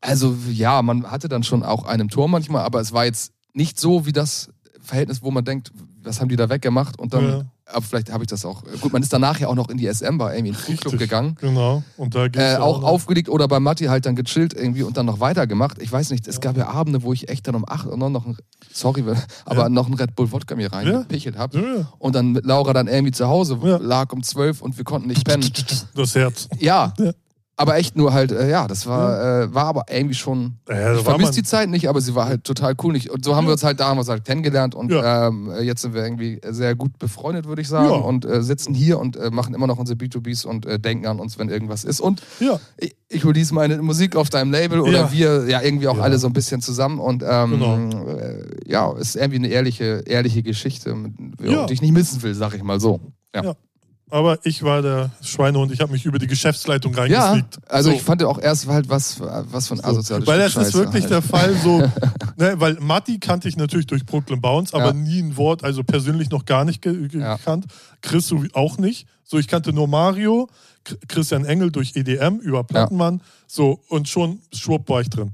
[0.00, 3.80] also ja, man hatte dann schon auch einen Tor manchmal, aber es war jetzt nicht
[3.80, 4.50] so wie das
[4.86, 5.72] Verhältnis, wo man denkt,
[6.02, 7.40] was haben die da weggemacht und dann, Ja.
[7.66, 8.62] aber vielleicht habe ich das auch.
[8.80, 10.96] Gut, man ist danach ja auch noch in die SM bei irgendwie in den Frühclub
[10.98, 11.36] gegangen.
[11.40, 11.82] Genau.
[11.96, 12.88] Und da Äh, ja auch noch.
[12.88, 15.82] aufgelegt oder bei Matti halt dann gechillt irgendwie und dann noch weitergemacht.
[15.82, 18.24] Ich weiß nicht, es gab ja Abende, wo ich echt dann um 8 Uhr noch
[18.26, 18.36] ein,
[18.72, 19.04] sorry,
[19.44, 19.68] aber Ja.
[19.68, 21.58] noch ein Red Bull Wodka mir reingepichelt habe.
[21.58, 21.92] Ja, ja.
[21.98, 23.78] Und dann mit Laura dann irgendwie zu Hause Ja.
[23.78, 25.50] lag um 12 und wir konnten nicht pennen.
[25.94, 26.48] Das Herz.
[26.60, 26.94] Ja.
[27.58, 30.58] Aber echt nur halt, äh, ja, das war, äh, war aber irgendwie schon.
[30.68, 32.92] Ja, da ich war vermisse die Zeit nicht, aber sie war halt total cool.
[32.92, 33.08] Nicht.
[33.08, 33.48] Und so haben Ja.
[33.48, 35.28] wir uns halt da haben wir uns halt kennengelernt und Ja.
[35.28, 37.88] ähm, jetzt sind wir irgendwie sehr gut befreundet, würde ich sagen.
[37.88, 37.94] Ja.
[37.96, 41.18] Und äh, sitzen hier und äh, machen immer noch unsere B2Bs und äh, denken an
[41.18, 42.00] uns, wenn irgendwas ist.
[42.02, 45.12] Und Ja, ich, ich release meine Musik auf deinem Label oder Ja.
[45.12, 46.02] wir ja irgendwie auch Ja.
[46.02, 48.06] alle so ein bisschen zusammen und ähm, Genau.
[48.18, 51.64] äh, ja, ist irgendwie eine ehrliche, ehrliche Geschichte, mit, Ja.
[51.64, 53.00] die ich nicht missen will, sag ich mal so.
[53.34, 53.54] Ja.
[54.10, 54.18] Ja.
[54.18, 55.72] aber ich war der Schweinehund.
[55.72, 57.00] Ich habe mich über die Geschäftsleitung Ja,
[57.30, 57.58] reingefliegt.
[57.68, 57.96] also So.
[57.96, 61.12] ich fand auch erst halt was, was von asoziale Weil das Scheiße ist wirklich halt.
[61.12, 61.78] der Fall so,
[62.36, 64.92] ne, weil Matti kannte ich natürlich durch Brooklyn Bounce, aber Ja.
[64.92, 67.36] nie ein Wort, also persönlich noch gar nicht ge ge- Ja.
[67.36, 67.66] gekannt.
[68.00, 69.06] Chris so auch nicht.
[69.24, 70.48] So, ich kannte nur Mario,
[71.08, 75.32] Christian Engel durch EDM über Plattenmann, so und schon schwupp war ich drin.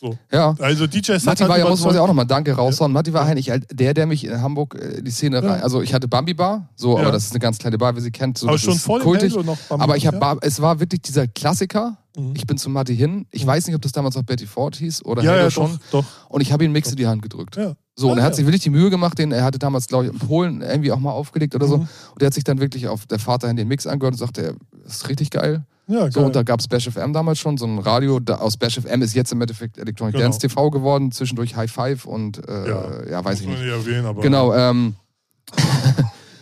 [0.00, 0.16] So.
[0.32, 0.54] Ja.
[0.58, 2.90] Also DJs Matti war ja, muss man ja auch nochmal Danke raushauen.
[2.90, 5.50] Matti war eigentlich halt der, der mich in Hamburg äh, die Szene Ja.
[5.52, 5.62] rein.
[5.62, 7.02] Also ich hatte Bambi Bar, so, Ja.
[7.02, 8.38] aber das ist eine ganz kleine Bar, wie sie kennt.
[8.38, 9.34] So, aber schon ist voll kultig.
[9.36, 10.36] Noch beim- Aber ich habe, ja?
[10.40, 11.98] es war wirklich dieser Klassiker.
[12.16, 12.32] Mhm.
[12.34, 13.26] Ich bin zu Matti hin.
[13.30, 15.78] Ich weiß nicht, ob das damals noch Betty Ford hieß oder ja, ja, schon.
[15.90, 16.04] doch, doch.
[16.30, 17.56] Und ich habe ihm einen Mix in die Hand gedrückt.
[17.56, 17.74] Ja.
[17.94, 18.36] So, und Ah, er hat ja.
[18.36, 20.98] sich wirklich die Mühe gemacht, den, er hatte damals, glaube ich, in Polen irgendwie auch
[20.98, 21.76] mal aufgelegt oder so.
[21.76, 21.82] Mhm.
[22.12, 24.96] Und der hat sich dann wirklich auf der dahin den Mix angehört und sagte, das
[24.96, 25.64] ist richtig geil.
[25.90, 28.20] Ja, So, und da gab es Bash FM damals schon, so ein Radio.
[28.20, 30.24] Da, aus Bash FM ist jetzt im Endeffekt Electronic Genau.
[30.24, 32.68] Dance TV geworden, zwischendurch High Five und äh,
[33.10, 33.24] ja.
[33.24, 33.68] weiß ich Muss nicht.
[33.70, 34.94] man erwähnen, aber Genau, ähm,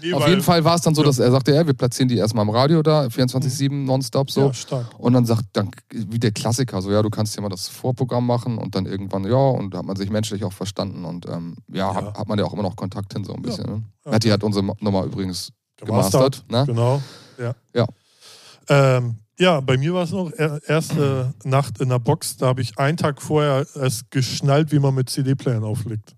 [0.03, 1.07] Nee, auf jeden Fall war es dann so, Ja.
[1.09, 4.47] dass er sagte, ja, wir platzieren die erstmal im Radio da, 24-7 nonstop so.
[4.49, 4.87] Ja, stark.
[4.99, 8.27] Und dann sagt, dann wie der Klassiker, so ja, du kannst ja mal das Vorprogramm
[8.27, 11.57] machen und dann irgendwann, ja, und da hat man sich menschlich auch verstanden und ähm,
[11.73, 11.95] ja, Ja.
[11.95, 13.65] Hat, hat man ja auch immer noch Kontakt hin, so ein bisschen.
[13.67, 13.83] Ne?
[14.05, 14.11] Ja.
[14.13, 16.51] Matti hat unsere Nummer übrigens Gemastert, gemastert.
[16.51, 16.65] Ne?
[16.67, 17.03] Genau.
[17.39, 17.55] Ja.
[17.75, 17.87] Ja.
[18.69, 22.36] Ähm, ja, bei mir war es noch er- erste Nacht in der Box.
[22.36, 26.14] Da habe ich einen Tag vorher erst geschnallt, wie man mit CD-Playern auflegt.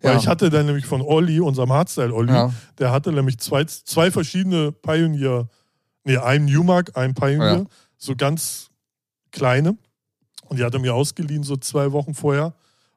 [0.00, 0.18] Weil Ja.
[0.18, 2.52] ich hatte dann nämlich von Olli, unserem Hardstyle-Olli, Ja.
[2.78, 5.48] der hatte nämlich zwei, zwei verschiedene Pioneer,
[6.04, 7.64] nee, einen Newmark, einen Pioneer, Ja.
[7.98, 8.68] so ganz
[9.30, 9.76] kleine.
[10.48, 12.54] Und die hat er mir ausgeliehen, so zwei Wochen vorher.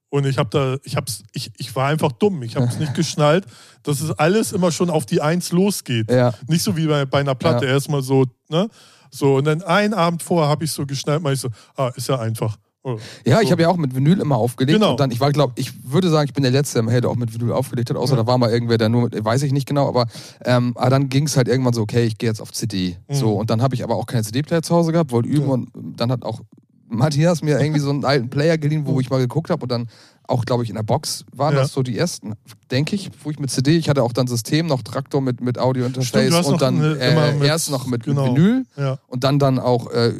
[0.09, 2.41] Und ich habe da, ich hab's, ich, ich war einfach dumm.
[2.43, 3.45] Ich habe es nicht geschnallt,
[3.83, 6.09] dass es alles immer schon auf die Eins losgeht.
[6.47, 8.67] Nicht so wie bei, bei einer Platte, erstmal so, ne?
[9.15, 12.07] So, und dann einen Abend vorher habe ich so geschnallt, mal ich so, ah, ist
[12.09, 12.57] ja einfach.
[12.83, 13.51] Oh, Ja, ich so.
[13.53, 14.77] habe ja auch mit Vinyl immer aufgelegt.
[14.77, 14.91] Genau.
[14.91, 17.09] Und dann, ich war, glaube ich, würde sagen, ich bin der Letzte, der im Halo
[17.09, 18.21] auch mit Vinyl aufgelegt hat, außer Ja.
[18.21, 20.05] da war mal irgendwer, der nur mit, weiß ich nicht genau, aber,
[20.43, 22.97] ähm, aber dann ging es halt irgendwann so, okay, ich gehe jetzt auf CD.
[23.07, 23.13] Mhm.
[23.15, 25.53] So, und dann habe ich aber auch keine CD-Player zu Hause gehabt, wollte üben Ja.
[25.53, 26.41] und dann hat auch
[26.87, 29.87] Matthias mir irgendwie so einen alten Player geliehen, wo ich mal geguckt habe und dann
[30.27, 31.61] auch, glaube ich, in der Box waren Ja.
[31.61, 32.33] das so die ersten,
[32.71, 35.57] denke ich, wo ich mit CD, ich hatte auch dann System, noch Traktor mit, mit
[35.57, 38.27] Audio-Interface und dann eine- äh, mit- erst noch mit, genau.
[38.33, 40.13] mit Vinyl Ja, und dann dann auch äh,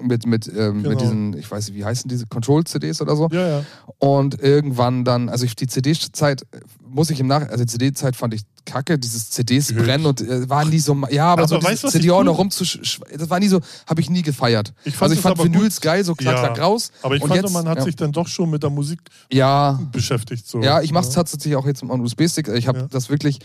[0.00, 0.88] mit, mit, ähm, Genau.
[0.90, 3.28] mit diesen, ich weiß nicht, wie heißen diese Control-CDs oder so.
[3.30, 3.62] ja.
[3.98, 6.44] Und irgendwann dann, also ich, die CD-Zeit
[6.84, 9.86] muss ich im Nach, also die CD-Zeit fand ich kacke, dieses CDs Gehört.
[9.86, 13.00] brennen und äh, waren nie so, ja, aber, Aber so weißt CD auch noch rumzusch,
[13.16, 14.72] das war nie so, habe ich nie gefeiert.
[14.84, 15.82] Ich fand also ich fand Vinyls gut.
[15.82, 16.42] geil, so klack, Ja.
[16.48, 16.90] klack raus.
[17.02, 17.84] Aber ich Und fand, jetzt- man hat ja.
[17.84, 19.00] sich dann doch schon mit der Musik
[19.32, 20.46] Ja, beschäftigt.
[20.48, 20.60] So.
[20.62, 22.48] ja, ich mache es tatsächlich auch jetzt am USB-Stick.
[22.48, 23.38] Ich habe das wirklich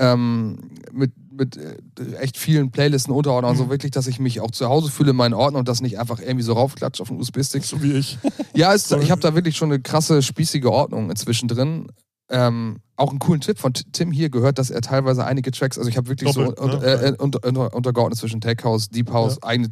[0.00, 0.58] ähm,
[0.92, 1.74] mit, mit äh,
[2.20, 3.70] echt vielen Playlisten unterordnen und so Mhm.
[3.70, 6.20] wirklich, dass ich mich auch zu Hause fühle in meinen Ordner und das nicht einfach
[6.20, 7.64] irgendwie so raufklatscht auf den USB-Stick.
[7.64, 8.16] So wie ich.
[8.54, 11.88] Ja, ist, ich habe da wirklich schon eine krasse, spießige Ordnung inzwischen drin.
[12.30, 15.88] Ähm, auch einen coolen Tipp von Tim hier gehört, dass er teilweise einige Tracks, also
[15.88, 16.72] ich habe wirklich Doppelt, so ne?
[16.74, 19.68] unter, äh, unter, unter, untergeordnet zwischen Tech House, Deep House, eigene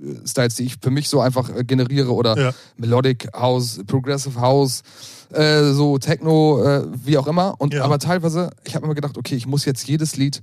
[0.00, 2.54] äh, Styles, die ich für mich so einfach äh, generiere oder Ja.
[2.76, 4.82] Melodic House, Progressive House,
[5.32, 7.56] äh, so Techno, äh, wie auch immer.
[7.58, 7.84] Und Ja.
[7.84, 10.40] aber teilweise, ich habe immer gedacht, okay, ich muss jetzt jedes Lied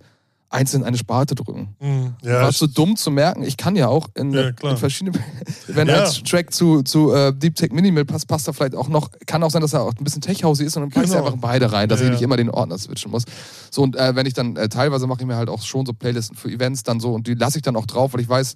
[0.56, 1.76] einzeln in eine Sparte drücken.
[1.80, 2.16] Mhm.
[2.24, 3.44] Ja, War so dumm zu merken.
[3.44, 5.20] Ich kann ja auch in, Ja, in verschiedenen.
[5.68, 6.04] Wenn Ja.
[6.04, 9.10] ein Track zu, zu äh, Deep Tech Minimal passt, passt da vielleicht auch noch.
[9.26, 11.26] Kann auch sein, dass er auch ein bisschen Tech-Housey ist und dann packst du Genau.
[11.28, 13.24] einfach beide rein, dass Ja, ich nicht immer den Ordner switchen muss.
[13.72, 15.94] So, und äh, wenn ich dann äh, teilweise mache ich mir halt auch schon so
[15.94, 18.54] Playlisten für Events dann so und die lasse ich dann auch drauf, weil ich weiß,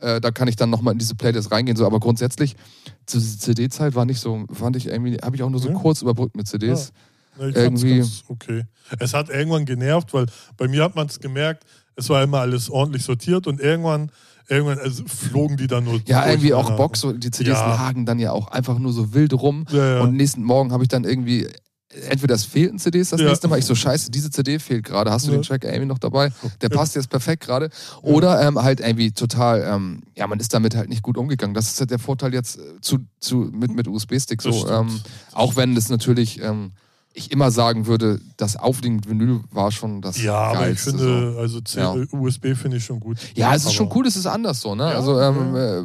[0.00, 1.76] äh, da kann ich dann nochmal in diese Playlist reingehen.
[1.76, 2.56] So, aber grundsätzlich,
[3.06, 5.74] zu CD-Zeit war nicht so, fand ich irgendwie, habe ich auch nur so Ja.
[5.74, 6.88] kurz überbrückt mit CDs.
[6.88, 6.94] Ja,
[7.38, 8.64] ich irgendwie- okay.
[8.98, 10.26] Es hat irgendwann genervt, weil
[10.56, 11.64] bei mir hat man es gemerkt,
[11.96, 14.10] es war immer alles ordentlich sortiert und irgendwann,
[14.48, 16.00] irgendwann also flogen die dann nur.
[16.06, 16.76] Ja, irgendwie auch.
[16.76, 17.66] Box, die CDs Ja.
[17.74, 19.66] lagen dann ja auch einfach nur so wild rum.
[19.70, 20.00] Ja, ja.
[20.02, 21.46] Und nächsten Morgen habe ich dann irgendwie,
[22.08, 25.26] entweder es fehlten CDs das nächste Mal, ich so, scheiße, diese CD fehlt gerade, hast
[25.26, 26.32] du den Track irgendwie noch dabei?
[26.62, 27.68] Der passt jetzt perfekt gerade.
[28.02, 31.52] Oder ähm, halt irgendwie total, ähm, ja, man ist damit halt nicht gut umgegangen.
[31.54, 34.68] Das ist halt der Vorteil jetzt äh, zu, zu, mit, mit USB-Stick so.
[34.68, 35.00] Ähm,
[35.32, 36.72] auch wenn das natürlich, ähm,
[37.12, 40.90] ich immer sagen würde, das Auflegen mit Vinyl war schon das Ja, aber ich Geilste.
[40.90, 41.38] finde, so.
[41.38, 41.94] also C Ja.
[42.12, 43.18] USB finde ich schon gut.
[43.34, 44.84] Ja, es ist Aber- schon cool, es ist anders so, ne?
[44.90, 45.78] Ja, also ähm, ja.
[45.80, 45.84] äh,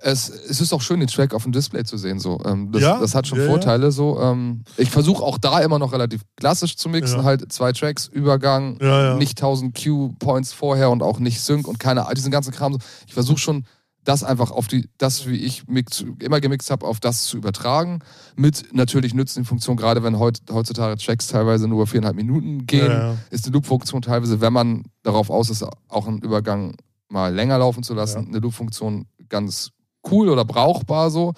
[0.00, 2.20] es, es ist auch schön, den Track auf dem Display zu sehen.
[2.20, 2.38] So.
[2.44, 3.44] Ähm, das, Ja, das hat schon.
[3.44, 3.90] Vorteile.
[3.90, 4.20] So.
[4.20, 7.24] Ähm, ich versuche auch da immer noch relativ klassisch zu mixen.
[7.24, 8.78] Halt zwei Tracks, Übergang,
[9.18, 12.78] nicht 1000 Q-Points vorher und auch nicht Sync und keine, diesen ganzen Kram.
[13.08, 13.64] Ich versuche schon
[14.08, 17.98] das einfach auf die, das, wie ich mix, immer gemixt habe, auf das zu übertragen,
[18.36, 23.08] mit natürlich nützlichen Funktionen, gerade wenn heut, heutzutage Tracks teilweise nur viereinhalb Minuten gehen, Ja,
[23.12, 23.16] ja.
[23.28, 26.74] ist eine Loop-Funktion teilweise, wenn man darauf aus ist, auch einen Übergang
[27.10, 28.28] mal länger laufen zu lassen, Ja.
[28.28, 29.72] eine Loop-Funktion ganz
[30.10, 31.34] cool oder brauchbar so.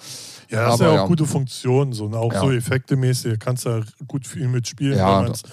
[0.49, 3.31] Ja, das ist Aber ja auch gute Funktionen, so, und auch so effektemäßig.
[3.31, 5.43] Da kannst du ja gut viel mitspielen, Ja, wenn man es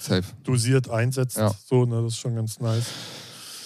[0.44, 1.36] dosiert einsetzt.
[1.36, 1.50] Ja.
[1.66, 2.86] So, ne, das ist schon ganz nice.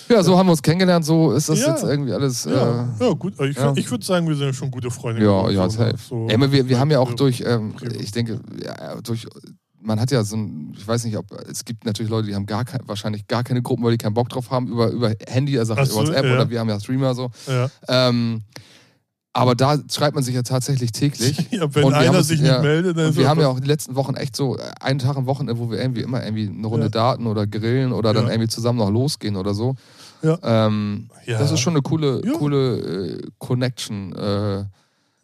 [0.09, 1.70] Ja, so haben wir uns kennengelernt, so ist das Ja.
[1.70, 2.44] jetzt irgendwie alles.
[2.44, 3.34] Ja, Äh, ja gut.
[3.40, 3.72] Ich, ja.
[3.76, 5.22] ich würde sagen, wir sind ja schon gute Freunde.
[5.24, 5.96] Ja, ja, so, safe.
[5.98, 8.40] So, aber wir, wir haben ja auch durch, ähm, ich denke,
[9.03, 9.26] durch,
[9.80, 12.46] man hat ja so ein, ich weiß nicht, ob, es gibt natürlich Leute, die haben
[12.46, 15.59] gar kein, wahrscheinlich gar keine Gruppen, weil die keinen Bock drauf haben, über, über Handy,
[15.59, 16.34] also Ach so, WhatsApp ja.
[16.34, 17.30] oder wir haben ja Streamer so.
[17.46, 17.68] Ja.
[17.88, 18.42] Ähm,
[19.35, 21.37] aber da schreibt man sich ja tatsächlich täglich.
[21.51, 23.49] ja, wenn Und wir haben einer uns- sich ja, nicht meldet, dann wir haben ja
[23.49, 26.22] auch die letzten Wochen echt so äh, einen Tag am Wochenende, wo wir irgendwie immer
[26.22, 26.91] irgendwie eine Runde Ja.
[26.91, 29.74] Daten oder grillen oder dann irgendwie zusammen noch losgehen oder so.
[30.22, 30.39] Ja.
[30.43, 31.09] Ähm.
[31.26, 34.14] Das ist schon eine coole, coole äh, Connection.
[34.14, 34.64] Äh,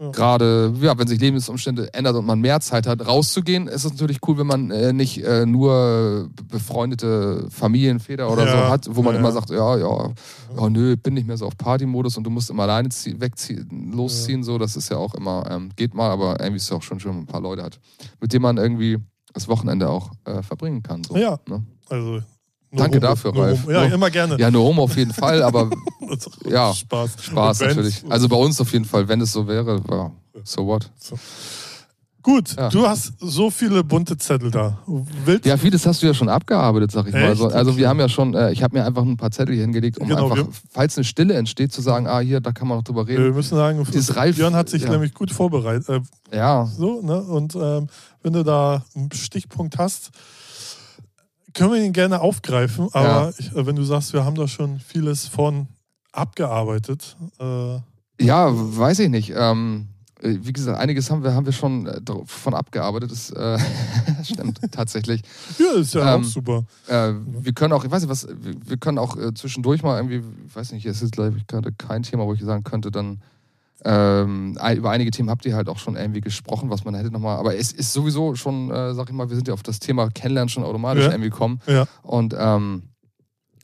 [0.01, 0.11] Ja.
[0.12, 4.18] Gerade, ja, wenn sich Lebensumstände ändern und man mehr Zeit hat, rauszugehen, ist es natürlich
[4.28, 8.53] cool, wenn man äh, nicht äh, nur befreundete Familienväter oder Ja.
[8.53, 9.20] so hat, wo man Ja.
[9.20, 10.12] immer sagt, ja, ja,
[10.57, 13.92] ja, nö, bin nicht mehr so auf Partymodus und du musst immer alleine zie- wegziehen,
[13.92, 16.82] losziehen, so, das ist ja auch immer, ähm, geht mal, aber irgendwie ist es auch
[16.82, 17.80] schon schön, wenn man ein paar Leute hat,
[18.20, 18.99] mit denen man irgendwie
[19.32, 21.03] das Wochenende auch äh, verbringen kann.
[21.05, 21.38] So, Ja.
[21.49, 21.64] Ne?
[21.88, 22.20] Also,
[22.70, 23.62] nur Danke Homo, dafür, nur Ralf.
[23.62, 23.70] Homo.
[23.72, 24.38] Ja, Nur- immer gerne.
[24.38, 25.70] Ja, nur Home auf jeden Fall, aber
[26.10, 27.10] ist ja, Spaß.
[27.20, 28.04] Spaß natürlich.
[28.08, 30.10] Also bei uns auf jeden Fall, wenn es so wäre, ja,
[30.44, 30.90] so what.
[32.20, 32.68] Gut, Ja.
[32.68, 34.78] du hast so viele bunte Zettel da.
[35.24, 37.30] Willst Ja, vieles hast du ja schon abgearbeitet, sag ich mal.
[37.30, 37.38] Echt?
[37.38, 37.80] So, also Okay.
[37.80, 40.08] wir haben ja schon, äh, ich habe mir einfach ein paar Zettel hier hingelegt, um
[40.08, 42.84] Genau, einfach, wir- falls eine Stille entsteht, zu sagen, ah, hier, da kann man noch
[42.84, 43.34] drüber wir reden.
[43.34, 44.90] müssen sagen, Dieses Ralf- Björn hat sich ja.
[44.90, 45.88] nämlich gut vorbereitet.
[45.88, 47.22] Äh, Ja, so, ne?
[47.22, 47.86] Und ähm,
[48.22, 50.10] wenn du da einen Stichpunkt hast,
[51.59, 52.88] können wir ihn gerne aufgreifen.
[52.92, 53.32] Aber Ja.
[53.38, 55.66] ich, äh, wenn du sagst, wir haben da schon vieles von
[56.12, 57.16] abgearbeitet.
[57.38, 57.78] Äh,
[58.20, 59.32] ja, weiß ich nicht.
[59.36, 59.88] Ähm,
[60.20, 63.11] äh, wie gesagt, einiges haben wir, haben wir schon äh, von abgearbeitet.
[63.12, 63.59] Das äh,
[64.24, 65.22] stimmt tatsächlich.
[65.59, 66.64] ja, ist ja Ähm, auch super.
[66.88, 70.56] Äh, wir können auch, ich weiß nicht was, wir, können auch zwischendurch mal irgendwie, ich
[70.56, 73.20] weiß nicht, es ist glaube ich gerade kein Thema, wo ich sagen könnte, dann
[73.84, 77.36] ähm, über einige Themen habt ihr halt auch schon irgendwie gesprochen, was man hätte nochmal,
[77.38, 80.08] aber es ist sowieso schon, äh, sag ich mal, wir sind ja auf das Thema
[80.10, 81.10] Kennenlernen schon automatisch Ja.
[81.10, 81.86] irgendwie gekommen Ja.
[82.02, 82.82] und ähm,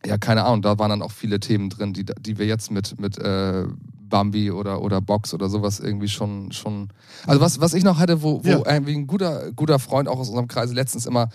[0.06, 3.00] ja, keine Ahnung, da waren dann auch viele Themen drin, die, die wir jetzt mit,
[3.00, 3.64] mit äh,
[3.98, 6.88] Bambi oder, oder Box oder sowas irgendwie schon, schon.
[7.26, 8.62] Also was, was ich noch hatte, wo, wo Ja.
[8.66, 11.28] irgendwie ein guter, guter Freund auch aus unserem Kreise letztens immer,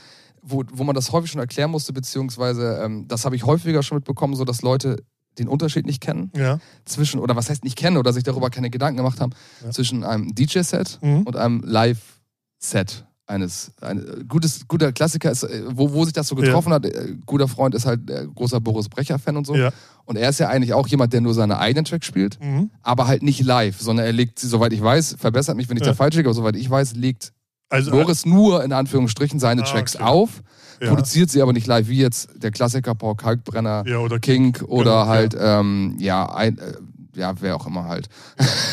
[0.44, 3.98] wo, wo man das häufig schon erklären musste, beziehungsweise ähm, das habe ich häufiger schon
[3.98, 4.98] mitbekommen, so dass Leute
[5.40, 6.60] den Unterschied nicht kennen Ja.
[6.86, 9.32] zwischen, oder was heißt nicht kennen oder sich darüber keine Gedanken gemacht haben,
[9.64, 9.72] Ja.
[9.72, 11.24] zwischen einem DJ-Set Mhm.
[11.24, 16.36] und einem Live-Set eines ein gutes guter Klassiker ist äh, wo, wo sich das so
[16.36, 16.42] Ja.
[16.46, 19.70] getroffen hat äh, guter Freund ist halt äh, großer Boris Brecher Fan und so Ja.
[20.06, 22.72] und er ist ja eigentlich auch jemand der nur seine eigenen Tracks spielt Mhm.
[22.82, 25.90] aber halt nicht live sondern er legt soweit ich weiß verbessert mich wenn ich Ja.
[25.90, 27.32] da falsch liege aber soweit ich weiß legt
[27.70, 30.04] Also, Boris nur in Anführungsstrichen seine Ah, Tracks okay.
[30.04, 30.42] auf
[30.82, 30.90] ja.
[30.90, 35.02] produziert sie aber nicht live wie jetzt der Klassiker Paul Kalkbrenner ja, oder King oder
[35.02, 36.74] Genau, halt ähm, ja ein äh,
[37.16, 38.08] ja, wer auch immer halt.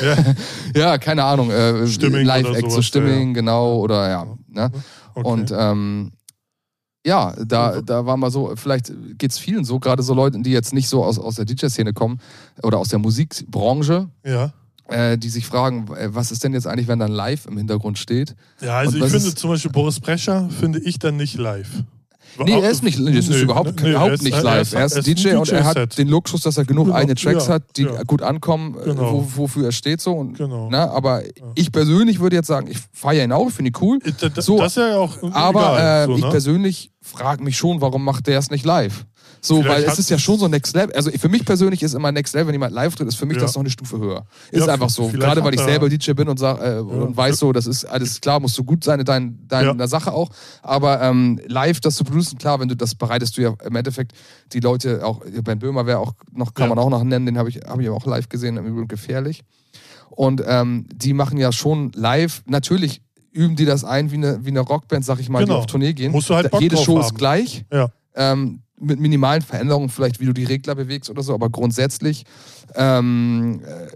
[0.03, 0.17] Ja.
[0.77, 1.51] ja, keine Ahnung.
[1.51, 4.27] Äh, Stimming Live-Act, so Stimming, genau, oder ja.
[4.49, 4.71] Ne?
[5.15, 5.29] Okay.
[5.29, 6.13] Und ähm,
[7.05, 10.51] ja, da, da war mal so, vielleicht geht es vielen so, gerade so Leuten, die
[10.51, 12.21] jetzt nicht so aus, aus der DJ-Szene kommen
[12.63, 14.53] oder aus der Musikbranche, ja.
[14.89, 17.99] Äh, die sich fragen, äh, was ist denn jetzt eigentlich, wenn dann live im Hintergrund
[17.99, 18.35] steht?
[18.61, 21.69] Ja, also ich finde ist- zum Beispiel Boris Brecher finde ich dann nicht live.
[22.39, 24.61] Nee, er ist nicht, das ist Nee, überhaupt, nee, überhaupt er ist- nicht er live.
[24.63, 26.87] ist- Er ist, er ist ein DJ und er hat den Luxus, dass er genug
[26.87, 28.03] Genau, eigene Tracks ja, hat, die ja.
[28.03, 29.13] gut ankommen, äh, Genau.
[29.13, 30.13] wo, wofür er steht so.
[30.13, 30.69] Und, Genau.
[30.69, 31.23] ne, aber
[31.55, 34.01] ich persönlich würde jetzt sagen, ich feiere ihn auch, finde ihn cool.
[34.21, 36.31] Da- So, das ist ja auch Aber egal, äh, so, ich ne?
[36.31, 39.07] persönlich frage mich schon, warum macht der es nicht live?
[39.47, 40.95] So, Vielleicht weil es ist ja schon so Next Level.
[40.95, 43.37] Also für mich persönlich ist immer Next Level, wenn jemand live tritt, ist für mich
[43.37, 43.43] Ja.
[43.43, 44.25] das noch eine Stufe höher.
[44.51, 45.09] Ist Ja, einfach so.
[45.09, 47.85] Gerade weil ich er- selber DJ bin und, sag, äh, und weiß so, das ist
[47.85, 50.31] alles klar, musst du gut sein in dein, deiner Sache auch.
[50.63, 54.13] Aber ähm, live das zu producen, klar, wenn du das bereitest du ja im Endeffekt
[54.53, 56.75] die Leute, auch Ben Böhmer wäre auch noch, kann Ja.
[56.75, 59.43] man auch noch nennen, den habe ich, hab ich auch live gesehen, im Übrigen gefährlich.
[60.11, 64.49] Und ähm, die machen ja schon live, natürlich üben die das ein wie eine, wie
[64.51, 65.55] eine Rockband, sag ich mal, Genau.
[65.55, 66.11] die auf Tournee gehen.
[66.13, 67.17] Musst du halt Bock Jede Show ist haben.
[67.19, 67.65] gleich.
[67.71, 67.89] Ja.
[68.15, 72.25] Ähm, mit minimalen Veränderungen, vielleicht wie du die Regler bewegst oder so, aber grundsätzlich
[72.75, 73.89] ähm, äh,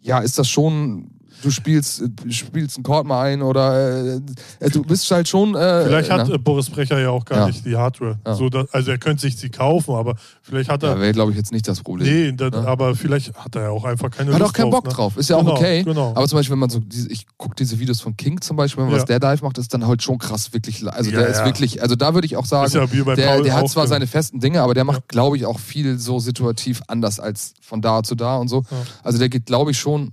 [0.00, 1.10] ja, ist das schon
[1.42, 5.54] du spielst, äh, spielst einen Chord mal ein oder äh, du bist halt schon.
[5.54, 6.34] Äh, vielleicht hat na?
[6.34, 7.46] äh, Boris Brecher ja auch gar Ja.
[7.46, 8.18] nicht die Hardware.
[8.26, 8.34] Ja.
[8.34, 11.00] So, dass, also er könnte sich sie kaufen, aber vielleicht hat Ja, er.
[11.00, 12.08] wäre, glaube ich, jetzt nicht das Problem.
[12.12, 12.64] nee, das, Ja.
[12.64, 14.94] aber vielleicht hat er ja auch einfach keine Hat Lust auch keinen drauf, Bock ne?
[14.94, 15.16] drauf.
[15.16, 15.82] Ist ja Genau, auch okay.
[15.82, 16.12] genau.
[16.14, 18.78] Aber zum Beispiel, wenn man so, diese, ich gucke diese Videos von King zum Beispiel,
[18.82, 19.02] wenn man Ja.
[19.02, 20.80] was der live macht, ist dann halt schon krass, wirklich.
[20.80, 21.44] li- Also Ja, der ist ja.
[21.44, 23.88] wirklich, also da würde ich auch sagen, ja der, der hat zwar ja.
[23.88, 25.04] seine festen Dinge, aber der macht, Ja.
[25.08, 28.62] glaube ich, auch viel so situativ anders als von da zu da und so.
[28.70, 28.76] Ja.
[29.02, 30.12] Also der geht, glaube ich, schon,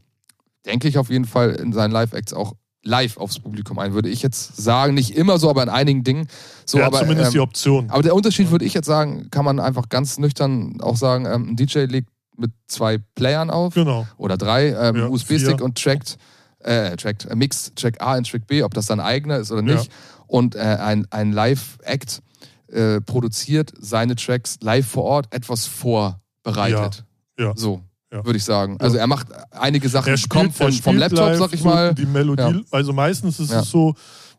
[0.65, 2.53] denke ich auf jeden Fall in seinen Live-Acts auch
[2.85, 4.93] live aufs Publikum ein, würde ich jetzt sagen.
[4.93, 6.27] Nicht immer so, aber in einigen Dingen.
[6.65, 7.89] So, er aber, zumindest ähm, die Option.
[7.89, 11.51] aber der Unterschied, würde ich jetzt sagen, kann man einfach ganz nüchtern auch sagen, ähm,
[11.51, 14.05] ein DJ legt mit zwei Playern auf Genau.
[14.17, 16.17] oder drei, ähm, Ja, USB-Stick und trackt,
[16.59, 19.63] äh, trackt, äh, Mix, Track A und Track B, ob das sein eigener ist oder
[19.63, 19.75] Ja.
[19.75, 19.91] nicht.
[20.27, 22.21] Und äh, ein, ein Live-Act
[22.67, 27.05] äh, produziert seine Tracks live vor Ort etwas vorbereitet.
[27.39, 27.53] Ja, ja.
[27.55, 27.81] So,
[28.13, 28.23] Ja.
[28.25, 28.77] würde ich sagen.
[28.79, 31.93] Also er macht einige Sachen, Er kommt von, vom Laptop, live sag ich so mal.
[31.95, 32.61] Die Melodie, Ja.
[32.71, 33.61] also meistens ist Ja.
[33.61, 33.95] es so,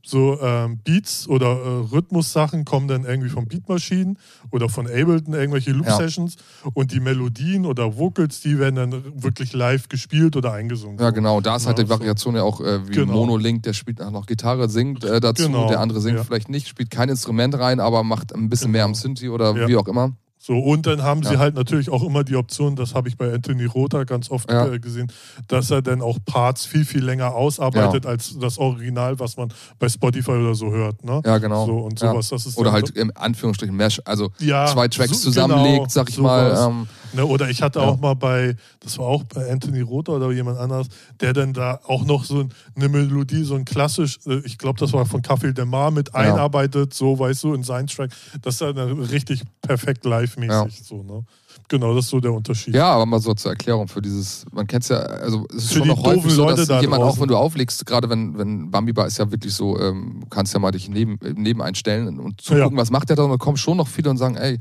[0.07, 4.19] so ähm, Beats oder äh, Rhythmussachen kommen dann irgendwie von Beatmaschinen
[4.51, 6.37] oder von Ableton, irgendwelche Loop-Sessions
[6.75, 10.99] und die Melodien oder Vocals, die werden dann wirklich live gespielt oder eingesungen.
[10.99, 11.41] Ja, genau.
[11.41, 11.99] Da ist halt Ja, die so.
[11.99, 13.15] Variation ja auch äh, wie Genau.
[13.15, 16.23] Monolink, der spielt auch noch Gitarre, singt äh, dazu, Genau, der andere singt ja.
[16.25, 18.73] vielleicht nicht, spielt kein Instrument rein, aber macht ein bisschen Genau.
[18.73, 19.67] mehr am Synthi oder Ja.
[19.69, 20.13] wie auch immer.
[20.47, 21.39] So, und dann haben sie Ja.
[21.39, 24.67] halt natürlich auch immer die Option, das habe ich bei Anthony Rother ganz oft Ja.
[24.67, 25.11] äh, gesehen,
[25.49, 29.89] dass er dann auch Parts viel, viel länger ausarbeitet als das Original, was man bei
[29.89, 31.03] Spotify oder so hört.
[31.03, 31.23] Ne?
[31.25, 31.65] Ja, genau.
[31.65, 32.11] So und Ja.
[32.11, 32.29] sowas.
[32.29, 36.11] Das ist Oder halt im Anführungsstrichen Mesh, also Ja, zwei Tracks so- zusammenlegt, genau, sag
[36.11, 36.61] ich sowas.
[36.61, 36.69] mal.
[36.69, 37.87] Ähm, Ne, oder ich hatte Ja.
[37.87, 40.89] auch mal bei, das war auch bei Anthony Rother oder jemand anderes,
[41.21, 44.93] der dann da auch noch so eine Melodie, so ein klassisch, äh, ich glaube, das
[44.93, 46.15] war von Café de Mar mit Ja.
[46.15, 48.11] einarbeitet, so, weißt du, in seinen Track.
[48.43, 50.83] Das ist dann richtig perfekt live-mäßig.
[50.83, 51.25] So, ne?
[51.69, 52.75] Genau, das ist so der Unterschied.
[52.75, 55.73] ja, aber mal so zur Erklärung für dieses, man kennt es ja, also es ist
[55.73, 58.71] Für schon noch häufig so, dass da jemand auch, wenn du auflegst, gerade wenn, wenn
[58.71, 62.41] Bambi Bar ist ja wirklich so, ähm, kannst ja mal dich neben, neben einstellen und
[62.41, 62.83] zugucken, Ja.
[62.83, 64.59] was macht der da und dann kommen schon noch viele und sagen, ey,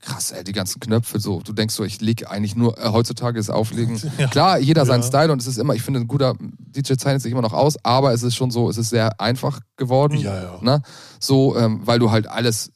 [0.00, 3.38] krass, ey, die ganzen Knöpfe, so, du denkst so, ich lege eigentlich nur, äh, heutzutage
[3.38, 4.28] ist Auflegen, Ja.
[4.28, 5.06] klar, jeder seinen Ja.
[5.08, 7.76] Style und es ist immer, ich finde, ein guter DJ zeichnet sich immer noch aus,
[7.84, 10.58] aber es ist schon so, es ist sehr einfach geworden, Ja, ja.
[10.62, 10.82] Ne?
[11.18, 12.72] so, ähm, weil du halt alles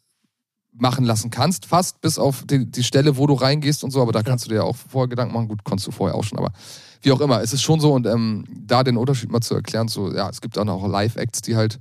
[0.76, 4.12] machen lassen kannst, fast bis auf die, die Stelle, wo du reingehst und so, aber
[4.12, 6.36] da kannst du dir ja auch vorher Gedanken machen, gut, konntest du vorher auch schon,
[6.38, 6.52] aber
[7.02, 9.88] wie auch immer, es ist schon so und ähm, da den Unterschied mal zu erklären,
[9.88, 11.78] so, ja, es gibt auch noch Live-Acts, die halt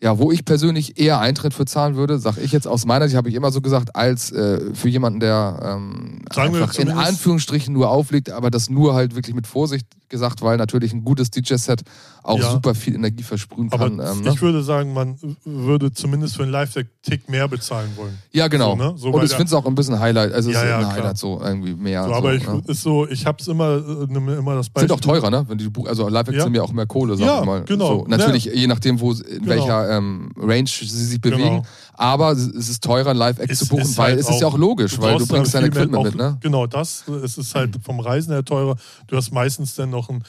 [0.00, 3.16] ja, wo ich persönlich eher Eintritt für zahlen würde, sage ich jetzt aus meiner Sicht,
[3.16, 7.90] habe ich immer so gesagt, als äh, für jemanden, der ähm, einfach in Anführungsstrichen nur
[7.90, 11.82] auflegt, aber das nur halt wirklich mit Vorsicht gesagt, weil natürlich ein gutes DJ-Set
[12.22, 12.50] auch Ja.
[12.50, 14.00] super viel Energie versprühen Aber kann.
[14.00, 14.30] Ähm, ne?
[14.30, 18.16] ich würde sagen, man würde zumindest für einen Live-Tick mehr bezahlen wollen.
[18.32, 18.70] Ja, genau.
[18.70, 18.92] So, ne?
[18.96, 20.32] So, und ich finde es auch ein bisschen Highlight.
[20.32, 20.86] Also es Ja, ist ja, ein.
[20.92, 22.04] Highlight so irgendwie mehr.
[22.04, 22.62] So, so, aber ich ne?
[22.66, 24.88] ist so, ich habe es immer, äh, immer das Beispiel.
[24.88, 25.44] Sind auch teurer, ne?
[25.48, 26.44] Wenn die also live Ja.
[26.44, 27.64] sind ja auch mehr Kohle, sag Ja, ich mal.
[27.64, 27.98] genau.
[28.00, 29.46] So, natürlich, je nachdem, wo in Genau.
[29.48, 31.42] welcher ähm, Range sie sich bewegen.
[31.42, 31.62] Genau.
[31.94, 34.98] Aber es ist teurer, ein Live-Act zu buchen, weil halt es ist ja auch logisch,
[34.98, 36.38] weil du brauchst da bringst dein viel mehr Equipment mit, ne?
[36.40, 37.06] Genau, das.
[37.08, 38.76] Es ist halt vom Reisen her teurer.
[39.06, 40.22] Du hast meistens dann noch ein,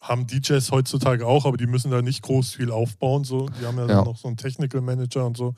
[0.00, 3.24] haben DJs heutzutage auch, aber die müssen da nicht groß viel aufbauen.
[3.24, 3.48] So.
[3.60, 4.04] Die haben ja, Ja.
[4.04, 5.54] noch so einen Technical Manager und so.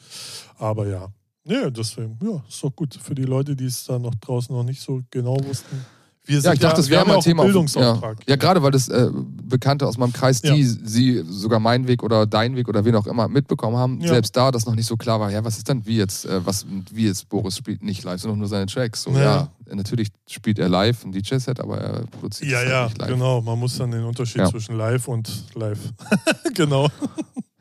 [0.58, 1.08] Aber ja.
[1.44, 4.64] Nee, deswegen, ja, ist doch gut für die Leute, die es da noch draußen noch
[4.64, 5.84] nicht so genau wussten.
[6.28, 7.44] Wir Ja, ich dachte, das wäre mal ein Thema.
[7.44, 8.18] Bildungsauftrag.
[8.20, 9.08] Ja, ja gerade weil das äh,
[9.44, 10.76] Bekannte aus meinem Kreis, die Ja.
[10.84, 14.08] sie sogar meinen Weg oder deinen Weg oder wen auch immer mitbekommen haben, Ja.
[14.08, 16.44] selbst da das noch nicht so klar war, ja, was ist denn wie jetzt, äh,
[16.44, 19.04] was wie jetzt Boris spielt nicht live, sondern nur seine Tracks.
[19.04, 19.48] So, Ja.
[19.68, 19.74] Ja.
[19.74, 23.10] natürlich spielt er live ein DJ-Set, aber er produziert Ja, es ja, halt nicht live.
[23.10, 23.40] genau.
[23.42, 24.48] Man muss dann den Unterschied Ja.
[24.50, 25.78] zwischen live und live.
[26.54, 26.88] genau.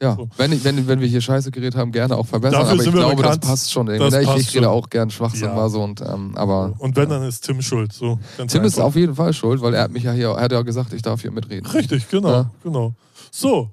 [0.02, 0.30] Ja, So.
[0.38, 2.92] wenn, ich- wenn, wenn wir hier Scheiße geredet haben, gerne auch verbessern, Dafür aber ich
[2.92, 3.44] glaube, bekannt.
[3.44, 3.88] das passt schon.
[3.88, 4.22] Das ne?
[4.22, 4.74] ich passt ich rede schon.
[4.74, 5.56] auch gern Schwachsinn Ja.
[5.56, 7.94] mal so und ähm, aber Und wenn, dann ist Tim schuld.
[7.94, 8.84] So, Tim ist einfach.
[8.84, 11.02] auf jeden Fall schuld, weil er hat mich ja hier, er hat ja gesagt, ich
[11.02, 11.66] darf hier mitreden.
[11.72, 12.52] Richtig, genau, Ja.
[12.64, 12.94] genau.
[13.32, 13.72] So,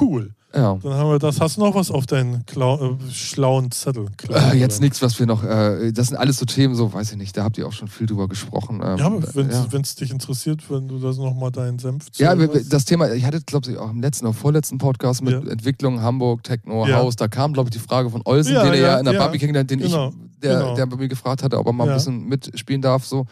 [0.00, 0.32] cool.
[0.56, 0.78] Ja.
[0.82, 1.40] Dann haben wir das.
[1.40, 4.06] Hast du noch was auf deinen Klau äh, schlauen Zettel?
[4.16, 7.12] Klau- Äh, jetzt nichts, was wir noch, äh, das sind alles so Themen, so weiß
[7.12, 8.80] ich nicht, da habt ihr auch schon viel drüber gesprochen.
[8.84, 9.66] Ähm, Ja, wenn ja.
[9.82, 13.40] es dich interessiert, wenn du das nochmal deinen Senf zu Ja, das Thema, ich hatte,
[13.42, 15.50] glaube ich, auch im letzten oder vorletzten Podcast mit Ja.
[15.50, 16.96] Entwicklung Hamburg, Techno, Ja.
[16.96, 19.04] Haus, da kam, glaube ich, die Frage von Olsen, Ja, den er ja, ja, in
[19.04, 19.20] der ja.
[19.20, 20.74] Barbie kennengelernt, den Genau, ich, der, genau.
[20.74, 21.92] der bei mir gefragt hatte, ob er mal Ja.
[21.92, 23.26] ein bisschen mitspielen darf, so.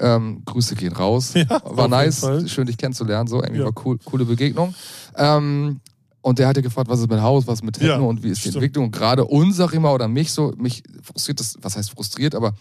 [0.00, 1.34] Ähm, Grüße gehen raus.
[1.34, 2.48] Ja, War nice, Fall.
[2.48, 3.66] schön dich kennenzulernen, so, irgendwie Ja.
[3.66, 4.74] war cool, coole Begegnung.
[5.16, 5.78] Ähm,
[6.24, 8.28] und der hatte gefragt, was ist mit Haus, was ist mit Techno Ja, und wie
[8.30, 8.56] ist die stimmt.
[8.56, 8.84] Entwicklung.
[8.86, 12.34] Und gerade uns, sag ich mal, oder mich so, mich frustriert das, was heißt frustriert,
[12.34, 12.54] aber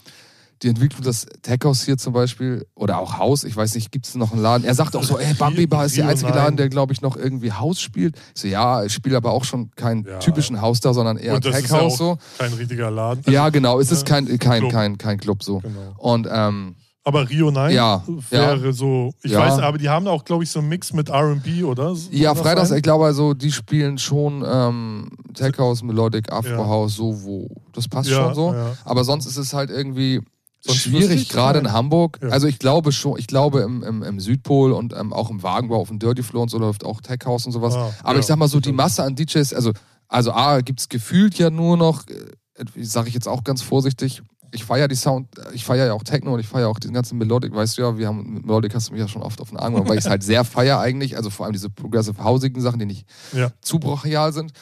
[0.61, 4.15] die Entwicklung des Tech-House hier zum Beispiel oder auch Haus, ich weiß nicht, gibt es
[4.15, 4.63] noch einen Laden?
[4.65, 6.31] Er sagt auch so, ey, Bambi Bar ist der einzige.
[6.31, 8.15] Laden, der, glaube ich, noch irgendwie Haus spielt.
[8.35, 10.19] Ich so, ja, ich spiele aber auch schon keinen Ja.
[10.19, 12.17] typischen Haus da, sondern eher ist ja so.
[12.37, 13.23] kein richtiger Laden.
[13.31, 14.71] Ja, genau, es ist Ja, kein, kein, Club.
[14.71, 15.59] kein, kein Club so.
[15.59, 15.95] Genau.
[15.97, 16.75] Und ähm,
[17.05, 19.39] Aber Rio 9 Ja, wäre so, ich Ja.
[19.39, 21.93] weiß, aber die haben auch, glaube ich, so einen Mix mit RB, oder?
[22.11, 22.77] Ja, Kann das Freitags, sein?
[22.77, 26.67] ich glaube also, die spielen schon ähm, Tech House, Melodic, Afro Ja.
[26.67, 27.49] House, so wo.
[27.73, 28.53] Das passt Ja, schon so.
[28.53, 28.73] ja.
[28.85, 30.21] Aber sonst ist es halt irgendwie
[30.61, 31.73] Sonst schwierig, gerade in.
[31.73, 32.19] Hamburg.
[32.23, 32.29] Ja.
[32.29, 35.81] Also ich glaube schon, ich glaube im, im, im Südpol und ähm, auch im Wagenbau
[35.81, 37.73] auf dem Dirty Floor und so läuft auch Tech House und sowas.
[37.75, 38.71] Ah, Aber ja, ich sag mal so, die.
[38.71, 39.73] Masse an DJs, also,
[40.07, 44.21] also A, gibt's gefühlt ja nur noch, äh, sage ich jetzt auch ganz vorsichtig,
[44.53, 47.17] ich feiere die Sound, ich feiere ja auch Techno und ich feiere auch den ganzen
[47.17, 49.49] Melodic, weißt du ja, wir haben mit Melodic hast du mich ja schon oft auf
[49.49, 52.23] den Arm gemacht, weil ich es halt sehr feiere eigentlich, also vor allem diese progressive
[52.23, 53.51] hausigen Sachen, die nicht Ja.
[53.61, 54.53] zu brachial sind.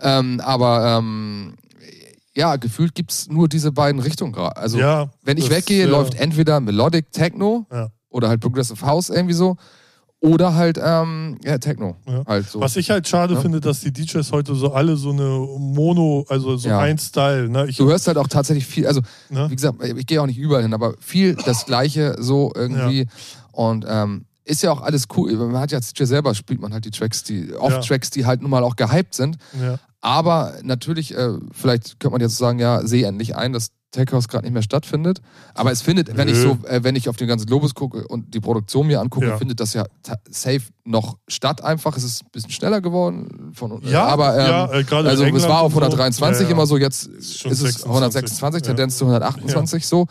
[0.00, 1.54] Ähm, aber ähm,
[2.34, 4.56] ja, gefühlt gibt's nur diese beiden Richtungen gerade.
[4.56, 7.66] Also ja, wenn ich das, weggehe, ja, läuft entweder Melodic Techno
[8.08, 9.56] oder halt Progressive House irgendwie so
[10.22, 11.96] oder halt ähm, ja, Techno.
[12.06, 12.22] Ja.
[12.26, 12.60] Halt so.
[12.60, 13.40] Was ich halt schade Ja.
[13.40, 17.48] finde, dass die DJs heute so alle so eine Mono, also so ein Style.
[17.48, 17.66] Ne?
[17.68, 19.00] Ich, Du hörst halt auch tatsächlich viel, also
[19.30, 19.50] ne?
[19.50, 23.08] wie gesagt, ich gehe auch nicht überall hin, aber viel das Gleiche so irgendwie.
[23.50, 25.32] Und ähm, ist ja auch alles cool.
[25.34, 27.80] Man hat ja als DJ selber spielt man halt die Tracks, die oft Ja.
[27.80, 29.36] Tracks, die halt nun mal auch gehypt sind.
[30.00, 34.26] Aber natürlich, äh, vielleicht könnte man jetzt sagen, ja, sehe endlich ein, dass Tech House
[34.26, 35.20] gerade nicht mehr stattfindet.
[35.54, 36.56] Aber es findet, wenn ich Nö.
[36.60, 39.36] so, äh, wenn ich auf den ganzen Globus gucke und die Produktion mir angucke, Ja.
[39.38, 39.84] findet das ja
[40.30, 41.96] safe noch statt einfach.
[41.96, 43.52] Es ist ein bisschen schneller geworden.
[43.54, 45.80] Von, Ja, aber ähm, ja, äh, gerade also es war auf und so.
[45.82, 46.52] 123 Ja, ja.
[46.54, 48.66] immer so, jetzt Ist ist, es 26, 126, ja.
[48.66, 50.06] Tendenz zu 128 so.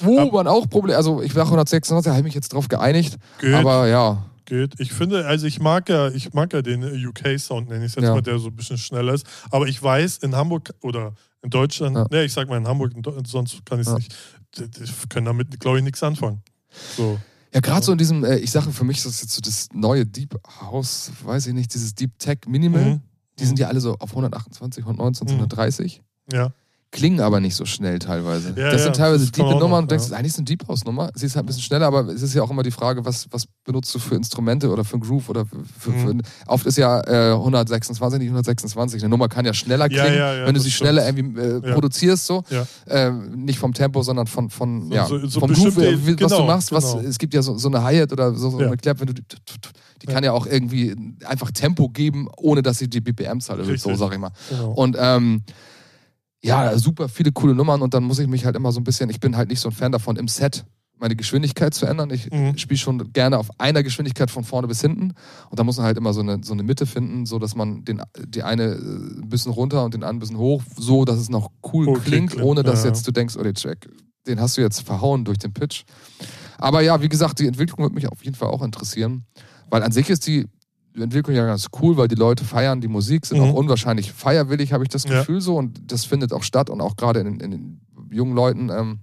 [0.00, 2.68] Wo Ab- man auch Probleme, also ich war 126, da habe ich mich jetzt drauf
[2.68, 3.16] geeinigt.
[3.40, 3.54] Geht.
[3.54, 4.74] Aber ja, Geht.
[4.78, 8.10] Ich finde, also ich mag ja, ich mag ja den UK-Sound, nenne ich es jetzt
[8.10, 9.24] mal, der so ein bisschen schneller ist.
[9.50, 11.14] Aber ich weiß, in Hamburg oder
[11.44, 12.06] in Deutschland, Ja.
[12.10, 12.92] ne, ich sag mal in Hamburg,
[13.26, 13.98] sonst kann ich es Ja.
[13.98, 14.14] nicht.
[14.58, 16.42] Die, können damit, glaube ich, nichts anfangen.
[16.96, 17.18] So.
[17.52, 19.68] Ja, gerade so in diesem, äh, ich sage, für mich ist das jetzt so das
[19.72, 22.84] neue Deep House, weiß ich nicht, dieses Deep Tech Minimal.
[22.94, 23.00] Mhm.
[23.38, 25.32] Die sind ja alle so auf 128, 119, Mhm.
[25.34, 26.02] 130.
[26.32, 26.52] Ja.
[26.94, 28.50] Klingen aber nicht so schnell teilweise.
[28.56, 30.10] Ja, das ja, sind teilweise kann diepe auch Nummern und du denkst, ja.
[30.10, 31.10] das ist eigentlich eine Deep House Nummer.
[31.14, 33.26] Sie ist halt ein bisschen schneller, aber es ist ja auch immer die Frage, was,
[33.32, 35.98] was benutzt du für Instrumente oder für einen Groove oder für, Mhm.
[35.98, 36.14] für
[36.46, 39.02] oft ist ja äh, 126 nicht 126.
[39.02, 41.66] Eine Nummer kann ja schneller Ja, klingen, ja, ja, wenn du sie schneller irgendwie äh,
[41.66, 41.74] Ja.
[41.74, 42.44] produzierst so.
[42.50, 42.64] Ja.
[42.86, 46.30] Ähm, nicht vom Tempo, sondern von, von ja, so- so vom Groove, äh, wie, was
[46.30, 46.70] du genau, machst.
[46.70, 47.08] Was, genau.
[47.08, 48.68] es gibt ja so, so eine Hi-Hat oder so, so Ja.
[48.68, 50.12] eine Clap, wenn du die, die Ja.
[50.14, 54.12] kann ja auch irgendwie einfach Tempo geben, ohne dass sie die BPM-Zahl erhöht, so sag
[54.12, 54.30] ich mal.
[54.48, 54.70] Genau.
[54.74, 55.42] Und ähm,
[56.44, 59.10] ja, super viele coole Nummern und dann muss ich mich halt immer so ein bisschen,
[59.10, 60.64] ich bin halt nicht so ein Fan davon, im Set
[60.96, 62.10] meine Geschwindigkeit zu ändern.
[62.10, 62.56] Ich Mhm.
[62.56, 65.12] spiele schon gerne auf einer Geschwindigkeit von vorne bis hinten
[65.50, 67.84] und da muss man halt immer so eine, so eine Mitte finden, so dass man
[67.84, 71.18] den, die eine äh, ein bisschen runter und den anderen ein bisschen hoch, so dass
[71.18, 72.90] es noch cool Okay, klingt, klingt, ohne dass ja.
[72.90, 73.88] jetzt du denkst, oh, der Track,
[74.26, 75.84] den hast du jetzt verhauen durch den Pitch.
[76.58, 79.24] Aber ja, wie gesagt, die Entwicklung wird mich auf jeden Fall auch interessieren,
[79.70, 80.46] weil an sich ist die
[81.02, 83.44] Entwicklung ja ganz cool, weil die Leute feiern die Musik, sind Mhm.
[83.44, 85.18] auch unwahrscheinlich feierwillig, habe ich das Ja.
[85.20, 87.80] Gefühl so und das findet auch statt und auch gerade in, in den
[88.10, 88.98] jungen Leuten ähm,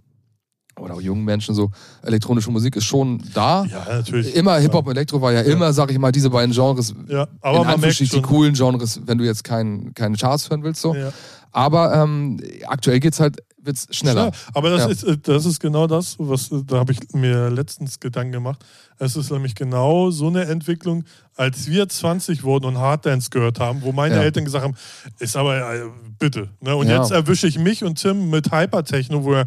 [0.80, 1.70] oder auch jungen Menschen so,
[2.02, 3.66] elektronische Musik ist schon da.
[3.66, 4.34] Ja, natürlich.
[4.36, 5.52] Immer Hip-Hop und Elektro war ja, Ja.
[5.54, 8.36] immer, sag ich mal, diese beiden Genres, Ja, in aber man merkt Anführungsstrichen die schon.
[8.36, 10.96] coolen Genres, wenn du jetzt keinen keinen Charts hören willst so.
[10.96, 11.12] Ja.
[11.52, 14.28] Aber ähm, aktuell geht's halt, wird's schneller.
[14.28, 14.88] Ja, aber das, Ja.
[14.88, 18.64] ist, äh, das ist genau das, was äh, da habe ich mir letztens Gedanken gemacht.
[19.04, 23.82] Es ist nämlich genau so eine Entwicklung, als wir 20 wurden und Harddance gehört haben,
[23.82, 24.22] wo meine Ja.
[24.22, 24.76] Eltern gesagt haben,
[25.18, 25.86] ist aber äh,
[26.20, 26.50] bitte.
[26.60, 26.76] Ne?
[26.76, 27.02] Und Ja.
[27.02, 29.46] jetzt erwische ich mich und Tim mit Hypertechno, wo er,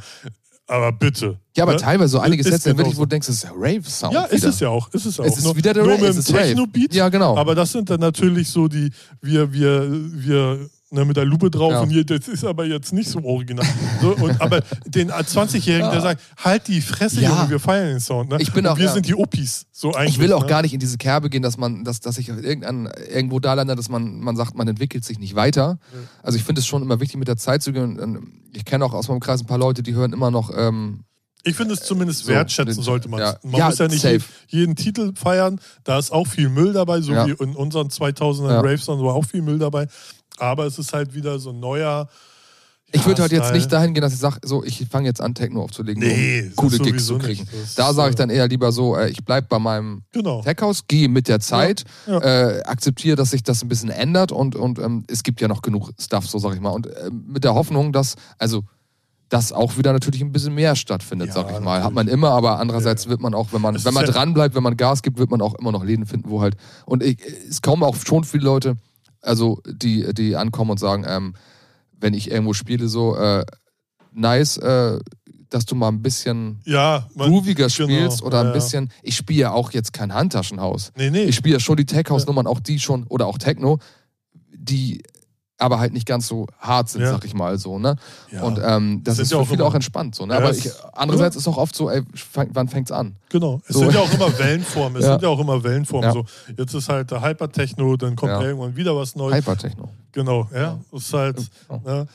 [0.67, 1.39] aber bitte.
[1.57, 1.79] Ja, aber ne?
[1.79, 2.99] teilweise so einige Ist Sätze, wirklich, genauso.
[2.99, 4.13] wo du denkst, das ist ja Rave-Sound.
[4.13, 4.49] Ja, ist wieder.
[4.49, 4.89] es ja auch.
[4.93, 5.25] Ist es auch.
[5.25, 6.43] Es ist nur, wieder der nur Rave, mit es dem ist.
[6.43, 6.93] Techno-Beat.
[6.95, 7.37] Ja, genau.
[7.37, 8.91] Aber das sind dann natürlich so die,
[9.21, 11.81] wir, wir, wir ne, mit der Lupe drauf Ja.
[11.81, 13.67] und hier, das ist aber jetzt nicht so original.
[14.01, 16.01] So, und, aber den 20-Jährigen, der Ja.
[16.01, 17.31] sagt, halt die Fresse, Ja.
[17.37, 18.31] Junge, wir feiern den Sound.
[18.31, 18.39] Ne?
[18.41, 19.67] Ich bin und auch- wir sind die Oppis.
[19.73, 20.49] So eigentlich, Ich will auch ne?
[20.49, 23.75] gar nicht in diese Kerbe gehen, dass man, dass, dass ich irgendein, irgendwo da lande,
[23.77, 25.79] dass man, man sagt, man entwickelt sich nicht weiter.
[26.23, 27.99] Also ich finde es schon immer wichtig, mit der Zeit zu gehen.
[27.99, 30.51] Und, ähm, ich kenne auch aus meinem Kreis ein paar Leute, die hören immer noch.
[30.57, 31.05] Ähm,
[31.47, 33.37] Ich finde es zumindest So, wertschätzen den- sollte man ja.
[33.43, 34.21] Man Ja, muss ja nicht safe.
[34.49, 35.61] jeden, Titel feiern.
[35.83, 37.27] Da ist auch viel Müll dabei, so Ja.
[37.27, 38.61] wie in unseren 2000er Ja.
[38.63, 39.87] Raves war auch viel Müll dabei.
[40.39, 42.09] Aber es ist halt wieder so ein neuer.
[42.93, 45.21] ich ja, würde halt jetzt nicht dahin gehen, dass ich sage, so, ich fange jetzt
[45.21, 47.47] an, Techno aufzulegen, Nee, um das coole Gigs zu kriegen.
[47.53, 50.43] Das, Da sage ich äh, dann eher lieber so, äh, ich bleibe bei meinem Genau.
[50.43, 52.19] Tech-House, gehe mit der Zeit, Ja.
[52.21, 55.63] Äh, akzeptiere, dass sich das ein bisschen ändert und, und ähm, es gibt ja noch
[55.63, 56.71] genug Stuff, so sag ich mal.
[56.71, 58.63] Und äh, mit der Hoffnung, dass, also,
[59.29, 61.83] dass auch wieder natürlich ein bisschen mehr stattfindet, Ja, sag ich mal.
[61.83, 61.95] Hat natürlich.
[61.95, 63.11] man immer, aber andererseits Ja.
[63.11, 65.19] wird man auch, wenn man, Es wenn man ja- dran bleibt, wenn man Gas gibt,
[65.19, 66.57] wird man auch immer noch Läden finden, wo halt.
[66.87, 67.19] Und ich,
[67.49, 68.77] es kommen auch schon viele Leute,
[69.25, 71.35] also die, die ankommen und sagen, ähm,
[71.99, 73.45] wenn ich irgendwo spiele, so, äh,
[74.13, 74.99] nice, äh,
[75.51, 78.53] dass du mal ein bisschen Ja, man, grooviger genau, spielst oder ein ja.
[78.53, 78.91] bisschen.
[79.03, 80.93] Ich spiele ja auch jetzt kein Handtaschenhaus.
[80.97, 81.25] Nee, nee.
[81.25, 83.79] Ich spiele ja schon die Tech-House-Nummern, auch die schon, oder auch Techno,
[84.53, 85.03] die
[85.59, 87.13] aber halt nicht ganz so hart sind, Ja.
[87.13, 87.97] sag ich mal so, ne?
[88.33, 88.43] Ja.
[88.43, 90.35] Und ähm, das ist ja für auch viele immer- auch entspannt so, ne?
[90.35, 92.03] Ja, aber ich, andererseits ist auch oft so, ey,
[92.53, 93.17] wann fängt's an?
[93.29, 93.61] Genau.
[93.69, 93.81] Es So.
[93.81, 95.01] sind ja auch immer Wellenformen.
[95.01, 96.13] Es sind ja auch immer Wellenformen.
[96.13, 96.25] So,
[96.57, 98.43] jetzt ist halt der Hypertechno, dann kommt Ja.
[98.43, 99.37] irgendwann wieder was Neues.
[99.37, 99.89] Hypertechno.
[100.13, 100.79] Genau, ja.
[100.93, 101.39] Es ist halt,
[101.85, 102.07] ne,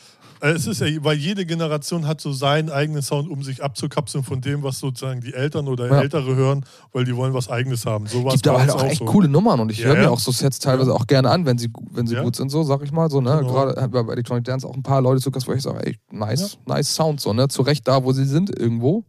[0.41, 4.41] es ist ja, weil jede Generation hat so seinen eigenen Sound, um sich abzukapseln von
[4.41, 6.01] dem, was sozusagen die Eltern oder Ja.
[6.01, 8.07] Ältere hören, weil die wollen was Eigenes haben.
[8.07, 9.05] So Gibt aber halt auch auch echt so.
[9.05, 11.57] coole Nummern und ich Ja, höre mir auch so Sets teilweise auch gerne an, wenn
[11.57, 13.09] sie, wenn sie gut sind, so sag ich mal.
[13.09, 13.37] So, ne?
[13.41, 13.51] Genau.
[13.51, 16.57] Gerade bei Electronic Dance auch ein paar Leute zu Gast, wo ich sage, ey, nice,
[16.65, 17.47] nice Sound, so, ne?
[17.47, 19.03] Zu Recht da, wo sie sind, irgendwo.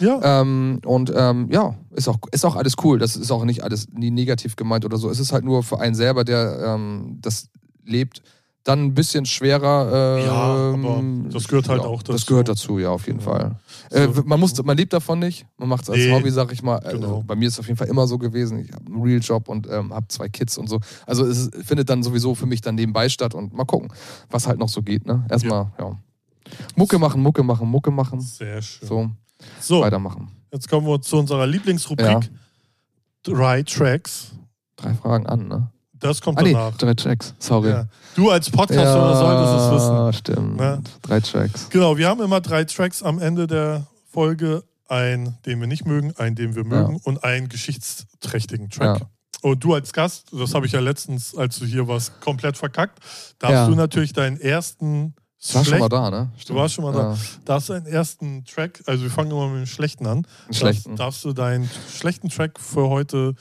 [0.00, 2.98] Ja, Ähm, und ähm, ja, ist auch, ist auch alles cool.
[2.98, 5.08] Das ist auch nicht alles nie negativ gemeint oder so.
[5.08, 7.48] Es ist halt nur für einen selber, der ähm, das
[7.84, 8.22] lebt,
[8.68, 10.18] dann ein bisschen schwerer.
[10.20, 12.26] Ja, ähm, aber das gehört halt auch Das dazu.
[12.26, 13.24] gehört dazu, ja, auf jeden Ja.
[13.24, 13.56] Fall.
[13.90, 16.62] Äh, man, muss, man lebt davon nicht, man macht es als Nee, Hobby, sag ich
[16.62, 16.78] mal.
[16.80, 17.22] Also genau.
[17.26, 18.58] bei mir ist es auf jeden Fall immer so gewesen.
[18.58, 20.80] Ich habe einen Real-Job und ähm, habe zwei Kids und so.
[21.06, 23.88] Also es findet dann sowieso für mich dann nebenbei statt und mal gucken,
[24.30, 25.06] was halt noch so geht.
[25.06, 25.24] Ne?
[25.30, 25.96] Erstmal, ja.
[26.76, 28.20] Mucke machen, Mucke machen, Mucke machen.
[28.20, 28.88] sehr schön.
[28.88, 29.10] So,
[29.60, 30.28] So, weitermachen.
[30.52, 32.06] jetzt kommen wir zu unserer Lieblingsrubrik.
[32.06, 32.20] Ja.
[33.22, 34.32] Drei Tracks.
[34.76, 35.70] Drei Fragen an, ne?
[36.00, 36.76] Das kommt Ah, nee, danach.
[36.76, 37.34] drei Tracks.
[37.38, 37.70] Sorry.
[37.70, 37.86] Ja.
[38.14, 39.94] Du als Podcaster solltest es wissen.
[39.96, 40.60] Ja, stimmt.
[40.60, 40.78] Ja.
[41.02, 41.68] Drei Tracks.
[41.70, 44.64] Genau, wir haben immer drei Tracks am Ende der Folge.
[44.90, 49.00] Einen, den wir nicht mögen, einen, den wir mögen und einen geschichtsträchtigen Track.
[49.00, 49.06] Ja.
[49.42, 52.98] Und du als Gast, das habe ich ja letztens, als du hier warst, komplett verkackt,
[53.38, 53.68] darfst Ja.
[53.68, 56.30] du natürlich deinen ersten Ich war schon mal da, ne?
[56.46, 57.12] Du warst schon mal da.
[57.12, 60.96] Ja, darfst deinen ersten Track, also wir fangen immer mit dem schlechten an, schlechten.
[60.96, 63.34] Darfst, darfst du deinen schlechten Track für heute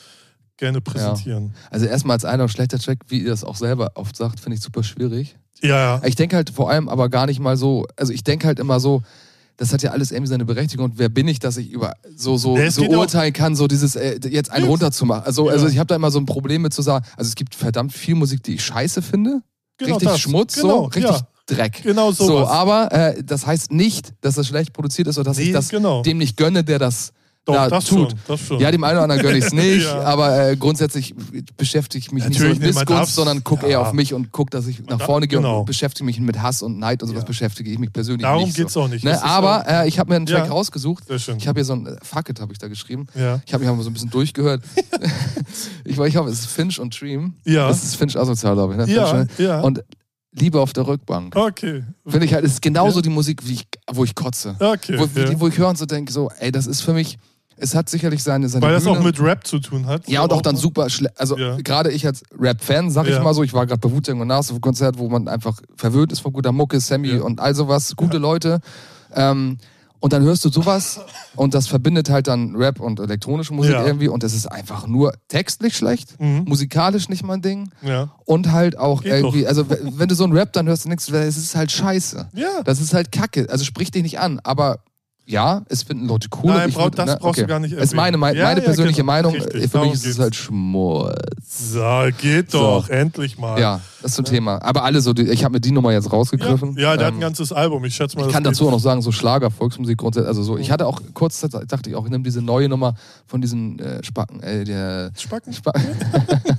[0.57, 1.53] gerne präsentieren.
[1.71, 4.63] Also erstmal als einer schlechter Track, wie ihr das auch selber oft sagt, finde ich
[4.63, 5.37] super schwierig.
[5.61, 6.01] Ja, ja.
[6.05, 8.79] Ich denke halt vor allem aber gar nicht mal so, also ich denke halt immer
[8.79, 9.01] so,
[9.55, 12.37] das hat ja alles irgendwie seine Berechtigung und wer bin ich, dass ich über so
[12.37, 14.69] so, Ja, so urteilen kann, so dieses äh, jetzt einen Ja.
[14.71, 15.23] runterzumachen.
[15.25, 15.53] Also Ja.
[15.53, 17.91] also ich habe da immer so ein Problem mit zu sagen, also es gibt verdammt
[17.93, 19.41] viel Musik, die ich scheiße finde,
[19.79, 20.19] Genau richtig das.
[20.19, 21.27] Schmutz so, Genau, richtig ja.
[21.47, 21.81] Dreck.
[21.81, 22.49] Genau So, sowas.
[22.49, 25.69] aber äh, das heißt nicht, dass das schlecht produziert ist oder dass Nee, ich das
[25.69, 26.01] genau.
[26.03, 27.13] dem nicht gönne, der das
[27.47, 28.11] Doch, da das tut.
[28.11, 28.19] schon.
[28.27, 28.59] Das schon.
[28.59, 30.01] Ja, dem einen oder anderen gönne ich es nicht, Ja.
[30.01, 31.15] aber äh, grundsätzlich
[31.55, 33.71] beschäftige ich mich Natürlich nicht so mit man Missgunst, sondern gucke ja.
[33.71, 35.61] eher auf mich und gucke, dass ich nach da- vorne gehe genau.
[35.61, 37.27] und beschäftige mich mit Hass und Neid und sowas Ja.
[37.27, 38.57] beschäftige ich mich persönlich Darum nicht.
[38.57, 38.81] geht's so.
[38.81, 39.03] auch nicht.
[39.05, 39.23] Ne?
[39.23, 41.07] Aber äh, ich habe mir einen Track rausgesucht.
[41.07, 41.37] Sehr schön.
[41.37, 43.07] Ich habe hier so ein äh, Fuck it, habe ich da geschrieben.
[43.45, 44.61] Ich habe mich aber so ein bisschen durchgehört.
[45.85, 47.33] ich, ich hoffe, es ist Finch und Dream.
[47.45, 47.67] Ja.
[47.69, 48.79] Das ist Finch asozial, glaube ich.
[48.87, 48.93] Ne?
[48.93, 49.61] Ja, Finch, ja.
[49.61, 49.83] Und
[50.33, 51.35] Liebe auf der Rückbank.
[51.35, 51.83] Okay.
[52.05, 53.01] Finde ich halt, es ist genauso Ja.
[53.03, 54.55] die Musik, wie ich, wo ich kotze.
[54.59, 54.99] Okay.
[54.99, 55.39] Wo, ja.
[55.39, 57.17] wo ich höre und so denke, so, ey, das ist für mich,
[57.57, 59.05] es hat sicherlich seine, seine Weil das auch Bühne.
[59.07, 60.07] mit Rap zu tun hat.
[60.07, 61.57] Ja, und auch dann super schle Also Ja.
[61.57, 63.23] gerade ich als Rap-Fan, sag ich Ja.
[63.23, 65.59] mal so, ich war gerade bei Wu-Tang und Nas auf einem Konzert, wo man einfach
[65.75, 67.21] verwöhnt ist von guter Mucke, Sammy Ja.
[67.21, 68.59] und all sowas, gute Leute.
[69.13, 69.57] Ähm,
[69.99, 70.99] und dann hörst du sowas
[71.35, 75.13] und das verbindet halt dann Rap und elektronische Musik irgendwie und es ist einfach nur
[75.27, 76.43] textlich schlecht, Mhm.
[76.47, 78.09] musikalisch nicht mein Ding Ja.
[78.25, 80.89] und halt auch Geht irgendwie, also w- wenn du so einen Rap dann hörst, du
[80.89, 82.29] nichts, es ist halt scheiße.
[82.33, 82.61] Ja.
[82.63, 84.81] Das ist halt Kacke, also sprich dich nicht an, aber
[85.29, 86.53] ja, es finden Leute cool.
[86.53, 87.49] Nein, brauch- das ne, brauchst du okay.
[87.49, 88.19] gar nicht Das ist meine, erwähnen.
[88.21, 89.11] meine, Ja, meine ja, persönliche genau.
[89.11, 89.33] Meinung.
[89.33, 91.13] Richtig, Für mich ist es halt Schmutz.
[91.73, 92.59] So, geht So.
[92.59, 92.89] doch.
[92.89, 93.59] Endlich mal.
[93.59, 94.61] Ja, das zum Thema.
[94.63, 96.77] Aber alle so, ich habe mir die Nummer jetzt Ja, rausgegriffen.
[96.77, 97.83] ja der hat Ähm, ein ganzes Album.
[97.85, 100.27] Ich schätze mal, ich kann dazu auch noch sagen, so Schlager, Volksmusik grundsätzlich.
[100.29, 103.41] Also so, ich hatte auch kurz dachte ich auch, ich nehme diese neue Nummer von
[103.41, 105.51] diesen äh, Spacken, äh, der Spacken?
[105.53, 105.73] Spa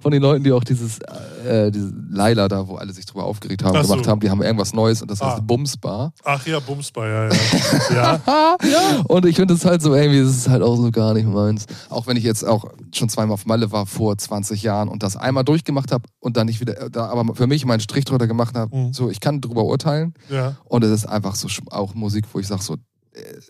[0.00, 0.98] von den Leuten, die auch dieses,
[1.46, 3.92] äh, diese Laila da, wo alle sich drüber aufgeregt haben, Ach so.
[3.92, 5.32] gemacht haben, die haben irgendwas Neues und das Ah.
[5.34, 6.12] heißt Bumsbar.
[6.24, 8.20] Ach ja, Bumsbar, ja, ja.
[8.70, 9.00] ja.
[9.08, 11.66] Und ich finde es halt so irgendwie, das ist halt auch so gar nicht meins.
[11.88, 15.16] Auch wenn ich jetzt auch schon zweimal auf Malle war vor 20 Jahren und das
[15.16, 18.54] einmal durchgemacht habe und dann nicht wieder, da aber für mich meinen Strich drunter gemacht
[18.56, 18.92] habe, Mhm.
[18.92, 20.56] so ich kann drüber urteilen ja.
[20.64, 22.76] und es ist einfach so auch Musik, wo ich sage so, äh,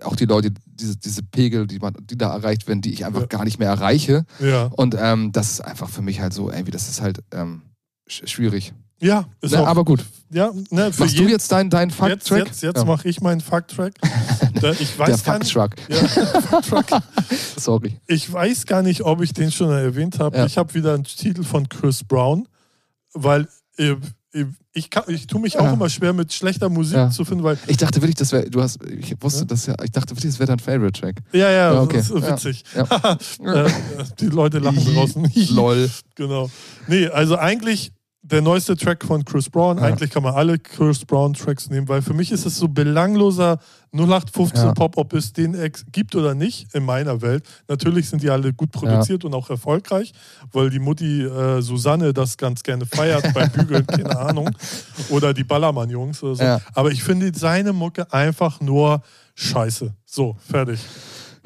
[0.02, 3.20] auch die Leute, diese, diese Pegel, die, man, die da erreicht werden, die ich einfach
[3.22, 3.26] Ja.
[3.26, 4.24] gar nicht mehr erreiche.
[4.38, 4.64] Ja.
[4.76, 7.62] Und ähm, das ist einfach für mich halt so, irgendwie, das ist halt ähm,
[8.08, 8.72] sch schwierig.
[9.02, 10.04] Ja, ist Ne, auch, aber gut.
[10.30, 12.46] ja, ne, Machst du jetzt deinen dein Jetzt, Fuck-Track?
[12.48, 12.84] jetzt, jetzt Ja.
[12.84, 13.94] mache ich meinen Fuck-Track.
[14.78, 15.22] Ich Der weiß.
[15.22, 15.70] Fuck-Truck.
[15.88, 17.02] Ja, Fuck-Track.
[17.56, 17.98] Sorry.
[18.06, 20.36] Ich weiß gar nicht, ob ich den schon erwähnt habe.
[20.36, 20.44] Ja.
[20.44, 22.46] Ich habe wieder einen Titel von Chris Brown,
[23.14, 23.48] weil
[23.78, 23.96] äh, äh,
[24.72, 25.72] ich, kann, ich tue mich auch Ja.
[25.72, 27.11] immer schwer mit schlechter Musik Ja.
[27.11, 29.45] zu finden, weil Ich dachte wirklich, das wäre, du hast, ich wusste Ja?
[29.47, 31.16] das ja, ich dachte wirklich, das wäre dein Favorite-Track.
[31.33, 31.97] ja, ja, Ja, okay.
[31.97, 32.64] das ist witzig.
[33.45, 33.70] Äh,
[34.20, 35.31] die Leute lachen draußen.
[35.51, 35.91] Lol.
[36.14, 36.51] Genau.
[36.87, 37.93] Nee, also eigentlich
[38.23, 39.79] der neueste Track von Chris Brown.
[39.79, 39.85] Ja.
[39.85, 43.59] Eigentlich kann man alle Chris Brown Tracks nehmen, weil für mich ist es so belangloser
[43.93, 44.73] 0815 Ja.
[44.73, 47.45] Pop, ob es den ex gibt oder nicht in meiner Welt.
[47.66, 50.12] Natürlich sind die alle gut produziert und auch erfolgreich,
[50.53, 54.51] weil die Mutti äh, Susanne das ganz gerne feiert beim Bügeln, keine Ahnung.
[55.09, 56.43] Oder die Ballermann-Jungs oder so.
[56.43, 56.61] Ja.
[56.75, 59.03] Aber ich finde seine Mucke einfach nur
[59.35, 59.95] scheiße.
[60.05, 60.81] So, fertig.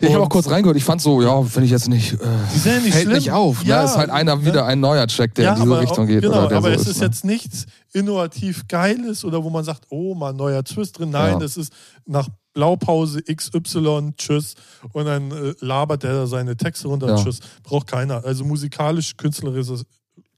[0.01, 0.77] Ja, ich habe auch kurz reingehört.
[0.77, 2.15] Ich fand so, ja, finde ich jetzt nicht.
[2.15, 2.17] Äh,
[2.55, 3.17] Die sind ja nicht fällt schlimm.
[3.17, 3.65] nicht auf.
[3.65, 3.85] Ja, ne?
[3.85, 4.45] Ist halt einer ne?
[4.45, 6.23] wieder ein neuer Track, der in diese Richtung auch, geht.
[6.23, 7.05] Genau, aber so es ist, ist ne?
[7.07, 11.11] jetzt nichts innovativ Geiles oder wo man sagt, oh, mal ein neuer Twist drin.
[11.11, 11.39] Nein, Ja.
[11.39, 11.73] das ist
[12.07, 14.55] nach Blaupause XY, tschüss.
[14.93, 17.17] Und dann äh, labert der da seine Texte runter, Ja.
[17.23, 17.39] tschüss.
[17.63, 18.25] Braucht keiner.
[18.25, 19.83] Also musikalisch, künstlerisch ist es,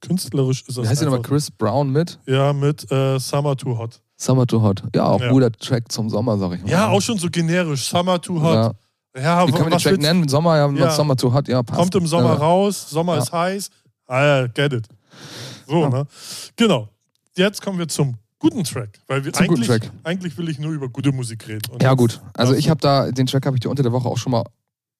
[0.00, 1.22] künstlerisch ist das Wie heißt der nochmal?
[1.22, 2.18] Chris Brown mit?
[2.26, 4.00] Ja, mit äh, Summer Too Hot.
[4.18, 4.82] Summer Too Hot.
[4.94, 5.30] Ja, auch Ja.
[5.30, 6.70] guter Track zum Sommer, sag ich mal.
[6.70, 7.86] Ja, auch schon so generisch.
[7.88, 8.76] Summer Too Hot.
[9.20, 9.46] Ja.
[9.46, 10.28] Wie können wir den Track nennen?
[10.28, 10.90] Sommer, ja, Ja.
[10.90, 11.78] Summer Too Hot, ja, passt.
[11.78, 12.34] Kommt im Sommer ja.
[12.34, 13.22] raus, Sommer Ja.
[13.22, 13.70] ist heiß.
[14.06, 14.86] Ah, get it.
[15.66, 16.06] So, ne?
[16.56, 16.88] Genau.
[17.36, 18.98] Jetzt kommen wir zum guten Track.
[19.08, 19.90] Weil wir Zum guten eigentlich, Track.
[20.04, 21.70] eigentlich will ich nur über gute Musik reden.
[21.72, 22.20] Und Ja, gut.
[22.34, 24.44] Also ich habe da, den Track habe ich dir unter der Woche auch schon mal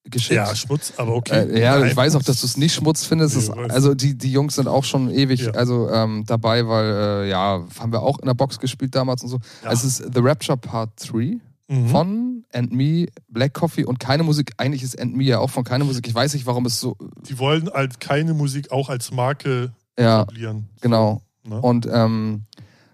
[0.03, 0.35] geschickt.
[0.35, 1.47] Ja, Schmutz, aber okay.
[1.49, 1.89] Äh, ja, Nein.
[1.89, 3.35] ich weiß auch, dass du es nicht Schmutz findest.
[3.37, 3.71] Nee, weiß.
[3.71, 5.51] also die, die Jungs sind auch schon ewig Ja.
[5.51, 6.85] also, ähm, dabei, weil
[7.25, 9.39] äh, ja, haben wir auch in der Box gespielt damals und so.
[9.63, 9.71] Ja.
[9.71, 11.37] Es ist The Rapture Part 3
[11.69, 11.87] Mhm.
[11.89, 14.51] von And Me, Black Coffee und keine Musik.
[14.57, 16.07] Eigentlich ist And Me ja auch von keine Musik.
[16.07, 16.95] Ich weiß nicht, warum es so.
[17.27, 20.69] Die wollen halt keine Musik auch als Marke Ja, etablieren.
[20.79, 21.21] genau.
[21.43, 21.59] Ne?
[21.61, 22.45] Und ähm,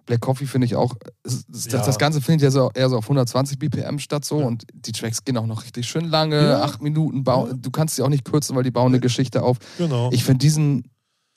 [0.05, 1.73] Black Coffee finde ich auch, es- es- Ja.
[1.77, 4.47] das, das Ganze findet ja so, eher so auf 120 BPM statt so Ja.
[4.47, 6.63] und die Tracks gehen auch noch richtig schön lange, Ja.
[6.63, 7.53] acht Minuten, bau, Ja.
[7.53, 8.99] du kannst sie auch nicht kürzen, weil die bauen eine.
[8.99, 9.57] Geschichte auf.
[9.77, 10.09] Genau.
[10.11, 10.89] Ich finde diesen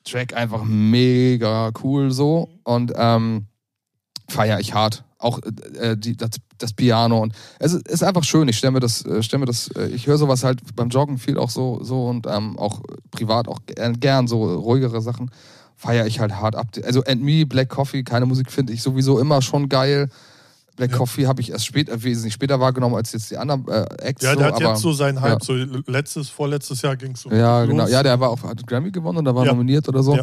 [0.05, 3.47] Track einfach mega cool so und ähm,
[4.29, 5.05] feiere ich hart.
[5.19, 5.41] Auch
[5.81, 8.49] äh, die, das, das Piano und es ist- ist einfach schön.
[8.49, 11.17] Ich stelle mir das, äh, stell mir das, äh, ich höre sowas halt beim Joggen
[11.19, 12.81] viel auch so, so und ähm, auch
[13.13, 15.31] privat auch gern, so ruhigere Sachen.
[15.75, 16.69] Feiere ich halt hart ab.
[16.85, 20.09] Also And Me, Black Coffee, keine Musik finde ich sowieso immer schon geil.
[20.77, 20.97] Black Ja.
[20.99, 24.23] Coffee habe ich erst später, wesentlich später wahrgenommen als jetzt die anderen äh, Acts.
[24.23, 25.33] ja, so, der hat aber, jetzt so seinen Hype.
[25.33, 25.39] ja.
[25.43, 25.55] So
[25.87, 27.31] letztes, vorletztes Jahr ging es so.
[27.31, 27.71] Ja, los.
[27.71, 27.87] genau.
[27.89, 29.53] Ja, der war auf, hat Grammy gewonnen oder war Ja.
[29.53, 30.15] nominiert oder so.
[30.17, 30.23] Ja.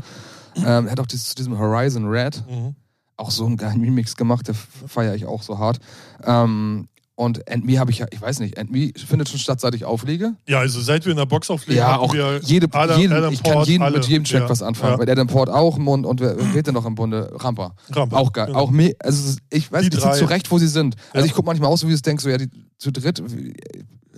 [0.57, 2.75] Ähm, er hat auch dieses, zu diesem Horizon Red Mhm.
[3.17, 5.79] Auch so einen geilen Remix gemacht, der feiere ich auch so hart.
[6.23, 9.59] Ähm, und And Me habe ich ja, ich weiß nicht, And Me findet schon statt,
[9.59, 10.33] seit ich auflege.
[10.47, 13.31] Ja, also seit wir in der Box auflegen, Ja, auch wir jede, Adam- jeden, Adam
[13.31, 13.97] ich kann Port, jeden alle.
[13.99, 14.49] mit jedem Track Ja.
[14.49, 14.93] was anfangen.
[14.93, 14.99] Ja.
[14.99, 17.31] Weil Adam Port auch im Mund und wer, geht denn noch im Bunde?
[17.35, 17.75] Ramper.
[17.91, 18.17] Rampe.
[18.17, 18.47] Auch geil.
[18.47, 18.57] Genau.
[18.59, 20.17] Auch me also ich weiß Die nicht, die sind drei.
[20.17, 20.95] zu Recht, wo sie sind.
[21.11, 22.49] Also ich gucke manchmal aus, so wie ich denke, so ja, die
[22.79, 23.21] zu dritt,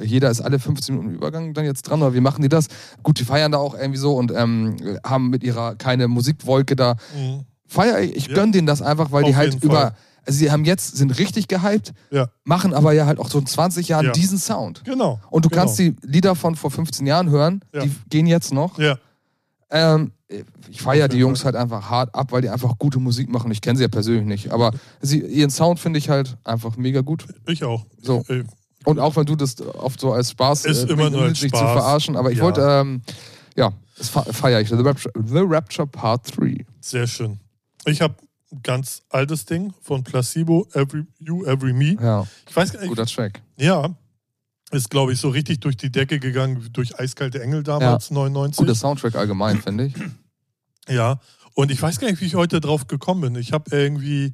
[0.02, 2.68] jeder ist alle 15 Minuten Übergang dann jetzt dran, oder wie machen die das?
[3.04, 6.96] Gut, die feiern da auch irgendwie so und ähm, haben mit ihrer keine Musikwolke da.
[7.16, 7.42] Mhm.
[7.68, 8.36] Feier ich, ich Ja.
[8.36, 9.96] gönn denen das einfach, weil Auf die halt über, Fall.
[10.26, 13.46] also sie haben jetzt, sind richtig gehypt, Ja, machen aber ja halt auch so in
[13.46, 14.12] 20 Jahren Ja.
[14.12, 14.84] diesen Sound.
[14.86, 15.20] genau.
[15.30, 15.62] Und du genau.
[15.64, 17.84] kannst die Lieder von vor 15 Jahren hören, Ja.
[17.84, 18.78] die gehen jetzt noch.
[18.80, 18.98] Ja,
[19.72, 20.12] Ähm,
[20.70, 23.52] ich feiere die Jungs halt einfach hart ab, weil die einfach gute Musik machen.
[23.52, 27.02] Ich kenne sie ja persönlich nicht, aber sie, ihren Sound finde ich halt einfach mega
[27.02, 27.26] gut.
[27.48, 27.86] ich auch.
[28.02, 28.24] So.
[28.28, 28.44] Äh,
[28.86, 31.58] Und auch wenn du das oft so als Spaß Ist immer nur als dich zu
[31.58, 31.72] Spaß.
[31.74, 33.02] verarschen, aber ich wollte, ähm,
[33.56, 34.70] ja, das feiere ich.
[34.70, 36.64] The Rapture, The Rapture Part 3.
[36.82, 37.40] Sehr schön.
[37.86, 38.16] Ich habe
[38.52, 41.98] ein ganz altes Ding von Placebo, Every You, Every Me.
[42.02, 43.42] Ja, Ich weiß gar nicht, guter Track.
[43.58, 43.90] ja,
[44.72, 48.58] ist glaube ich so richtig durch die Decke gegangen, durch Eiskalte Engel damals, 99.
[48.58, 49.94] Guter Soundtrack allgemein, finde ich.
[50.88, 51.20] Ja,
[51.54, 53.36] und ich weiß gar nicht, wie ich heute drauf gekommen bin.
[53.36, 54.34] Ich habe irgendwie,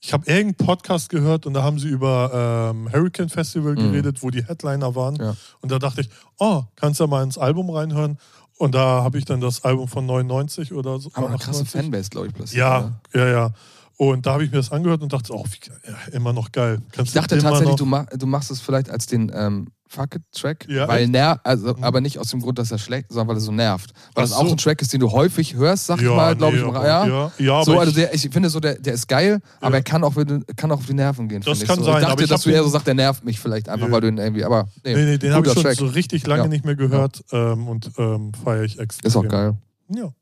[0.00, 3.92] ich habe irgendeinen Podcast gehört und da haben sie über ähm, Hurricane Festival Mhm.
[3.92, 5.16] geredet, wo die Headliner waren.
[5.16, 5.36] Ja.
[5.60, 8.18] Und da dachte ich, oh, kannst du mal ins Album reinhören?
[8.58, 11.10] Und da habe ich dann das Album von 99 oder so.
[11.12, 11.70] Aber eine krasse 98.
[11.70, 12.58] Fanbase, glaube ich, plötzlich.
[12.58, 13.52] Ja, ja, ja.
[13.98, 16.80] Und da habe ich mir das angehört und dachte, oh, wie, ja, immer noch geil.
[16.92, 20.66] Kannst Ich dachte tatsächlich, du, mach, du machst es vielleicht als den ähm, Fuck It-Track,
[20.68, 21.84] Ja, weil ner also, Mhm.
[21.84, 23.92] aber nicht aus dem Grund, dass er schlecht, sondern weil er so nervt.
[24.14, 24.50] Weil Ach das auch so.
[24.52, 26.74] ein Track ist, den du häufig hörst, sag ich ja, mal, glaube nee, ich.
[26.74, 27.06] ja.
[27.06, 29.82] ja, ja, so, also ich, der, ich finde so, der, der ist geil, aber er
[29.82, 30.14] kann auch,
[30.56, 31.40] kann auch auf die Nerven gehen.
[31.42, 31.90] Das kann ich so.
[31.92, 34.00] sein, Ich dachte, ich dass du eher so sagst, der nervt mich vielleicht einfach, weil
[34.00, 35.76] du ihn irgendwie, aber nee, nee, nee, den habe ich schon Track.
[35.76, 39.06] so richtig lange nicht mehr gehört ähm, und ähm, feiere ich extra.
[39.06, 39.56] ist auch geil.
[39.94, 40.12] Ja.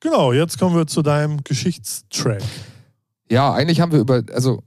[0.00, 2.42] Genau, jetzt kommen wir zu deinem Geschichtstrack.
[3.30, 4.62] Ja, eigentlich haben wir über, also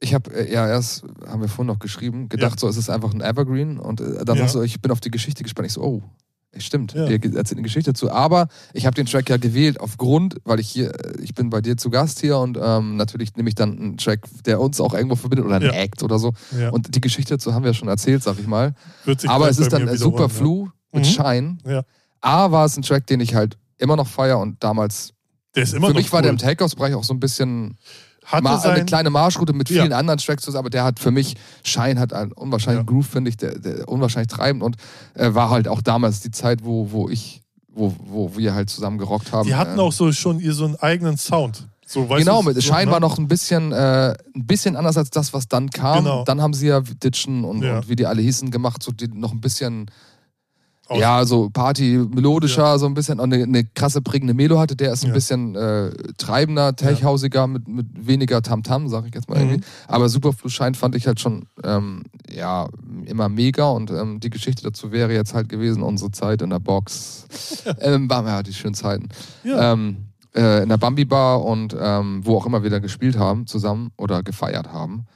[0.00, 2.58] ich habe äh, ja erst, haben wir vorhin noch geschrieben, gedacht, Ja.
[2.60, 4.42] so es ist einfach ein Evergreen und äh, dann Ja.
[4.44, 5.66] sagst du, ich bin auf die Geschichte gespannt.
[5.68, 6.02] Ich so, oh,
[6.56, 7.06] stimmt, Ja.
[7.06, 8.10] ihr erzählt eine Geschichte dazu.
[8.10, 11.60] Aber ich habe den Track ja gewählt aufgrund, weil ich hier, äh, ich bin bei
[11.60, 14.94] dir zu Gast hier und ähm, natürlich nehme ich dann einen Track, der uns auch
[14.94, 15.70] irgendwo verbindet oder einen.
[15.70, 16.32] Act oder so.
[16.72, 18.74] Und die Geschichte dazu haben wir schon erzählt, sag ich mal.
[19.04, 21.08] Sich Aber es ist dann super Flu mit Mhm.
[21.08, 21.58] Shine.
[22.22, 25.12] A war es ein Track, den ich halt immer noch feier und damals.
[25.54, 26.34] Der ist immer für noch mich war der cool.
[26.34, 27.76] im Takeoffs-Bereich auch so ein bisschen
[28.32, 29.82] Hatte mal eine sein, kleine Marschroute mit Ja.
[29.82, 32.92] vielen anderen Tracks zusammen, aber der hat für mich, Shine hat einen unwahrscheinlichen Ja.
[32.92, 34.76] Groove, finde ich, der, der unwahrscheinlich treibend und
[35.14, 38.98] äh, war halt auch damals die Zeit, wo, wo ich, wo, wo wir halt zusammen
[38.98, 39.46] gerockt haben.
[39.46, 41.66] die hatten äh, auch so schon ihr so einen eigenen Sound.
[41.86, 42.90] So, Genau, mit so, Shine ne?
[42.92, 46.04] war noch ein bisschen, äh, ein bisschen anders als das, was dann kam.
[46.04, 46.22] Genau.
[46.24, 47.78] Dann haben sie ja Ditchen und, Ja.
[47.78, 49.90] und wie die alle hießen gemacht, so die noch ein bisschen,
[50.90, 54.74] Aus- ja, so Party, melodischer, so ein bisschen, auch eine, eine krasse prägende Melo hatte.
[54.74, 55.12] Der ist ein Ja.
[55.14, 59.50] bisschen äh, treibender, techhausiger, mit, mit weniger Tamtam, sag ich jetzt mal Mhm.
[59.50, 59.66] irgendwie.
[59.86, 62.68] Aber Superflu Shine fand ich halt schon, ähm, ja,
[63.06, 66.58] immer mega und ähm, die Geschichte dazu wäre jetzt halt gewesen, unsere Zeit in der
[66.58, 67.26] Box.
[67.80, 69.08] ähm, waren ja die schönen Zeiten.
[69.44, 69.72] Ja.
[69.72, 73.46] Ähm, äh, in der Bambi Bar und ähm, wo auch immer wir da gespielt haben
[73.46, 75.06] zusammen oder gefeiert haben.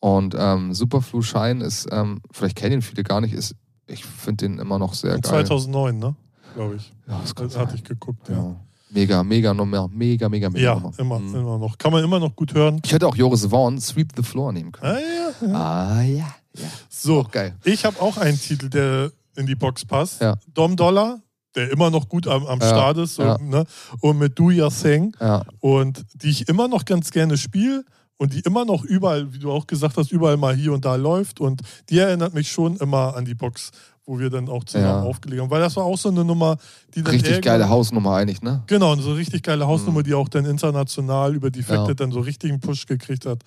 [0.00, 3.54] Und ähm, Superflu Shine ist, ähm, vielleicht kennen ihn viele gar nicht, ist,
[3.86, 5.44] ich finde den immer noch sehr Und geil.
[5.46, 6.14] 2009, ne?
[6.54, 6.92] Glaube ich.
[7.08, 7.76] Ja, das kann Das hatte sein.
[7.78, 8.34] ich geguckt, ja.
[8.36, 8.56] Ja.
[8.90, 10.92] Mega, mega Nummer, mega, mega, mega Ja, Nummer.
[10.98, 11.34] immer, Mhm.
[11.34, 11.78] immer noch.
[11.78, 12.80] Kann man immer noch gut hören.
[12.84, 14.96] Ich hätte auch Joris Vaughn Sweep the Floor nehmen können.
[14.96, 15.54] Ah, ja, ja.
[15.54, 16.34] Ah, ja.
[16.58, 16.68] ja.
[16.90, 17.56] So, Auch geil.
[17.64, 20.20] ich habe auch einen Titel, der in die Box passt.
[20.20, 20.36] Ja.
[20.52, 21.20] Dom Dollar,
[21.54, 23.14] der immer noch gut am, am Ja, Start ist.
[23.14, 23.38] So, ja.
[23.38, 23.64] ne?
[24.00, 25.16] Und mit Do Your Thing.
[25.18, 25.42] Ja.
[25.60, 27.86] Und die ich immer noch ganz gerne spiele.
[28.22, 30.94] Und die immer noch überall, wie du auch gesagt hast, überall mal hier und da
[30.94, 31.40] läuft.
[31.40, 31.60] Und
[31.90, 33.70] die erinnert mich schon immer an die Box,
[34.06, 35.02] wo wir dann auch zusammen Ja.
[35.02, 35.50] aufgelegt haben.
[35.50, 36.56] Weil das war auch so eine Nummer,
[36.94, 38.62] die dann Richtig geile Hausnummer eigentlich, ne?
[38.68, 40.04] Genau, so eine richtig geile Hausnummer, Mhm.
[40.04, 41.94] die auch dann international über die Facted Ja.
[41.94, 43.40] dann so richtigen Push gekriegt hat.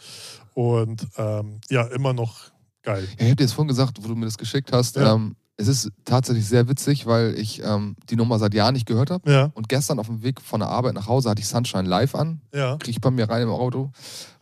[0.53, 2.35] Und ähm, ja, immer noch
[2.83, 3.03] geil.
[3.17, 4.97] Ja, ich habe dir das vorhin gesagt, wo du mir das geschickt hast.
[4.97, 9.09] Ähm, es ist tatsächlich sehr witzig, weil ich ähm, die Nummer seit Jahren nicht gehört
[9.09, 9.51] habe.
[9.53, 12.41] Und gestern auf dem Weg von der Arbeit nach Hause hatte ich Sunshine live an.
[12.53, 12.75] ja.
[12.75, 13.91] Kriege ich bei mir rein im Auto.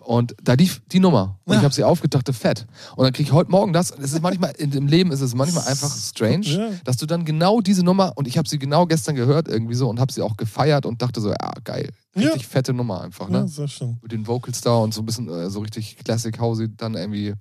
[0.06, 1.40] Und da lief die Nummer.
[1.46, 1.60] Und Ja.
[1.60, 2.66] ich habe sie aufgedacht, fett.
[2.96, 3.92] Und dann kriege ich heute Morgen das.
[3.92, 6.70] Es ist manchmal, dem Leben ist es manchmal einfach strange, Ja.
[6.84, 9.90] dass du dann genau diese Nummer, und ich habe sie genau gestern gehört irgendwie so
[9.90, 11.90] und habe sie auch gefeiert und dachte so, ja, geil.
[12.16, 12.48] Richtig Ja.
[12.50, 13.48] fette Nummer einfach, Ja, ne?
[13.48, 13.98] sehr schön.
[14.02, 17.34] Mit den Vocals da und so ein bisschen äh, so richtig Classic Housey dann irgendwie.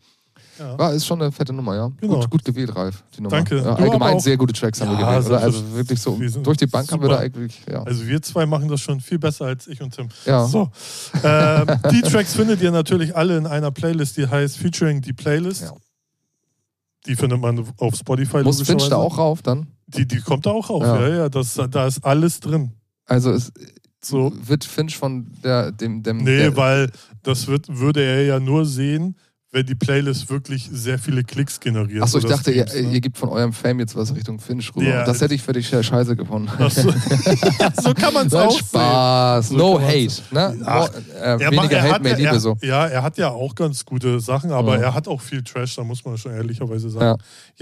[0.59, 0.79] Ja.
[0.79, 1.91] War, ist schon eine fette Nummer, ja.
[2.01, 2.21] Genau.
[2.21, 3.37] Gut, gut gewählt, Ralf, die Nummer.
[3.37, 3.57] Danke.
[3.57, 5.39] Ja, allgemein sehr gute Tracks haben wir gewählt, oder?
[5.39, 7.17] sehr Also wirklich so durch die Bank haben wir super.
[7.19, 7.83] da eigentlich, ja.
[7.83, 10.09] Also wir zwei machen das schon viel besser als ich und Tim.
[10.27, 10.47] ja.
[10.47, 10.71] So.
[11.25, 15.63] ähm, die Tracks findet ihr natürlich alle in einer Playlist, die heißt Featuring die Playlist.
[15.63, 15.73] Ja.
[17.07, 18.43] Die findet man auf Spotify.
[18.43, 19.67] Muss Finch da auch rauf dann?
[19.89, 21.01] Die, die kommt da auch auf, Ja.
[21.09, 21.29] ja, ja.
[21.29, 22.73] das, da ist alles drin.
[23.07, 23.53] Also es
[24.05, 24.33] So.
[24.47, 26.91] wird Finch von der, dem, dem Nee, der, weil
[27.23, 29.17] das wird, würde er ja nur sehen,
[29.53, 32.03] wenn die Playlist wirklich sehr viele Klicks generiert.
[32.03, 32.91] Achso, ich dachte, ihr, ne?
[32.95, 34.87] ihr gebt von eurem Fame jetzt was Richtung Finch rüber.
[34.89, 35.05] Ja.
[35.05, 36.51] das hätte ich für dich scheiße gefunden.
[36.71, 36.91] So.
[37.83, 38.65] so kann man es auch sehen.
[38.67, 39.49] Spaß.
[39.51, 40.23] So no hate.
[40.31, 40.59] Ne?
[40.65, 42.57] Ach, äh, Er weniger macht- Hate, hat mehr ja, Liebe er, so.
[42.63, 44.85] Ja, er hat ja auch ganz gute Sachen, aber Ja.
[44.85, 47.05] er hat auch viel Trash, da muss man schon ehrlicherweise sagen.
[47.05, 47.17] Ja.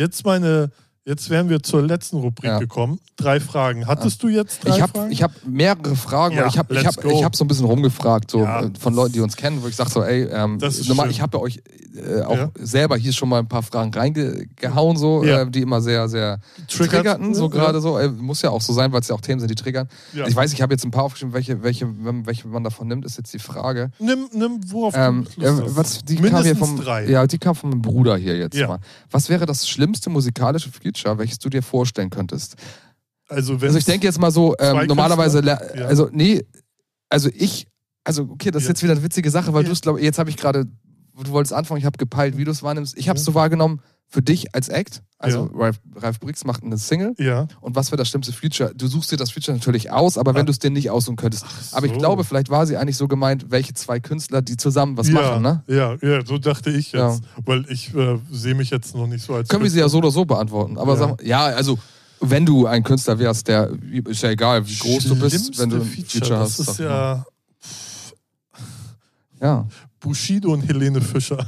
[0.04, 0.70] Jetzt meine,
[1.06, 2.58] jetzt wären wir zur letzten Rubrik Ja.
[2.58, 3.00] gekommen.
[3.16, 3.86] Drei Fragen.
[3.86, 5.12] Hattest du jetzt drei Ich habe Fragen?
[5.12, 8.30] ich hab mehrere Fragen, Ja, ich habe ich hab, ich hab so ein bisschen rumgefragt,
[8.30, 8.62] so Ja.
[8.64, 11.36] äh, von Leuten, die uns kennen, wo ich sage so, ey, ähm, normal, ich habe
[11.38, 11.62] ja euch
[11.96, 12.50] äh, auch Ja.
[12.60, 15.42] selber hier schon mal ein paar Fragen reingehauen, so, Ja.
[15.42, 16.38] äh, die immer sehr, sehr
[16.68, 17.48] Triggert, triggerten, so ja.
[17.48, 17.98] gerade so.
[17.98, 19.88] Äh, muss ja auch so sein, weil es ja auch Themen sind, die triggern.
[20.12, 20.26] Ja.
[20.28, 21.88] Ich weiß, ich habe jetzt ein paar aufgeschrieben, welche, welche,
[22.26, 23.90] welche man davon nimmt, ist jetzt die Frage.
[23.98, 27.08] Nimm, nimm worauf Ähm, du äh, was, die kam hier Mindestens vom, drei.
[27.08, 28.68] Ja, die kam von meinem Bruder hier jetzt Ja.
[28.68, 28.78] mal.
[29.10, 32.56] Was wäre das schlimmste musikalische Feature, welches du dir vorstellen könntest?
[33.28, 35.56] Also, Also ich denke jetzt mal so, ähm, normalerweise, Ja.
[35.86, 36.42] also nee,
[37.08, 37.66] also ich,
[38.04, 38.70] also okay, das ist Ja.
[38.72, 39.66] jetzt wieder eine witzige Sache, weil Ja.
[39.68, 42.50] du es, glaube jetzt habe ich gerade, du wolltest anfangen, ich habe gepeilt, wie du
[42.50, 42.96] es wahrnimmst.
[42.98, 43.80] Ich habe es so wahrgenommen,
[44.12, 47.46] für dich als Act, also Ralf, Ralf Briggs macht eine Single Ja.
[47.60, 48.72] und was wäre das schlimmste Feature?
[48.74, 50.44] Du suchst dir das Feature natürlich aus, aber wenn Ah.
[50.46, 51.44] du es dir nicht aussuchen könntest.
[51.72, 51.98] Aber ich so.
[51.98, 55.42] glaube, vielleicht war sie eigentlich so gemeint, welche zwei Künstler, die zusammen was ja, machen,
[55.42, 55.62] ne?
[55.68, 57.10] Ja, ja, so dachte ich Ja.
[57.12, 57.22] jetzt.
[57.44, 59.48] Weil ich äh, sehe mich jetzt noch nicht so als.
[59.48, 60.76] Können wir sie ja so oder so beantworten.
[60.76, 60.98] Aber Ja.
[60.98, 61.78] sag, ja, also
[62.20, 63.70] wenn du ein Künstler wärst, der
[64.06, 66.60] ist ja egal, wie groß du bist, wenn du ein Schlimmste Feature, Das hast.
[66.68, 67.24] ist sag ja
[69.40, 69.66] ja.
[70.00, 71.46] Bushido und Helene Fischer.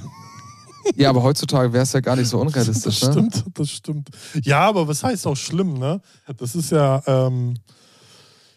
[0.96, 3.28] Ja, aber heutzutage wäre es ja gar nicht so unrealistisch, Das ne?
[3.30, 4.10] stimmt, das stimmt.
[4.42, 6.00] Ja, aber was heißt auch schlimm, ne?
[6.38, 7.54] Das ist ja, ähm,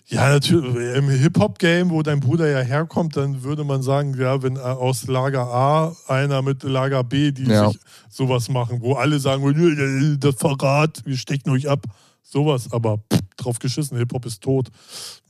[0.08, 4.56] ja, natürlich, im Hip-Hop-Game, wo dein Bruder ja herkommt, dann würde man sagen, ja, wenn
[4.56, 7.70] äh, aus Lager A einer mit Lager B, die Ja.
[7.70, 11.84] sich sowas machen, wo alle sagen, "Äh, das Verrat, wir stechen euch ab.
[12.22, 14.68] Sowas, aber pff, drauf geschissen, Hip-Hop ist tot.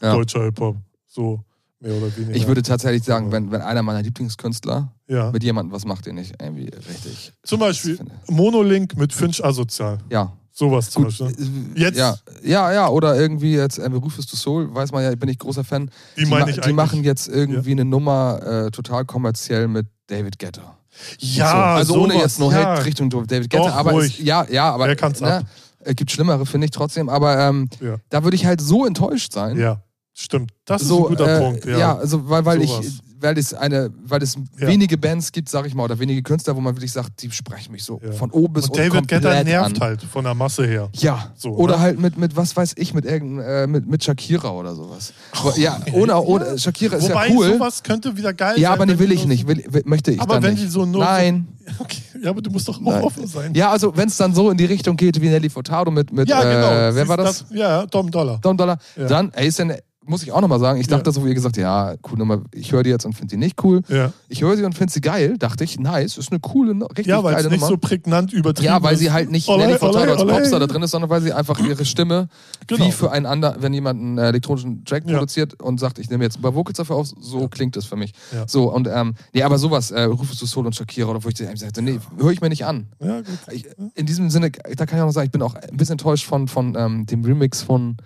[0.02, 0.14] Ja.
[0.14, 0.76] Deutscher Hip-Hop.
[1.08, 1.42] So,
[1.86, 2.36] mehr oder weniger.
[2.36, 3.32] Ich würde tatsächlich sagen, Ja.
[3.34, 5.32] wenn, wenn einer meiner Lieblingskünstler ja.
[5.32, 7.32] mit jemandem was macht, den ich irgendwie richtig.
[7.44, 8.00] Zum Beispiel.
[8.30, 10.00] Monolink mit Finch Asozial.
[10.10, 10.34] Ja.
[10.52, 11.18] Sowas zum Gut.
[11.20, 11.46] Beispiel.
[11.76, 12.88] äh, Jetzt- Ja, ja, ja.
[12.90, 15.92] Oder irgendwie jetzt äh, Rufus to Soul, weiß man ja, bin ich großer Fan.
[16.18, 20.40] Die ma- meine ich die machen jetzt irgendwie eine Nummer äh, total kommerziell mit David
[20.40, 20.78] Guetta.
[21.20, 21.58] Ja, so.
[21.58, 22.58] Also ohne sowas, jetzt nur ja.
[22.76, 24.18] Hate Richtung David Guetta, Doch, aber ruhig.
[24.18, 25.46] es, ja, ja, aber Er kann's ne, ab.
[25.82, 27.10] äh, gibt schlimmere, finde ich trotzdem.
[27.10, 27.98] Aber ähm, Ja.
[28.10, 29.58] da würde ich halt so enttäuscht sein.
[29.58, 29.82] Ja,
[30.16, 30.52] stimmt.
[30.66, 31.66] Das ist so, ein guter äh, Punkt.
[31.66, 32.86] Ja, Ja, also weil, weil Sowas.
[32.88, 34.68] ich, weil es eine, weil es Ja.
[34.68, 37.72] wenige Bands gibt, sag ich mal, oder wenige Künstler, wo man wirklich sagt, die sprechen
[37.72, 38.12] mich so Ja.
[38.12, 39.80] von oben bis und unten David Guetta nervt an.
[39.88, 40.90] halt von der Masse her.
[40.94, 41.82] Ja, So, oder ne?
[41.82, 45.14] halt mit, mit, was weiß ich, mit irgendein, äh, mit, mit Shakira oder sowas.
[45.56, 47.54] ja, ohne, ohne, Shakira ist Wobei ja cool.
[47.54, 48.74] sowas könnte wieder geil Ja, sein.
[48.78, 50.64] aber nee, wenn will ich nicht, will, will, möchte ich Aber dann wenn nicht.
[50.66, 51.04] die so nur.
[51.04, 51.48] Nein.
[51.80, 51.98] Okay.
[52.22, 53.02] Ja, aber du musst doch auch Nein.
[53.02, 53.56] offen sein.
[53.56, 56.30] Ja, also wenn es dann so in die Richtung geht wie Nelly Furtado mit, mit
[56.30, 56.72] Ja, genau.
[56.72, 57.44] äh, wer war das?
[57.50, 58.38] ja, Dom Dollar.
[58.40, 58.78] Don Dollar.
[58.96, 59.08] Ja.
[59.08, 59.74] Dann, ey, ist denn,
[60.08, 60.98] muss ich auch nochmal sagen, ich Ja.
[60.98, 63.38] dachte so, wie ihr gesagt, ja, cool Nummer, ich höre die jetzt und finde sie
[63.38, 63.82] nicht cool.
[63.88, 66.86] Ja, Ich höre sie und finde sie geil, dachte ich, nice, ist eine coole, no-
[66.88, 67.70] richtig ja weil es geile nicht Nummer.
[67.72, 70.24] so prägnant übertrieben ja, weil sie halt nicht Olé, Nelly Furtado als.
[70.24, 72.28] Popstar da drin ist, sondern weil sie einfach ihre Stimme
[72.68, 72.86] Genau.
[72.86, 75.14] wie für einen anderen, wenn jemand einen äh, elektronischen Track Ja.
[75.18, 77.96] produziert und sagt, ich nehme jetzt ein paar Vocals dafür auf, so klingt es für
[77.96, 78.14] mich.
[78.34, 78.46] Ja.
[78.48, 81.38] So, und ähm, nee, aber sowas, äh, Rufus du Soul und Shakira, oder wo ich
[81.38, 82.88] sagte, nee, höre ich mir nicht an.
[83.00, 83.28] Ja, gut.
[83.52, 83.66] Ich,
[83.96, 86.26] in diesem Sinne, da kann ich auch noch sagen, ich bin auch ein bisschen enttäuscht
[86.26, 87.98] von, von ähm, dem Remix von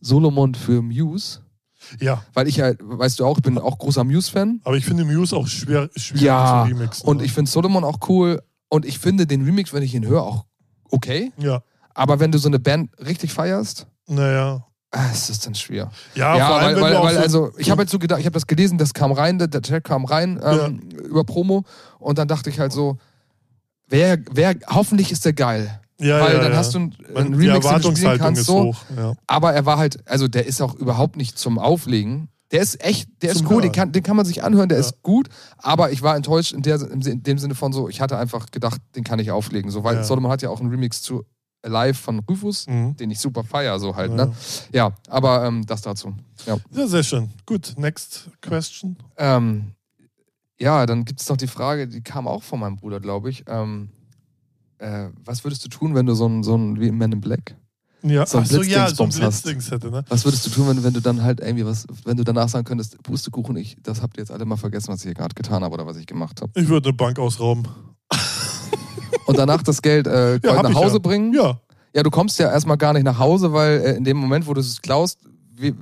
[0.00, 1.40] Solomon für Muse.
[2.00, 4.60] Ja, Weil ich halt, weißt du auch, ich bin auch großer Muse-Fan.
[4.64, 7.08] aber ich finde Muse auch schwer, schwierig Ja, zu remixen.
[7.08, 7.24] Und ne?
[7.24, 8.42] ich finde Solomon auch cool.
[8.68, 10.44] Und ich finde den Remix, wenn ich ihn höre, auch
[10.90, 11.32] okay.
[11.36, 11.62] Ja,
[11.94, 14.66] Aber wenn du so eine Band richtig feierst, naja.
[14.90, 15.90] ah, ist dann schwer.
[16.14, 18.34] Ja, Ja, allem, weil, weil, weil so, also ich habe halt so gedacht, ich habe
[18.34, 21.64] das gelesen, das kam rein, der, der Track kam rein ähm, über Promo
[21.98, 22.98] und dann dachte ich halt so,
[23.88, 25.80] wer, wer, hoffentlich ist der geil.
[25.98, 26.58] Ja, weil ja, dann ja.
[26.58, 28.74] hast du einen, die Remix, den du spielen kannst, ist so.
[28.96, 29.14] Ja.
[29.26, 32.28] Aber er war halt, also der ist auch überhaupt nicht zum Auflegen.
[32.50, 34.78] Der ist echt, der ist Zum cool, den kann, den kann man sich anhören, der
[34.78, 38.16] ist gut, aber ich war enttäuscht in, der, in dem Sinne von so, ich hatte
[38.16, 39.70] einfach gedacht, den kann ich auflegen.
[39.70, 40.04] So, weil.
[40.04, 41.24] Solomon hat ja auch einen Remix zu
[41.62, 42.96] Alive von Rufus, Mhm.
[42.96, 44.26] den ich super feier, so halt, Ja.
[44.26, 44.32] ne?
[44.72, 46.14] Ja, aber ähm, das dazu.
[46.46, 46.58] Ja.
[46.70, 47.30] ja, sehr schön.
[47.46, 48.96] Gut, next question.
[49.16, 49.72] Ähm,
[50.60, 53.44] ja, dann gibt es noch die Frage, die kam auch von meinem Bruder, glaube ich.
[53.48, 53.88] Ähm,
[54.78, 57.20] äh, was würdest du tun, wenn du so ein, so ein wie in Men in
[57.20, 57.56] Black?
[58.02, 59.08] Ja, So ein so, ja, so ein.
[59.08, 60.04] Blitzdings hätte, ne?
[60.10, 62.64] Was würdest du tun, wenn, wenn du dann halt irgendwie was, wenn du danach sagen
[62.66, 65.64] könntest, Pustekuchen, ich, das habt ihr jetzt alle mal vergessen, was ich hier gerade getan
[65.64, 66.52] habe oder was ich gemacht habe.
[66.60, 67.66] Ich würde eine Bank ausrauben.
[69.26, 70.98] Und danach das Geld äh, Ja, nach Hause ja.
[70.98, 71.32] bringen?
[71.32, 71.58] Ja.
[71.94, 74.52] Ja, du kommst ja erstmal gar nicht nach Hause, weil äh, in dem Moment, wo
[74.52, 75.18] du es klaust,
[75.56, 75.72] wie,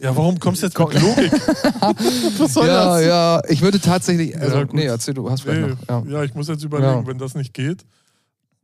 [0.00, 1.32] Ja, warum kommst du jetzt mit Logik?
[2.38, 3.04] Was soll ja, das?
[3.06, 6.04] ja, ich würde tatsächlich, also, Ja, nee, erzähl du, hast vielleicht Nee, noch.
[6.06, 6.18] Ja.
[6.18, 6.22] ja.
[6.24, 7.84] ich muss jetzt überlegen, wenn das nicht geht.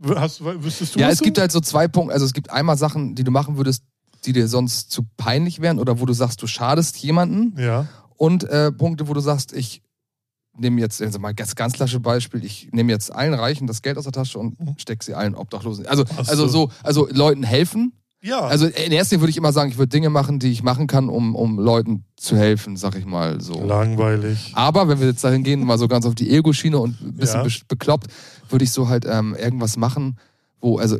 [0.03, 1.25] Hast, wüsstest du Ja, es so?
[1.25, 2.15] gibt halt so zwei Punkte.
[2.15, 3.83] Also es gibt einmal Sachen, die du machen würdest,
[4.25, 7.59] die dir sonst zu peinlich wären oder wo du sagst, du schadest jemanden.
[7.61, 9.83] Ja, Und äh, Punkte, wo du sagst, ich
[10.57, 13.97] nehme jetzt, also mal ganz, ganz lasche Beispiel, ich nehme jetzt allen Reichen das Geld
[13.97, 14.75] aus der Tasche und Mhm.
[14.77, 15.87] stecke sie allen Obdachlosen.
[15.87, 16.31] Also, Ach so.
[16.31, 17.93] also so, also Leuten helfen.
[18.21, 18.41] Ja.
[18.41, 20.87] Also in erster Linie würde ich immer sagen, ich würde Dinge machen, die ich machen
[20.87, 23.63] kann, um, um Leuten zu helfen, sag ich mal so.
[23.65, 24.53] langweilig.
[24.55, 27.39] Aber wenn wir jetzt dahin gehen, mal so ganz auf die Ego-Schiene und ein bisschen
[27.41, 27.43] Ja.
[27.45, 28.09] be bekloppt,
[28.49, 30.19] würde ich so halt ähm, irgendwas machen,
[30.61, 30.99] wo, also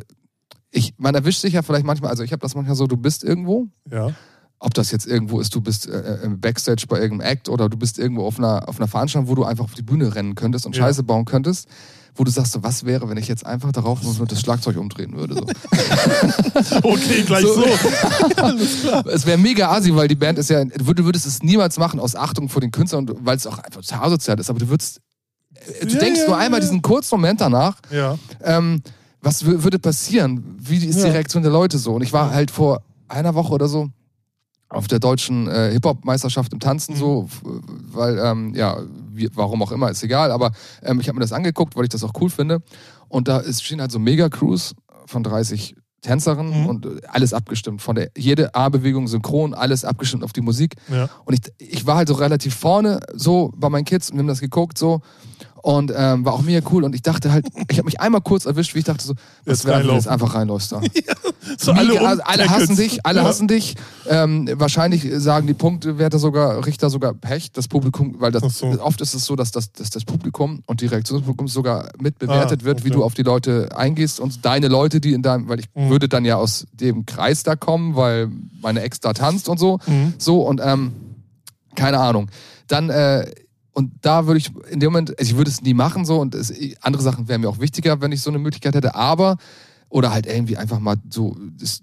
[0.71, 3.23] ich, man erwischt sich ja vielleicht manchmal, also ich habe das manchmal so, du bist
[3.23, 4.13] irgendwo, Ja,
[4.59, 7.77] ob das jetzt irgendwo ist, du bist äh, im Backstage bei irgendeinem Act oder du
[7.77, 10.65] bist irgendwo auf einer, auf einer Veranstaltung, wo du einfach auf die Bühne rennen könntest
[10.65, 10.83] und Ja.
[10.83, 11.67] Scheiße bauen könntest,
[12.15, 14.77] wo du sagst, so, was wäre, wenn ich jetzt einfach darauf muss und das Schlagzeug
[14.77, 15.35] umdrehen würde.
[15.35, 15.41] So.
[16.83, 17.53] okay, gleich So.
[17.53, 17.63] so.
[18.41, 19.05] Alles klar.
[19.07, 22.15] es wäre mega assi, weil die Band ist ja, du würdest es niemals machen aus
[22.15, 24.99] Achtung vor den Künstlern und weil es auch einfach total asozial ist, aber du würdest,
[25.79, 26.65] äh, du Ja, denkst ja, nur einmal ja.
[26.65, 28.81] diesen kurzen Moment danach, Ja, ähm,
[29.21, 30.43] was wür- würde passieren?
[30.59, 31.07] Wie ist die.
[31.09, 31.93] Reaktion der Leute so?
[31.93, 33.89] Und ich war halt vor einer Woche oder so
[34.69, 36.99] auf der deutschen äh, Hip-Hop-Meisterschaft im Tanzen Mhm.
[36.99, 37.29] so,
[37.91, 38.77] weil, ähm, ja,
[39.19, 40.51] wie, warum auch immer, ist egal, aber
[40.81, 42.61] ähm, ich habe mir das angeguckt, weil ich das auch cool finde.
[43.07, 44.73] Und da ist, stehen halt so Mega-Crews
[45.05, 46.67] von 30 Tänzerinnen Mhm.
[46.67, 47.81] und äh, alles abgestimmt.
[47.81, 50.75] Von der jede A-Bewegung synchron, alles abgestimmt auf die Musik.
[50.89, 51.09] ja.
[51.25, 54.27] Und ich, ich war halt so relativ vorne, so bei meinen Kids und wir haben
[54.27, 55.01] das geguckt, so.
[55.61, 56.83] Und ähm, war auch mega cool.
[56.83, 59.13] Und ich dachte halt, ich habe mich einmal kurz erwischt, wie ich dachte so,
[59.45, 60.81] was wäre, wenn du jetzt einfach reinläufst da.
[61.57, 63.25] So Mega, alle, also alle hassen dich, alle ja.
[63.25, 63.75] hassen dich.
[64.07, 68.67] Ähm, wahrscheinlich sagen die Punktewerte sogar, Richter sogar Pech, das Publikum, weil das, so.
[68.81, 71.89] oft ist es so, dass das, dass das Publikum und die Reaktion des Publikums sogar
[71.99, 75.49] mitbewertet Ah, wird, wie du auf die Leute eingehst und deine Leute, die in deinem,
[75.49, 75.89] weil ich Mhm.
[75.89, 78.29] würde dann ja aus dem Kreis da kommen, weil
[78.61, 79.79] meine Ex da tanzt und so.
[79.87, 80.13] Mhm.
[80.17, 80.93] So und ähm,
[81.75, 82.29] keine Ahnung.
[82.67, 83.29] Dann, äh,
[83.79, 86.35] und da würde ich in dem Moment, also ich würde es nie machen so und
[86.35, 89.37] es, andere Sachen wären mir auch wichtiger, wenn ich so eine Möglichkeit hätte, aber
[89.87, 91.33] oder halt irgendwie einfach mal so,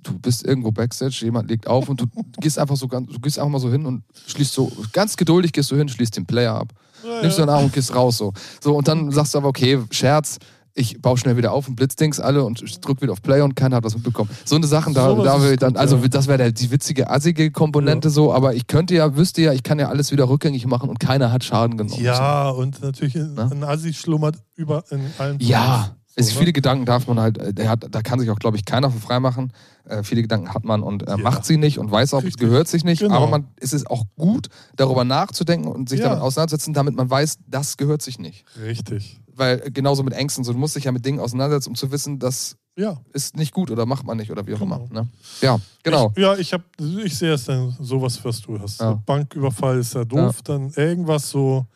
[0.02, 2.06] du bist irgendwo Backstage, jemand legt auf und du
[2.40, 5.52] gehst einfach so ganz, du gehst einfach mal so hin und schließt so, ganz geduldig
[5.52, 7.46] gehst du hin, schließt den Player ab, Ja, nimmst ja.
[7.46, 8.34] den Arm und gehst raus so.
[8.60, 10.38] So und dann sagst du aber, okay, Scherz,
[10.76, 13.76] ich baue schnell wieder auf und blitzdings alle und drück wieder auf Play und keiner
[13.76, 14.30] hat was mitbekommen.
[14.44, 16.08] So eine Sachen, da, Sowas da ich dann, also ja.
[16.08, 19.78] das wäre die witzige, assige Komponente so, aber ich könnte ja, wüsste ja, ich kann
[19.78, 22.02] ja alles wieder rückgängig machen und keiner hat Schaden genommen.
[22.02, 23.48] Ja, und natürlich Ne?
[23.50, 25.46] ein Assi schlummert über in allen So.
[25.48, 26.52] Ja, also So, viele ne?
[26.52, 29.00] Gedanken darf man halt, äh, der hat, da kann sich auch, glaube ich, keiner von
[29.00, 29.52] frei machen.
[29.88, 31.16] Äh, viele Gedanken hat man und äh, Ja.
[31.16, 33.00] macht sie nicht und weiß auch, es gehört sich nicht.
[33.00, 33.14] Genau.
[33.14, 36.08] Aber man, es ist auch gut, darüber nachzudenken und sich Ja.
[36.10, 38.44] damit auseinanderzusetzen, damit man weiß, das gehört sich nicht.
[38.62, 39.20] Richtig.
[39.38, 42.18] Weil genauso mit Ängsten, so, du musst dich ja mit Dingen auseinandersetzen, um zu wissen,
[42.18, 42.96] das Ja.
[43.12, 44.86] ist nicht gut oder macht man nicht oder wie auch Genau.
[44.90, 45.02] immer.
[45.02, 45.08] Ne?
[45.42, 46.10] Ja, genau.
[46.16, 46.62] Ich, ja, ich, hab,
[47.04, 48.80] ich sehe es dann sowas, was du hast.
[48.80, 48.94] Ja.
[49.04, 51.66] Banküberfall ist ja doof, dann irgendwas so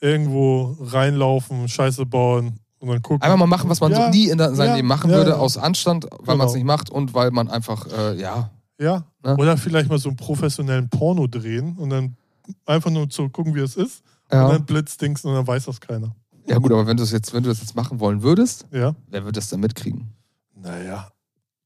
[0.00, 3.22] irgendwo reinlaufen, Scheiße bauen und dann gucken.
[3.22, 4.04] Einfach mal machen, was man Ja.
[4.04, 4.74] so nie in seinem Ja.
[4.76, 5.36] Leben machen Ja, würde, ja.
[5.36, 6.64] aus Anstand, weil man es Genau.
[6.64, 8.50] nicht macht und weil man einfach, äh, ja,
[8.80, 9.02] Ja.
[9.24, 9.34] Ne?
[9.36, 12.16] Oder vielleicht mal so einen professionellen Porno drehen und dann
[12.64, 14.04] einfach nur zu gucken, wie es ist.
[14.30, 14.44] Ja.
[14.46, 16.14] Und dann blitzdings und dann weiß das keiner.
[16.48, 18.94] Ja gut, aber wenn du das jetzt, wenn du das jetzt machen wollen würdest, Ja.
[19.08, 20.12] wer wird das dann mitkriegen?
[20.54, 21.10] Naja.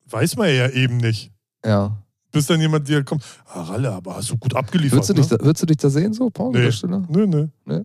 [0.08, 1.32] Weiß man ja eben nicht.
[1.64, 1.96] Ja.
[2.32, 4.96] Bis dann jemand dir kommt, ah, Ralle, aber hast du gut abgeliefert.
[4.96, 5.36] Würdest du, dich ne?
[5.38, 7.02] da, würdest du dich da sehen, so, Pornodarsteller?
[7.08, 7.82] Nö, nö.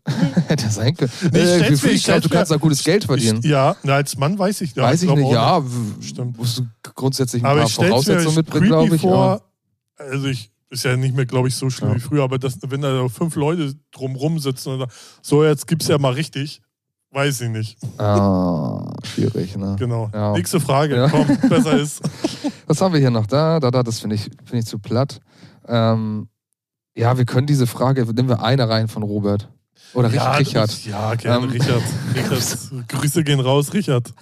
[0.48, 1.12] Hätte sein können.
[1.34, 3.40] Nee, ich Äh, mir- ich ich glaube, du kannst da gutes Geld verdienen.
[3.44, 4.84] Ich, ja, na, als Mann weiß ich ja.
[4.84, 5.62] Weiß ich glaub nicht, ja.
[6.02, 6.38] Stimmt.
[6.38, 6.64] Musst du
[6.96, 9.02] grundsätzlich ein Aber paar ich Voraussetzungen mitbringen, glaube ich.
[9.02, 9.42] vor.
[9.98, 11.96] Also ich ist ja nicht mehr, glaube ich, so schlimm Ja.
[11.96, 14.92] wie früher, aber das, wenn da fünf Leute drumrum sitzen und sagen,
[15.22, 16.62] so jetzt gibt's ja mal richtig,
[17.12, 17.78] weiß ich nicht.
[17.98, 19.76] Ah, schwierig, ne?
[19.80, 20.10] Genau.
[20.14, 20.34] Ja.
[20.34, 21.10] Nächste Frage, Ja.
[21.10, 22.02] komm, besser ist.
[22.68, 23.26] Was haben wir hier noch?
[23.26, 25.20] Da, da, da, das finde ich, finde ich zu platt.
[25.68, 26.28] Ähm,
[26.96, 29.50] ja, wir können diese Frage, nehmen wir eine rein von Robert.
[29.94, 30.86] Oder ja, Richard.
[30.86, 31.52] Ja, gerne, Ähm.
[31.52, 31.82] Richard.
[32.16, 32.88] Richard.
[32.90, 34.14] Grüße gehen raus, Richard.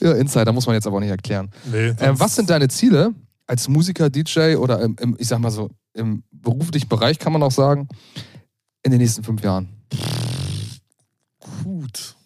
[0.00, 1.50] Ja, Insider muss man jetzt aber auch nicht erklären.
[1.70, 3.12] Nee, das- was sind deine Ziele
[3.46, 7.42] als Musiker, DJ oder im, im, ich sag mal so, im beruflichen Bereich kann man
[7.42, 7.88] auch sagen,
[8.82, 9.68] in den nächsten fünf Jahren?
[11.82, 12.16] Gut?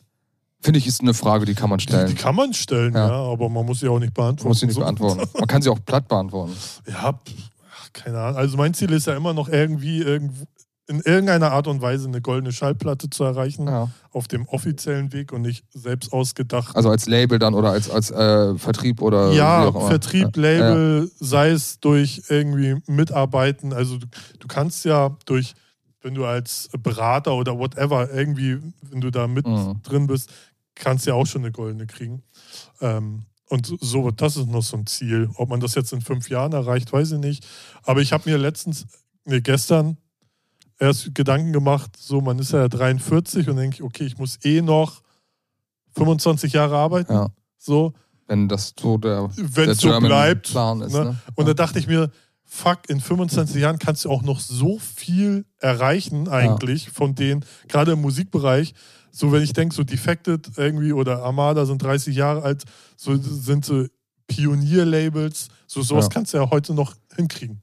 [0.60, 2.14] Finde ich, ist eine Frage, die kann man Die, die stellen.
[2.16, 3.08] kann man stellen, Ja.
[3.08, 3.14] ja.
[3.32, 4.44] aber man muss sie auch nicht beantworten.
[4.44, 5.28] Man muss sie nicht beantworten.
[5.38, 6.54] Man kann sie auch platt beantworten.
[6.88, 7.18] Ja,
[7.92, 8.36] keine Ahnung.
[8.36, 10.44] Also mein Ziel ist ja immer noch irgendwie irgendwo
[10.88, 13.90] in irgendeiner Art und Weise eine goldene Schallplatte zu erreichen Ja.
[14.12, 16.76] auf dem offiziellen Weg und nicht selbst ausgedacht.
[16.76, 19.72] Also als Label dann oder als, als äh, Vertrieb oder ja.
[19.72, 20.42] Vertrieb, Ja.
[20.42, 23.72] Label, sei es durch irgendwie Mitarbeiten.
[23.72, 24.06] Also du,
[24.38, 25.54] du kannst ja durch,
[26.02, 29.80] wenn du als Berater oder whatever irgendwie, wenn du da mit Mhm.
[29.82, 30.30] drin bist,
[30.74, 32.22] kannst du ja auch schon eine goldene kriegen.
[32.80, 35.30] Ähm, und so, das ist noch so ein Ziel.
[35.36, 37.46] Ob man das jetzt in fünf Jahren erreicht, weiß ich nicht.
[37.84, 38.86] Aber ich habe mir letztens,
[39.24, 39.96] nee, gestern
[40.78, 45.00] erst Gedanken gemacht, so man ist ja 43 und denke, okay, ich muss eh noch
[45.96, 47.12] 25 Jahre arbeiten.
[47.12, 47.28] Ja.
[47.58, 47.94] So,
[48.26, 50.50] Wenn das so der, wenn der so bleibt.
[50.50, 50.92] Plan ist.
[50.92, 51.04] ne?
[51.04, 51.16] Ne?
[51.36, 52.10] Und da dachte ich mir,
[52.46, 57.92] fuck, in 25 Jahren kannst du auch noch so viel erreichen, eigentlich, von denen, gerade
[57.92, 58.72] im Musikbereich.
[59.10, 62.64] So, wenn ich denke, so Defected irgendwie oder Armada sind 30 Jahre alt,
[62.96, 63.86] so sind so
[64.28, 66.10] Pionierlabels, so sowas Ja.
[66.10, 67.60] kannst du ja heute noch hinkriegen.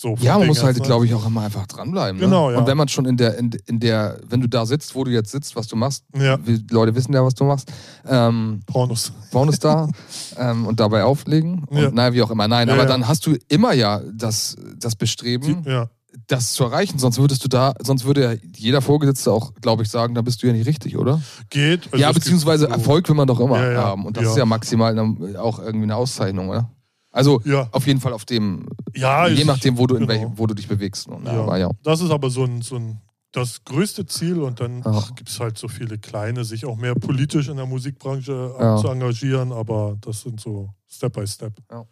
[0.00, 2.20] So, Ja, man muss halt, glaube ich, auch immer einfach dranbleiben.
[2.20, 2.54] Genau, ne?
[2.54, 2.60] ja.
[2.60, 5.10] Und wenn man schon in der, in, in der, wenn du da sitzt, wo du
[5.10, 6.38] jetzt sitzt, was du machst, Ja,
[6.70, 7.68] Leute wissen ja, was du machst,
[8.06, 9.12] ähm, Pornos.
[9.32, 9.90] Pornostar
[10.38, 11.90] ähm, und dabei auflegen und Ja.
[11.90, 12.46] naja, wie auch immer.
[12.46, 15.88] Nein, Ja, aber dann hast du immer ja das, das Bestreben, Ja,
[16.28, 16.98] das zu erreichen.
[17.00, 20.40] Sonst würdest du da, sonst würde ja jeder Vorgesetzte auch, glaube ich, sagen, da bist
[20.42, 21.20] du ja nicht richtig, oder?
[21.50, 21.86] geht.
[21.92, 23.82] Also ja, beziehungsweise Erfolg will man doch immer Ja, ja.
[23.82, 24.06] haben.
[24.06, 24.30] Und das Ja.
[24.30, 24.96] ist ja maximal
[25.38, 26.70] auch irgendwie eine Auszeichnung, oder?
[27.18, 30.12] Also Ja, auf jeden Fall auf dem, ja je nachdem, wo du, in genau.
[30.12, 31.08] welchem, wo du dich bewegst.
[31.08, 31.42] Und, ja, Ja.
[31.42, 31.70] aber ja.
[31.82, 33.00] Das ist aber so ein, so ein
[33.32, 34.82] das größte Ziel und dann
[35.16, 38.76] gibt es halt so viele kleine, sich auch mehr politisch in der Musikbranche Ja.
[38.78, 41.52] zu engagieren, aber das sind so Step by Step.
[41.70, 41.84] Ja.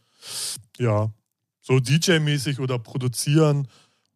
[0.79, 1.11] Ja,
[1.61, 3.69] so DJ-mäßig oder produzieren.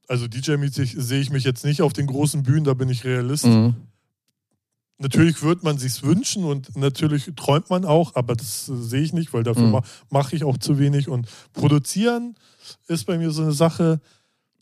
[0.08, 3.46] Also DJ-mäßig sehe ich mich jetzt nicht auf den großen Bühnen, da bin ich Realist.
[3.46, 3.74] Mhm.
[5.02, 9.12] Natürlich würde man sich's wünschen und natürlich träumt man auch, aber das äh, sehe ich
[9.14, 9.70] nicht, weil dafür Mhm.
[9.72, 11.08] ma mache ich auch zu wenig.
[11.08, 12.34] Und produzieren
[12.86, 14.00] ist bei mir so eine Sache,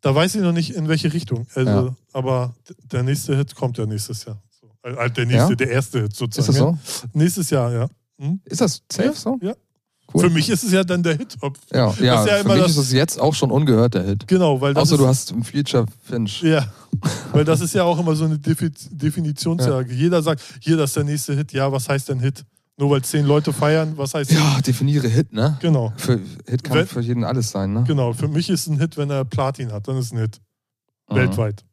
[0.01, 1.47] da weiß ich noch nicht, in welche Richtung.
[1.55, 1.97] Also, Ja.
[2.13, 2.55] aber
[2.93, 4.41] der nächste Hit kommt ja nächstes Jahr.
[4.61, 4.71] So.
[4.83, 5.57] Also der nächste, Ja?
[5.57, 6.47] der erste Hit Ist sozusagen.
[6.77, 7.07] das so?
[7.07, 7.11] ja.
[7.15, 7.89] Nächstes Jahr, ja.
[8.21, 8.41] Hm?
[8.45, 9.39] Ist das safe so?
[9.43, 9.55] Ja.
[10.15, 10.23] Cool.
[10.25, 11.37] Für mich ist es ja dann der Hit.
[11.43, 14.27] Ob, Ja, ja, ja für mich das- ist es jetzt auch schon ungehört, der Hit.
[14.27, 16.43] genau, weil das Außer ist, du hast ein Feature Finch.
[16.43, 16.67] Ja,
[17.33, 19.93] weil das ist ja auch immer so eine Defi Definitionsfrage.
[19.93, 21.53] Jeder sagt, hier, das ist der nächste Hit.
[21.53, 22.45] Ja, was heißt denn Hit?
[22.79, 24.39] Nur weil zehn Leute feiern, was heißt Hit?
[24.39, 25.59] Ja, definiere Hit, ne?
[25.61, 27.85] Genau, Für, Hit kann Wenn- für jeden alles sein, ne?
[27.87, 28.13] genau.
[28.13, 30.41] Für mich ist ein Hit, wenn er Platin hat, dann ist ein Hit.
[31.11, 31.17] Mhm.
[31.17, 31.65] Weltweit.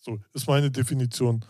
[0.00, 1.44] So, ist meine Definition.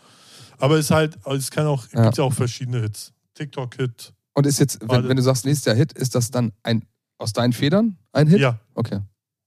[0.59, 2.05] Aber es ist halt, es kann auch, Ja.
[2.05, 3.13] gibt ja auch verschiedene Hits.
[3.35, 4.13] TikTok-Hit.
[4.35, 6.85] Und ist jetzt, wenn, wenn du sagst, nächstes Jahr Hit, ist das dann ein
[7.19, 8.41] aus deinen Federn ein Hit?
[8.41, 9.01] Ja, Okay.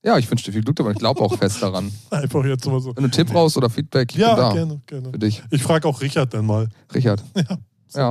[0.05, 1.91] Ja, ich wünsche dir viel Glück, aber ich glaube auch fest daran.
[2.11, 2.89] einfach jetzt mal so.
[2.89, 5.11] Wenn du einen Tipp brauchst oder Feedback, ich Ja, bin da gerne, gerne.
[5.11, 5.43] für dich.
[5.51, 6.69] Ich frage auch Richard dann mal.
[6.93, 7.23] Richard.
[7.35, 7.57] Ja.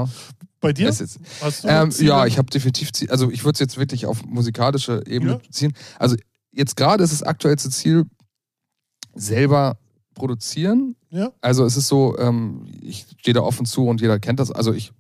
[0.05, 0.09] Ja.
[0.61, 0.91] Bei dir?
[1.65, 5.33] Ähm, ja, ich habe definitiv, Ziel- also ich würde es jetzt wirklich auf musikalische Ebene
[5.33, 5.39] Ja.
[5.39, 5.73] beziehen.
[5.99, 6.17] Also
[6.51, 8.05] jetzt gerade ist das aktuellste Ziel,
[9.15, 9.79] selber
[10.15, 10.97] produzieren.
[11.11, 11.31] Ja.
[11.41, 14.51] Also es ist so, ähm, ich stehe da offen zu und jeder kennt das.
[14.51, 14.93] Also ich,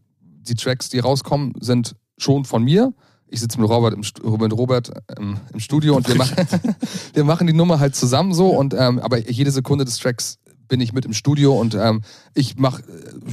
[0.48, 2.92] die Tracks, die rauskommen, sind schon von mir.
[3.28, 4.02] Ich sitze mit Robert im,
[4.38, 6.36] mit Robert ähm, im Studio und wir machen,
[7.14, 8.48] wir machen die Nummer halt zusammen so.
[8.50, 12.02] Und ähm, aber jede Sekunde des Tracks bin ich mit im Studio und ähm,
[12.34, 12.80] ich mach,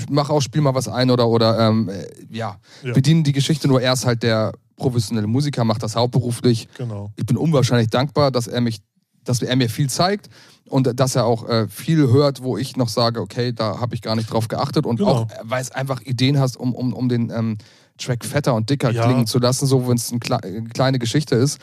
[0.10, 2.94] mach auch, spiel mal was ein oder oder ähm, äh, ja, Ja.
[2.94, 3.68] bediene die Geschichte.
[3.68, 7.12] Nur er ist halt der professionelle Musiker, macht das hauptberuflich Genau.
[7.16, 8.82] ich bin unwahrscheinlich dankbar, dass er mich,
[9.24, 10.30] dass er mir viel zeigt
[10.70, 14.02] und dass er auch äh, viel hört, wo ich noch sage, okay, da habe ich
[14.02, 15.10] gar nicht drauf geachtet und Genau.
[15.12, 17.58] auch, äh, weil es einfach Ideen hast, um, um, um den, ähm,
[18.00, 19.06] Track fetter und dicker Ja.
[19.06, 21.60] klingen zu lassen, so wenn es eine kle äh, kleine Geschichte ist.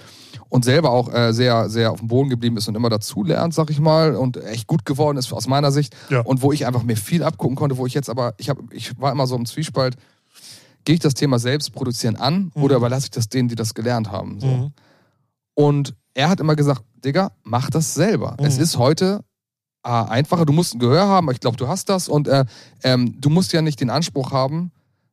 [0.48, 3.52] Und selber auch äh, sehr, sehr auf dem Boden geblieben ist und immer dazu lernt,
[3.52, 5.94] sag ich mal, und echt gut geworden ist aus meiner Sicht.
[6.08, 6.20] Ja.
[6.20, 8.98] Und wo ich einfach mir viel abgucken konnte, wo ich jetzt aber, ich, hab, ich
[9.00, 9.96] war immer so im Zwiespalt,
[10.84, 12.62] gehe ich das Thema selbst produzieren an Mhm.
[12.62, 14.38] oder überlasse ich das denen, die das gelernt haben?
[14.38, 14.46] So.
[14.46, 14.72] Mhm.
[15.54, 18.36] Und er hat immer gesagt, Digga, mach das selber.
[18.38, 18.46] Mhm.
[18.46, 19.20] Es ist heute
[19.84, 22.44] äh, einfacher, du musst ein Gehör haben, ich glaube, du hast das und äh,
[22.82, 24.72] ähm, du musst ja nicht den Anspruch haben,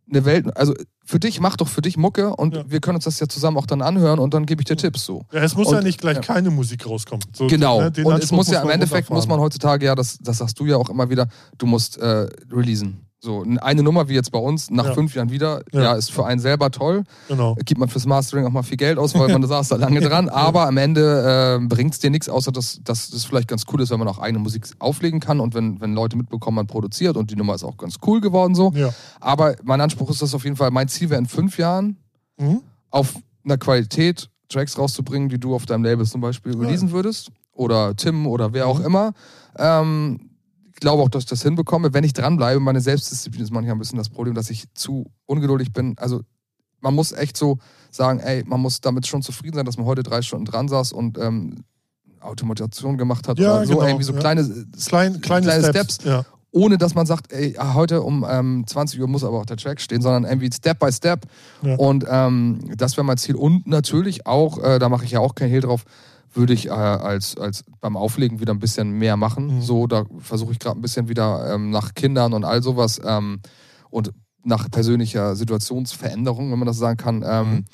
[0.10, 0.74] eine Welt, also
[1.06, 2.64] für dich, mach doch für dich Mucke und Ja.
[2.70, 5.06] wir können uns das ja zusammen auch dann anhören und dann gebe ich dir Tipps
[5.06, 5.24] so.
[5.32, 6.22] Ja, es muss Und- ja nicht gleich ja.
[6.22, 7.24] keine Musik rauskommen.
[7.34, 7.80] So, Genau.
[7.82, 10.66] ne, und es muss ja im Endeffekt, muss man heutzutage ja, das, das sagst du
[10.66, 13.07] ja auch immer wieder, du musst äh, releasen.
[13.20, 14.94] So, eine Nummer wie jetzt bei uns, nach Ja.
[14.94, 15.82] fünf Jahren wieder, Ja.
[15.82, 15.94] ja.
[15.94, 17.04] ist für einen selber toll.
[17.28, 17.56] Genau.
[17.66, 20.02] Gibt man fürs Mastering auch mal viel Geld aus, weil man da saß da lange
[20.02, 20.30] dran.
[20.30, 23.82] Aber am Ende äh, bringt es dir nichts, außer dass, dass das vielleicht ganz cool
[23.82, 27.18] ist, wenn man auch eigene Musik auflegen kann und wenn, wenn Leute mitbekommen, man produziert
[27.18, 28.72] und die Nummer ist auch ganz cool geworden so.
[28.76, 28.92] Ja.
[29.20, 31.98] Aber mein Anspruch ist das auf jeden Fall, mein Ziel wäre in fünf Jahren
[32.40, 32.62] Mhm.
[32.92, 37.32] auf einer Qualität Tracks rauszubringen, die du auf deinem Label zum Beispiel releasen würdest.
[37.52, 38.86] Oder Tim oder wer auch Mhm.
[38.86, 39.14] immer.
[39.58, 40.27] Ähm,
[40.78, 41.94] glaube auch, dass ich das hinbekomme.
[41.94, 45.74] Wenn ich dranbleibe, meine Selbstdisziplin ist manchmal ein bisschen das Problem, dass ich zu ungeduldig
[45.74, 45.96] bin.
[45.98, 46.22] Also
[46.80, 47.58] man muss echt so
[47.92, 50.92] sagen, ey, man muss damit schon zufrieden sein, dass man heute drei Stunden dran saß
[50.94, 51.64] und ähm,
[52.20, 54.20] Automation gemacht hat Ja, oder so genau, irgendwie so ja.
[54.20, 54.44] kleine,
[54.86, 55.96] Klein, kleine, Kleine Steps.
[55.96, 56.06] Steps.
[56.06, 56.26] Ja.
[56.52, 59.58] ohne dass man sagt, ey, ah, heute um ähm, 20 Uhr muss aber auch der
[59.58, 61.26] Track stehen, sondern irgendwie Step by Step.
[61.78, 63.36] Und ähm, das wäre mein Ziel.
[63.36, 65.84] Und natürlich auch, äh, da mache ich ja auch kein Hehl drauf,
[66.38, 69.58] würde ich äh, als, als beim Auflegen wieder ein bisschen mehr machen.
[69.58, 69.62] Mhm.
[69.62, 73.42] So, da versuche ich gerade ein bisschen wieder ähm, nach Kindern und all sowas ähm,
[73.90, 77.66] und nach persönlicher Situationsveränderung, wenn man das sagen kann, ähm, Mhm.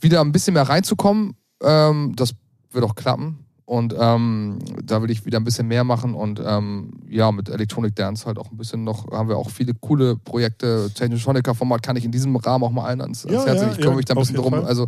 [0.00, 1.34] wieder ein bisschen mehr reinzukommen.
[1.62, 2.32] Ähm, das
[2.72, 3.38] wird auch klappen.
[3.64, 7.96] Und ähm, da will ich wieder ein bisschen mehr machen und ähm, ja, mit Electronic
[7.96, 10.88] Dance halt auch ein bisschen noch, haben wir auch viele coole Projekte.
[10.94, 13.68] Technotronica Format kann ich in diesem Rahmen auch mal allen ans, ans Ja, Herz ja,
[13.72, 14.52] Ich kümmere ja, mich da ein bisschen drum.
[14.52, 14.66] Fall.
[14.66, 14.86] Also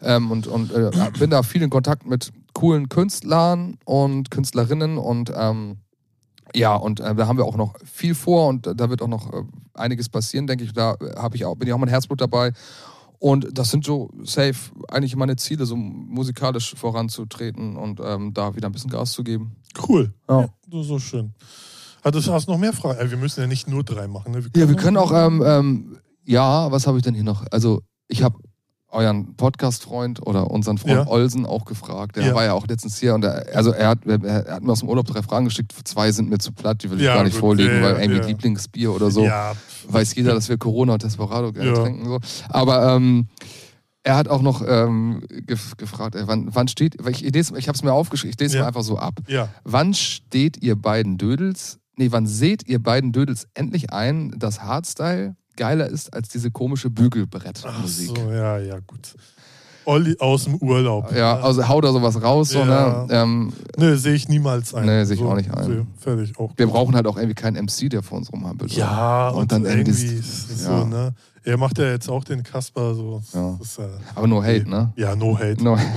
[0.00, 5.78] und, und äh, bin da viel in Kontakt mit coolen Künstlern und Künstlerinnen und ähm,
[6.54, 9.08] ja, und äh, da haben wir auch noch viel vor und äh, da wird auch
[9.08, 10.74] noch äh, einiges passieren, denke ich.
[10.74, 12.52] Da äh, habe ich auch, bin ich auch mein Herzblut dabei.
[13.18, 18.68] Und das sind so safe eigentlich meine Ziele, so musikalisch voranzutreten und ähm, da wieder
[18.68, 19.56] ein bisschen Gas zu geben.
[19.88, 20.12] Cool.
[20.28, 20.48] Ja.
[20.70, 21.32] So, so schön.
[22.02, 22.98] Ah, du hast noch mehr Fragen.
[22.98, 24.32] Äh, Wir müssen ja nicht nur drei machen.
[24.32, 24.44] Ne?
[24.54, 27.46] Ja, wir können auch, ähm, ähm, ja, was habe ich denn hier noch?
[27.50, 28.38] Also, ich habe
[28.92, 31.06] euren Podcast-Freund oder unseren Freund Ja.
[31.06, 32.16] Olsen auch gefragt.
[32.16, 32.34] Der Ja.
[32.34, 34.88] war ja auch letztens hier und er, also er hat, er hat mir aus dem
[34.88, 35.72] Urlaub drei Fragen geschickt.
[35.84, 38.26] Zwei sind mir zu platt, die will ich Ja, gar nicht gut, vorlegen, weil irgendwie.
[38.26, 39.28] Lieblingsbier oder so.
[39.88, 42.04] Weiß jeder, dass wir Corona und Desperado gerne trinken.
[42.04, 42.18] So.
[42.48, 43.28] Aber ähm,
[44.02, 47.76] er hat auch noch ähm, gef gefragt, ey, wann, wann steht, ich, ich, ich habe
[47.76, 49.20] es mir aufgeschrieben, ich lese es mal einfach so ab.
[49.64, 55.36] Wann steht ihr beiden Dödels, nee, wann seht ihr beiden Dödels endlich ein, dass Hardstyle
[55.60, 58.08] geiler ist als diese komische Ach Bügelbrettmusik?
[58.16, 59.14] so, ja, ja, gut.
[59.84, 61.10] Olli aus dem Urlaub.
[61.14, 63.04] Ja, also hau da sowas raus, so, Ja.
[63.04, 63.06] ne?
[63.10, 64.84] Ähm, Ne, sehe ich niemals ein.
[64.86, 65.64] Nee, sehe ich so, auch nicht ein.
[65.64, 66.52] so, Fertig, auch.
[66.56, 68.72] wir brauchen halt auch irgendwie keinen MC, der vor uns rumhampelt.
[68.72, 70.80] Ja, und, Und dann irgendwie es ja.
[70.80, 71.14] so, ne?
[71.42, 73.22] Er macht ja jetzt auch den Kasper so.
[73.32, 73.58] Ja.
[73.62, 74.92] Ist, äh, Aber nur Hate, ne?
[74.96, 75.62] ja, no hate.
[75.62, 75.78] No.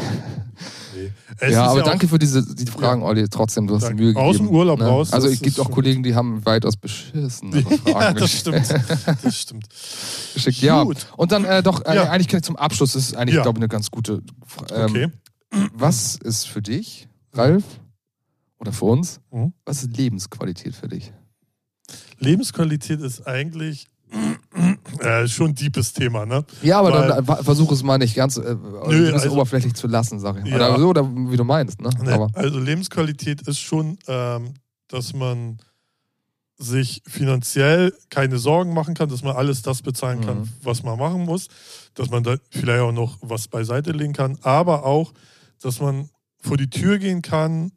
[0.95, 1.49] Nee.
[1.51, 3.27] Ja, aber auch- danke für diese die Fragen, Olli.
[3.27, 4.03] Trotzdem, du hast die Danke.
[4.03, 4.27] Mühe gegeben.
[4.29, 4.85] Aus dem Urlaub ne?
[4.85, 8.69] raus, Also es gibt auch Kollegen, die haben weitaus beschissene Fragen Ja, das stimmt.
[9.23, 9.67] Das stimmt.
[10.35, 10.61] geschickt.
[10.61, 10.83] Ja.
[10.83, 11.07] Gut.
[11.17, 12.11] Und dann äh, doch, äh, Ja.
[12.11, 13.41] eigentlich zum Abschluss, das ist eigentlich, Ja.
[13.41, 14.75] glaube ich, eine ganz gute Frage.
[14.75, 14.89] Ähm,
[15.51, 15.67] Okay.
[15.73, 17.63] Was ist für dich, Ralf,
[18.59, 19.53] oder für uns, Mhm.
[19.65, 21.11] was ist Lebensqualität für dich?
[22.19, 23.87] Lebensqualität ist eigentlich
[24.99, 26.45] äh, schon ein deepes Thema, ne?
[26.61, 28.55] Ja, aber Weil- dann äh, versuch es mal nicht ganz äh,
[28.87, 30.49] Nö, ganz also- oberflächlich zu lassen, sag ich mal.
[30.51, 30.55] Ja.
[30.69, 31.89] Oder so, oder wie du meinst, ne?
[32.01, 34.53] Ne, also Lebensqualität ist schon, ähm,
[34.87, 35.57] dass man
[36.57, 40.49] sich finanziell keine Sorgen machen kann, dass man alles das bezahlen kann, Mhm.
[40.61, 41.47] was man machen muss,
[41.95, 45.13] dass man da vielleicht auch noch was beiseite legen kann, aber auch,
[45.61, 46.09] dass man
[46.39, 47.71] vor die Tür gehen kann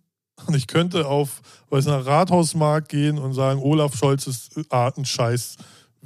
[0.47, 1.41] und ich könnte auf
[1.71, 5.57] weiß nicht, Rathausmarkt gehen und sagen, Olaf Scholz ist äh, ein scheiß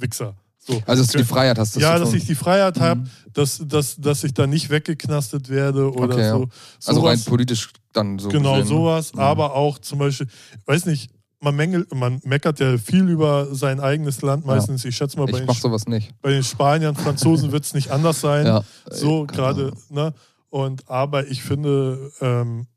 [0.01, 0.35] Wichser.
[0.63, 0.79] So.
[0.85, 1.75] also, dass du die Freiheit hast.
[1.77, 3.09] ja, dass ich die Freiheit habe, Mhm.
[3.33, 6.37] dass, dass, dass ich da nicht weggeknastet werde oder Okay, ja.
[6.37, 6.47] so.
[6.85, 8.29] Also rein politisch dann so.
[8.29, 9.13] Genau, gesehen, sowas.
[9.13, 9.19] Mhm.
[9.21, 10.27] Aber auch zum Beispiel,
[10.67, 11.09] weiß nicht,
[11.39, 14.85] man, mängelt, man meckert ja viel über sein eigenes Land meistens.
[14.85, 16.13] Ich schätze mal, bei Ich den, sowas nicht.
[16.21, 18.45] bei den Spaniern, Franzosen wird es nicht anders sein.
[18.45, 18.63] Ja.
[18.91, 20.13] So Äh, gerade, ne?
[20.51, 22.67] Und aber ich finde, ähm,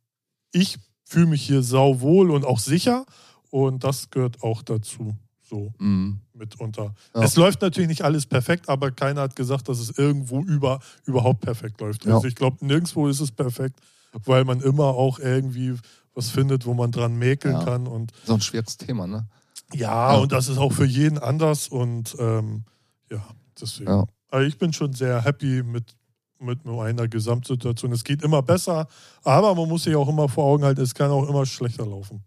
[0.53, 3.05] ich fühle mich hier sauwohl und auch sicher.
[3.51, 5.15] Und das gehört auch dazu.
[5.43, 6.21] So Mhm.
[6.35, 6.95] Mitunter.
[7.15, 7.23] Ja.
[7.23, 11.41] Es läuft natürlich nicht alles perfekt, aber keiner hat gesagt, dass es irgendwo über, überhaupt
[11.41, 12.05] perfekt läuft.
[12.05, 12.15] Ja.
[12.17, 13.81] Also ich glaube, nirgendwo ist es perfekt,
[14.25, 15.75] weil man immer auch irgendwie
[16.15, 17.65] was findet, wo man dran mäkeln Ja.
[17.65, 17.87] kann.
[17.87, 19.27] Und So ein schweres Thema, ne?
[19.73, 22.65] ja, und das ist auch für jeden anders und ähm,
[23.11, 23.25] ja,
[23.61, 23.91] deswegen.
[23.91, 24.05] Ja.
[24.31, 25.97] Also ich bin schon sehr happy mit,
[26.39, 27.93] mit meiner Gesamtsituation.
[27.93, 28.87] Es geht immer besser,
[29.23, 32.23] aber man muss sich auch immer vor Augen halten, es kann auch immer schlechter laufen.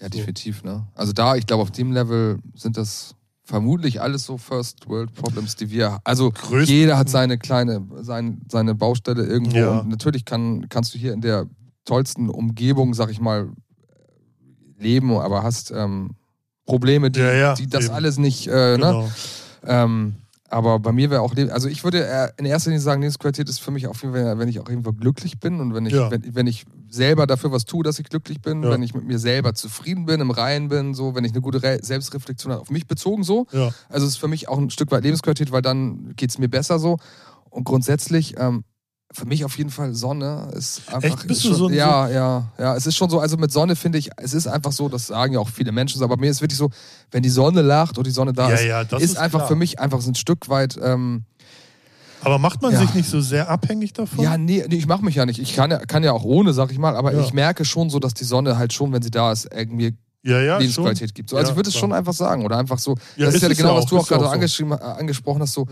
[0.00, 0.86] Ja, definitiv, ne?
[0.94, 3.14] Also da, ich glaube, auf dem Level sind das
[3.44, 5.98] vermutlich alles so First World Problems, die wir.
[6.04, 9.56] Also Größten- jeder hat seine kleine, sein, seine Baustelle irgendwo.
[9.56, 9.78] Ja.
[9.80, 11.46] Und natürlich kann, kannst du hier in der
[11.84, 13.50] tollsten Umgebung, sag ich mal,
[14.78, 16.16] leben, aber hast ähm,
[16.66, 17.94] Probleme, die, Ja, ja, die das eben.
[17.94, 18.76] alles nicht, äh, ne?
[18.76, 19.10] Genau.
[19.66, 20.14] Ähm,
[20.50, 23.70] aber bei mir wäre auch, also ich würde in erster Linie sagen, Lebensqualität ist für
[23.70, 26.10] mich auch, wenn, wenn ich auch irgendwo glücklich bin und wenn ich, Ja.
[26.10, 28.70] wenn, wenn ich selber dafür was tue, dass ich glücklich bin, Ja.
[28.70, 31.62] wenn ich mit mir selber zufrieden bin, im Reinen bin, so, wenn ich eine gute
[31.62, 33.46] Re Selbstreflexion habe, auf mich bezogen so.
[33.52, 33.72] Ja.
[33.88, 36.48] Also es ist für mich auch ein Stück weit Lebensqualität, weil dann geht es mir
[36.48, 36.98] besser so.
[37.50, 38.64] Und grundsätzlich, ähm,
[39.16, 41.02] für mich auf jeden Fall Sonne ist einfach.
[41.04, 41.26] Echt?
[41.28, 42.74] Bist ist du schon, so ein- Ja, ja, ja.
[42.76, 45.34] Es ist schon so, also mit Sonne finde ich, es ist einfach so, das sagen
[45.34, 46.68] ja auch viele Menschen, so, aber mir ist wirklich so,
[47.12, 49.48] wenn die Sonne lacht und die Sonne da Ja, ist, ja, ist, ist einfach klar.
[49.48, 50.76] für mich einfach so ein Stück weit.
[50.82, 51.24] Ähm,
[52.22, 52.80] Aber macht man Ja.
[52.80, 54.24] sich nicht so sehr abhängig davon?
[54.24, 55.38] ja, nee, nee ich mache mich ja nicht.
[55.38, 57.20] Ich kann ja, kann ja auch ohne, sag ich mal, aber Ja.
[57.20, 60.40] ich merke schon so, dass die Sonne halt schon, wenn sie da ist, irgendwie ja,
[60.40, 61.14] ja Lebensqualität schon.
[61.14, 61.30] gibt.
[61.30, 62.44] So, also ich würde es schon einfach sagen.
[62.46, 62.96] Oder einfach so.
[63.16, 64.64] Ja, das ist, ist ja genau, was du auch gerade so.
[64.64, 65.52] äh, angesprochen hast.
[65.52, 65.66] So.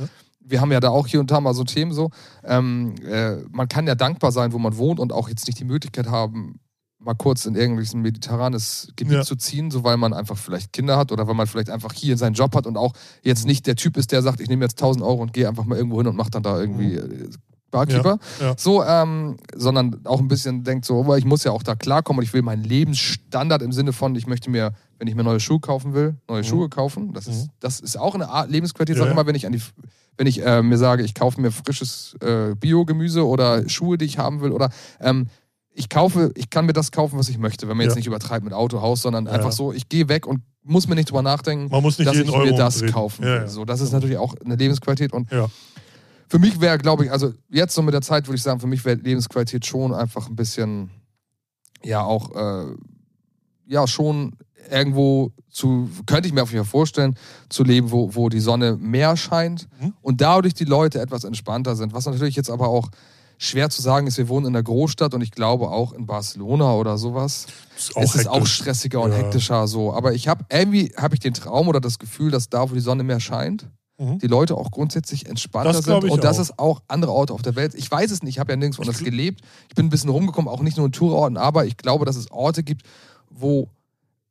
[0.44, 2.10] Wir haben ja da auch hier und da mal so Themen so.
[2.44, 5.64] Ähm, äh, man kann ja dankbar sein, wo man wohnt und auch jetzt nicht die
[5.64, 6.58] Möglichkeit haben,
[6.98, 9.22] mal kurz in irgendwelches mediterranes Gebiet Ja.
[9.22, 12.16] zu ziehen, so weil man einfach vielleicht Kinder hat oder weil man vielleicht einfach hier
[12.16, 12.92] seinen Job hat und auch
[13.22, 15.64] jetzt nicht der Typ ist, der sagt, ich nehme jetzt 1000 Euro und gehe einfach
[15.64, 17.28] mal irgendwo hin und mache dann da irgendwie äh,
[17.72, 18.18] Barkeeper.
[18.38, 18.54] Ja, ja.
[18.58, 22.18] So, ähm, sondern auch ein bisschen denkt so, aber ich muss ja auch da klarkommen
[22.18, 25.40] und ich will meinen Lebensstandard im Sinne von, ich möchte mir, wenn ich mir neue
[25.40, 26.46] Schuhe kaufen will, neue Mhm.
[26.46, 27.12] Schuhe kaufen.
[27.14, 27.50] Das, ist, Mhm.
[27.60, 29.62] das ist auch eine Art Lebensqualität, sag immer, wenn ich an die
[30.16, 34.18] wenn ich äh, mir sage, ich kaufe mir frisches äh, Biogemüse oder Schuhe, die ich
[34.18, 34.70] haben will, oder
[35.00, 35.26] ähm,
[35.74, 37.98] ich kaufe, ich kann mir das kaufen, was ich möchte, wenn man jetzt Ja.
[38.00, 39.32] nicht übertreibt mit Auto, Haus, sondern Ja.
[39.32, 42.16] einfach so, ich gehe weg und muss mir nicht drüber nachdenken, Man muss nicht dass
[42.16, 42.92] jeden ich Euro mir das umdrehen.
[42.92, 43.32] kaufen will.
[43.32, 43.48] ja.
[43.48, 45.30] So, das ist natürlich auch eine Lebensqualität und
[46.28, 48.66] für mich wäre, glaube ich, also jetzt so mit der Zeit würde ich sagen, für
[48.66, 50.90] mich wäre Lebensqualität schon einfach ein bisschen,
[51.82, 52.74] ja, auch, äh,
[53.66, 54.36] ja, schon
[54.70, 57.16] irgendwo zu, könnte ich mir auf jeden Fall vorstellen,
[57.48, 59.94] zu leben, wo, wo die Sonne mehr scheint Mhm.
[60.00, 61.92] und dadurch die Leute etwas entspannter sind.
[61.94, 62.88] Was natürlich jetzt aber auch
[63.38, 66.74] schwer zu sagen ist, wir wohnen in einer Großstadt und ich glaube auch in Barcelona
[66.74, 69.18] oder sowas Ist ist es auch stressiger und Ja.
[69.18, 69.92] hektischer so.
[69.92, 72.80] Aber ich habe irgendwie habe ich den Traum oder das Gefühl, dass da, wo die
[72.80, 73.68] Sonne mehr scheint,
[73.98, 74.18] Mhm.
[74.20, 76.42] die Leute auch grundsätzlich entspannter Das sind und dass auch.
[76.42, 77.74] es auch andere Orte auf der Welt.
[77.74, 79.42] Ich weiß es nicht, ich habe ja nirgendwo anders gelebt.
[79.68, 82.30] Ich bin ein bisschen rumgekommen, auch nicht nur in Tourorten, aber ich glaube, dass es
[82.30, 82.82] Orte gibt,
[83.28, 83.68] wo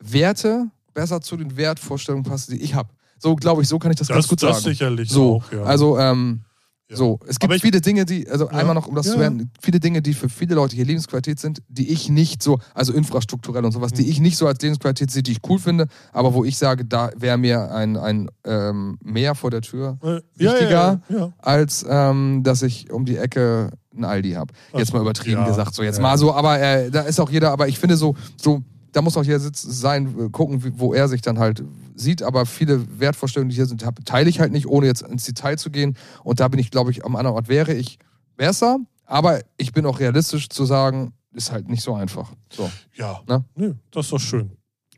[0.01, 2.89] Werte besser zu den Wertvorstellungen passen, die ich habe.
[3.19, 4.73] So glaube ich, so kann ich das, Das, ganz gut das sagen.
[4.73, 5.63] sicherlich So, auch, ja.
[5.63, 6.41] also ähm,
[6.89, 6.97] Ja.
[6.97, 8.51] so, es gibt ich- viele Dinge, die, also Ja.
[8.51, 11.61] einmal noch, um das zu werden, viele Dinge, die für viele Leute hier Lebensqualität sind,
[11.69, 14.09] die ich nicht so, also infrastrukturell und sowas, die Mhm.
[14.09, 17.11] ich nicht so als Lebensqualität sehe, die ich cool finde, aber wo ich sage, da
[17.15, 21.01] wäre mir ein, ein ähm, Meer vor der Tür Äh, wichtiger.
[21.37, 24.51] Als ähm, dass ich um die Ecke ein Aldi habe.
[24.75, 27.67] Jetzt mal übertrieben gesagt, so jetzt mal so, aber äh, da ist auch jeder, aber
[27.69, 31.21] ich finde so, so da muss auch jeder sitz, sein, äh, gucken, wo er sich
[31.21, 31.63] dann halt
[31.95, 35.57] sieht, aber viele Wertvorstellungen, die hier sind, teile ich halt nicht, ohne jetzt ins Detail
[35.57, 35.95] zu gehen.
[36.23, 37.99] Und da bin ich, glaube ich, am anderen Ort wäre ich
[38.37, 42.31] besser, aber ich bin auch realistisch zu sagen, ist halt nicht so einfach.
[42.51, 43.21] So, ja.
[43.27, 43.43] Ne?
[43.55, 44.51] Nö, das ist doch schön.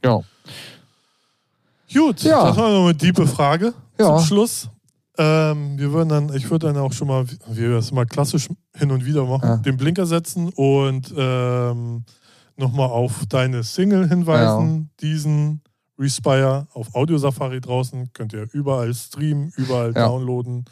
[0.04, 0.22] ja.
[1.94, 2.48] Gut, Ja.
[2.48, 4.18] das war noch eine tiefe Frage Ja.
[4.18, 4.70] zum Schluss.
[5.18, 8.48] Ähm, wir würden dann, ich würde dann auch schon mal, wie wir das mal klassisch
[8.76, 9.58] hin und wieder machen, Ja.
[9.58, 12.04] den Blinker setzen und ähm,
[12.58, 14.90] nochmal auf deine Single hinweisen.
[15.02, 15.62] Diesen
[16.00, 20.08] Respire auf Audio Safari draußen könnt ihr überall streamen, überall Ja.
[20.08, 20.66] downloaden.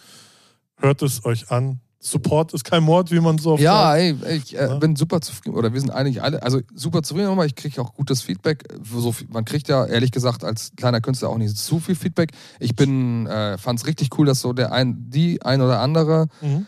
[0.78, 1.80] Hört es euch an.
[2.04, 4.00] Support ist kein Mord, wie man so oft Ja, sagt.
[4.00, 4.76] ey, ich äh, Ja.
[4.80, 7.94] bin super zufrieden, oder wir sind eigentlich alle, also super zufrieden, aber ich kriege auch
[7.94, 8.64] gutes Feedback.
[8.84, 12.32] So, viel- man kriegt ja ehrlich gesagt als kleiner Künstler auch nicht zu viel Feedback.
[12.60, 16.26] Ich bin, äh, fand es richtig cool, dass so der ein, die ein oder andere
[16.42, 16.66] Mhm.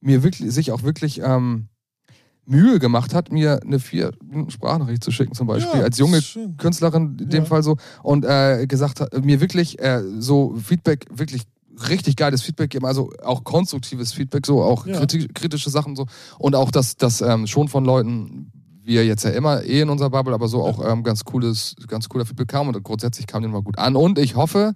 [0.00, 1.68] mir wirklich, sich auch wirklich ähm,
[2.46, 6.20] Mühe gemacht hat, mir eine vier Minuten Sprachnachricht zu schicken, zum Beispiel, Ja, als junge
[6.20, 6.56] schön.
[6.56, 7.48] Künstlerin in dem Ja.
[7.48, 11.42] Fall so und äh, gesagt hat, mir wirklich äh, so Feedback, wirklich
[11.88, 14.98] richtig geiles Feedback geben, also auch konstruktives Feedback, so auch Ja.
[14.98, 16.06] kriti kritische Sachen so
[16.38, 18.52] und auch das, das ähm, schon von Leuten,
[18.84, 22.08] wir jetzt ja immer eh in unserer Bubble, aber so auch ähm, ganz cooles, ganz
[22.08, 24.74] cooler Feedback kam und grundsätzlich kam den mal gut an und ich hoffe,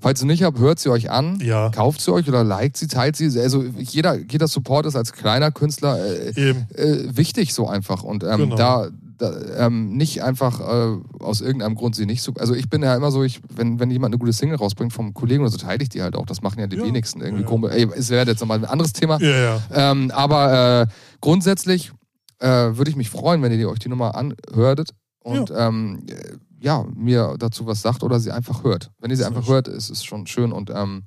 [0.00, 1.40] falls ihr nicht habt, hört sie euch an.
[1.40, 3.26] Ja, Kauft sie euch oder liked sie, teilt sie.
[3.40, 8.02] Also jeder, jeder Support ist als kleiner Künstler äh, äh, wichtig so einfach.
[8.02, 8.56] Und ähm, Genau.
[8.56, 8.88] da,
[9.18, 12.32] da ähm, nicht einfach äh, aus irgendeinem Grund sie nicht so.
[12.38, 15.12] Also ich bin ja immer so, ich, wenn, wenn jemand eine gute Single rausbringt vom
[15.12, 16.24] Kollegen oder so, teile ich die halt auch.
[16.26, 16.84] Das machen ja die Ja.
[16.84, 17.48] wenigsten irgendwie Ja.
[17.48, 17.72] komisch.
[17.74, 19.20] Ey, es wäre jetzt nochmal ein anderes Thema.
[19.20, 19.60] Ja.
[19.72, 20.86] Ähm, aber äh,
[21.20, 21.90] grundsätzlich
[22.38, 24.90] äh, würde ich mich freuen, wenn ihr die- euch die Nummer anhörtet
[25.24, 26.14] und ähm, äh,
[26.60, 28.90] ja, mir dazu was sagt oder sie einfach hört.
[29.00, 31.04] Wenn ihr sie einfach hört, ist es schon schön und ähm,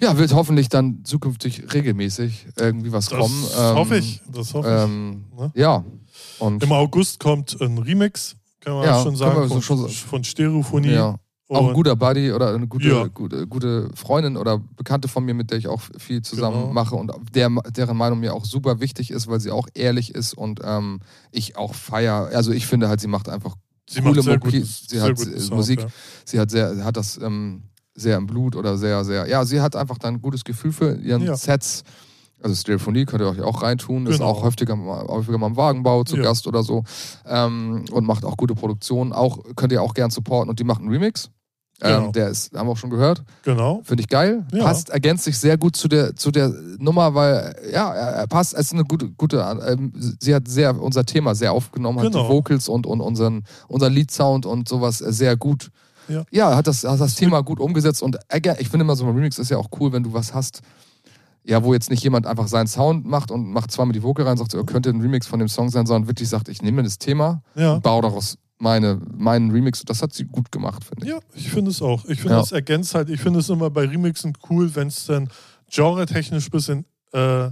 [0.00, 3.44] Ja, wird hoffentlich dann zukünftig regelmäßig irgendwie was Das kommen.
[3.56, 4.22] hoffe ich.
[4.32, 4.84] Das hoffe ich.
[4.90, 5.50] Ähm, Ne?
[5.54, 5.84] Ja.
[6.38, 10.90] Und Im August kommt ein Remix, kann man Ja, schon sagen, von, schon- von Stereophonie.
[10.92, 11.16] ja.
[11.50, 13.06] Auch ein guter Buddy oder eine gute, Ja.
[13.06, 16.72] gute, gute Freundin oder Bekannte von mir, mit der ich auch viel zusammen Genau.
[16.74, 20.34] mache und der, deren Meinung mir auch super wichtig ist, weil sie auch ehrlich ist
[20.34, 21.00] und ähm,
[21.32, 22.28] ich auch feier.
[22.34, 23.56] Also ich finde halt, sie macht einfach
[23.88, 24.58] Sie coole macht sehr Mucki.
[24.58, 25.86] gutes- sie hat Sound, Musik, ja.
[26.24, 27.62] sie hat sehr, hat das ähm,
[27.94, 30.94] sehr im Blut oder sehr, sehr, ja, sie hat einfach dann ein gutes Gefühl für
[30.96, 31.36] ihren Ja.
[31.36, 31.84] Sets.
[32.40, 34.26] Also Stereophonie könnt ihr euch auch reintun, ist Genau.
[34.30, 36.22] auch häufiger, mal- häufiger mal im Wagenbau zu Ja.
[36.22, 36.84] Gast oder so
[37.26, 39.12] ähm, und macht auch gute Produktionen.
[39.12, 41.30] Auch könnt ihr auch gern supporten und die macht einen Remix.
[41.80, 42.06] Genau.
[42.06, 43.22] Ähm, der ist, haben wir auch schon gehört.
[43.44, 43.80] Genau.
[43.84, 44.44] Finde ich geil.
[44.52, 44.64] Ja.
[44.64, 48.60] Passt, ergänzt sich sehr gut zu der, zu der Nummer, weil, ja, er, passt, es
[48.66, 52.24] ist eine gute, gute, ähm, sie hat sehr unser Thema sehr aufgenommen, hat Genau.
[52.24, 55.70] die Vocals und, und unseren, unseren Lead-Sound und sowas äh, sehr gut.
[56.30, 56.56] Ja.
[56.56, 59.38] hat das, hat das Thema gut umgesetzt und ergä- ich finde immer so ein Remix
[59.38, 60.62] ist ja auch cool, wenn du was hast,
[61.44, 64.36] ja, wo jetzt nicht jemand einfach seinen Sound macht und macht zweimal die Vocal rein,
[64.38, 66.98] sagt, so, könnte ein Remix von dem Song sein, sondern wirklich sagt, ich nehme das
[66.98, 67.78] Thema, Ja.
[67.78, 69.82] baue daraus meine, meinen Remix.
[69.84, 71.12] Das hat sie gut gemacht, finde ich.
[71.12, 72.04] Ja, ich finde es auch.
[72.06, 72.40] Ich finde, Ja.
[72.42, 75.28] es ergänzt halt, ich finde es immer bei Remixen cool, wenn es dann
[75.70, 77.50] genre-technisch ein bisschen äh,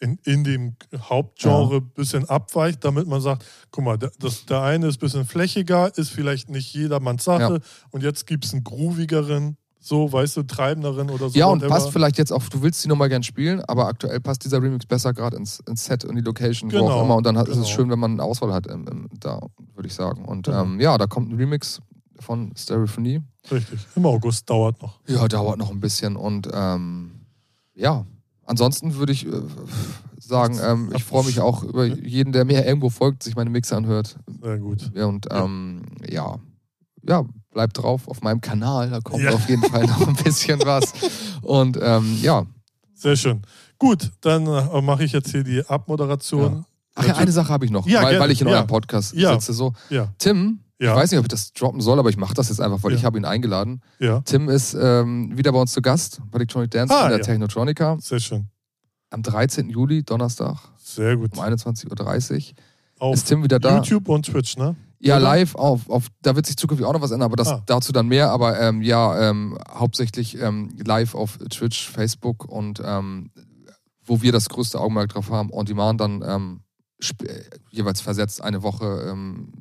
[0.00, 4.60] in, in dem Hauptgenre ein bisschen abweicht, damit man sagt, guck mal, der, das, der
[4.60, 7.60] eine ist ein bisschen flächiger, ist vielleicht nicht jedermanns Sache
[7.90, 9.56] und jetzt gibt es einen groovigeren,
[9.86, 11.38] so, weißt du, treibenderen oder so.
[11.38, 11.74] Ja, und whatever.
[11.74, 14.86] passt vielleicht jetzt auch, du willst die Nummer gern spielen, aber aktuell passt dieser Remix
[14.86, 17.16] besser gerade ins, ins Set, in die Location, wo Genau, auch immer.
[17.16, 17.76] Und dann hat, ist es genau.
[17.76, 19.40] schön, wenn man eine Auswahl hat ähm, ähm, da,
[19.74, 20.24] würde ich sagen.
[20.24, 20.62] Und Genau.
[20.62, 21.82] ähm, ja, da kommt ein Remix
[22.18, 23.20] von Stereophonie.
[23.50, 23.86] Richtig.
[23.94, 25.00] Im August dauert noch.
[25.06, 26.16] Ja, dauert noch ein bisschen.
[26.16, 27.20] Und ähm,
[27.74, 28.06] ja,
[28.46, 29.32] ansonsten würde ich äh,
[30.18, 33.76] sagen, ähm, ich freue mich auch über jeden, der mir irgendwo folgt, sich meine Mixe
[33.76, 34.16] anhört.
[34.42, 34.90] Sehr gut.
[34.94, 36.38] Ja, und ähm, ja,
[37.08, 39.30] ja, bleibt drauf auf meinem Kanal, da kommt Ja.
[39.32, 40.92] auf jeden Fall noch ein bisschen was.
[41.42, 42.44] Und ähm, ja,
[42.94, 43.42] Sehr schön.
[43.78, 46.64] Gut, dann äh, mache ich jetzt hier die Abmoderation.
[46.94, 48.54] Ach ja, eine Sache habe ich noch, Ja, weil, weil ich in Ja.
[48.54, 49.32] eurem Podcast Ja.
[49.34, 49.52] sitze.
[49.52, 49.72] So.
[49.90, 50.92] Ja, Tim, Ja.
[50.92, 52.92] ich weiß nicht, ob ich das droppen soll, aber ich mache das jetzt einfach, weil
[52.92, 52.98] Ja.
[52.98, 53.80] ich habe ihn eingeladen.
[53.98, 57.18] ja, Tim ist ähm, wieder bei uns zu Gast bei Electronic Dance Ah, in der
[57.18, 57.24] ja.
[57.24, 58.46] Technotronica sehr schön.
[59.10, 59.68] am 13.
[59.70, 61.32] Juli, Donnerstag Sehr gut.
[61.36, 62.54] um 21.30 Uhr.
[63.00, 63.76] Auf Ist Tim wieder da?
[63.76, 64.76] YouTube und Twitch, ne?
[65.04, 65.24] Ja, Oder?
[65.24, 66.06] live auf, auf.
[66.22, 67.62] Da wird sich zukünftig auch noch was ändern, aber das Ah.
[67.66, 68.30] dazu dann mehr.
[68.30, 73.30] Aber ähm, ja, ähm, hauptsächlich ähm, live auf Twitch, Facebook und ähm,
[74.06, 76.60] wo wir das größte Augenmerk drauf haben, on demand dann ähm,
[77.22, 77.40] äh,
[77.70, 79.06] jeweils versetzt eine Woche.
[79.10, 79.52] Ähm,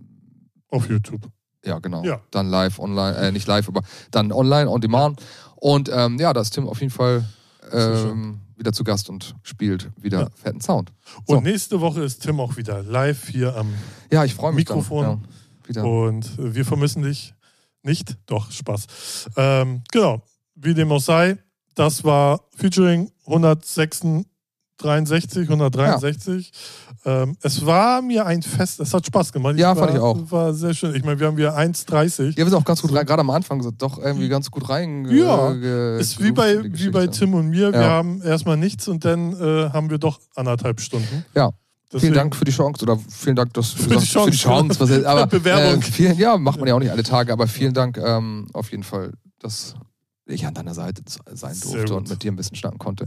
[0.70, 1.28] Auf YouTube.
[1.66, 2.04] ja, genau.
[2.04, 2.22] Ja.
[2.32, 5.22] Dann live, online, äh, nicht live, aber dann online, on demand.
[5.58, 7.26] Und ähm, ja, da ist Tim auf jeden Fall
[7.72, 10.30] ähm, wieder zu Gast und spielt wieder Ja.
[10.36, 10.92] fetten Sound.
[11.28, 11.36] So.
[11.38, 13.74] Und nächste Woche ist Tim auch wieder live hier am
[14.12, 14.68] Ja, ich freue mich.
[14.68, 15.04] Mikrofon.
[15.04, 15.84] Dann, ja, wieder.
[15.86, 17.34] und äh, wir vermissen dich
[17.82, 18.18] nicht.
[18.26, 19.30] Doch, Spaß.
[19.38, 20.22] Ähm, genau,
[20.56, 21.38] wie dem auch sei,
[21.76, 24.28] das war Featuring 163,
[25.50, 26.52] 163.
[27.06, 29.58] Ähm, es war mir ein Fest, es hat Spaß gemacht.
[29.58, 30.18] Ja, war, fand ich auch.
[30.32, 30.96] War sehr schön.
[30.96, 32.30] Ich meine, wir haben wieder 1,30.
[32.32, 35.06] Ja, wir sind auch ganz gut rein, gerade am Anfang doch irgendwie ganz gut rein.
[35.12, 35.52] Ja,
[35.98, 37.08] Ist wie bei, die wie bei.
[37.08, 37.74] Tim und mir.
[37.74, 37.90] Wir Ja.
[37.90, 41.26] haben erstmal nichts und dann äh, haben wir doch anderthalb Stunden.
[41.36, 41.52] Ja.
[41.92, 44.24] Deswegen- Vielen Dank für die Chance oder vielen Dank, dass du Für die gesagt hast,
[44.26, 44.70] für die Chance.
[44.70, 44.80] Chance.
[44.80, 45.80] Was jetzt, aber, Bewerbung.
[45.80, 48.72] Äh, vielen, ja, macht man ja auch nicht alle Tage, aber vielen Dank ähm, auf
[48.72, 49.76] jeden Fall, dass
[50.26, 51.04] ich an deiner Seite
[51.34, 53.06] sein durfte und mit dir ein bisschen schnacken konnte.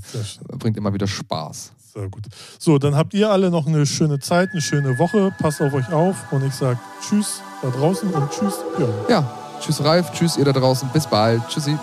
[0.58, 1.72] Bringt immer wieder Spaß.
[1.96, 2.24] Sehr gut.
[2.58, 5.32] So, dann habt ihr alle noch eine schöne Zeit, eine schöne Woche.
[5.38, 8.92] Passt auf euch auf und ich sage Tschüss da draußen und Tschüss, Björn.
[9.08, 9.24] Ja,
[9.60, 11.78] tschüss Ralf, tschüss ihr da draußen, bis bald, tschüssi.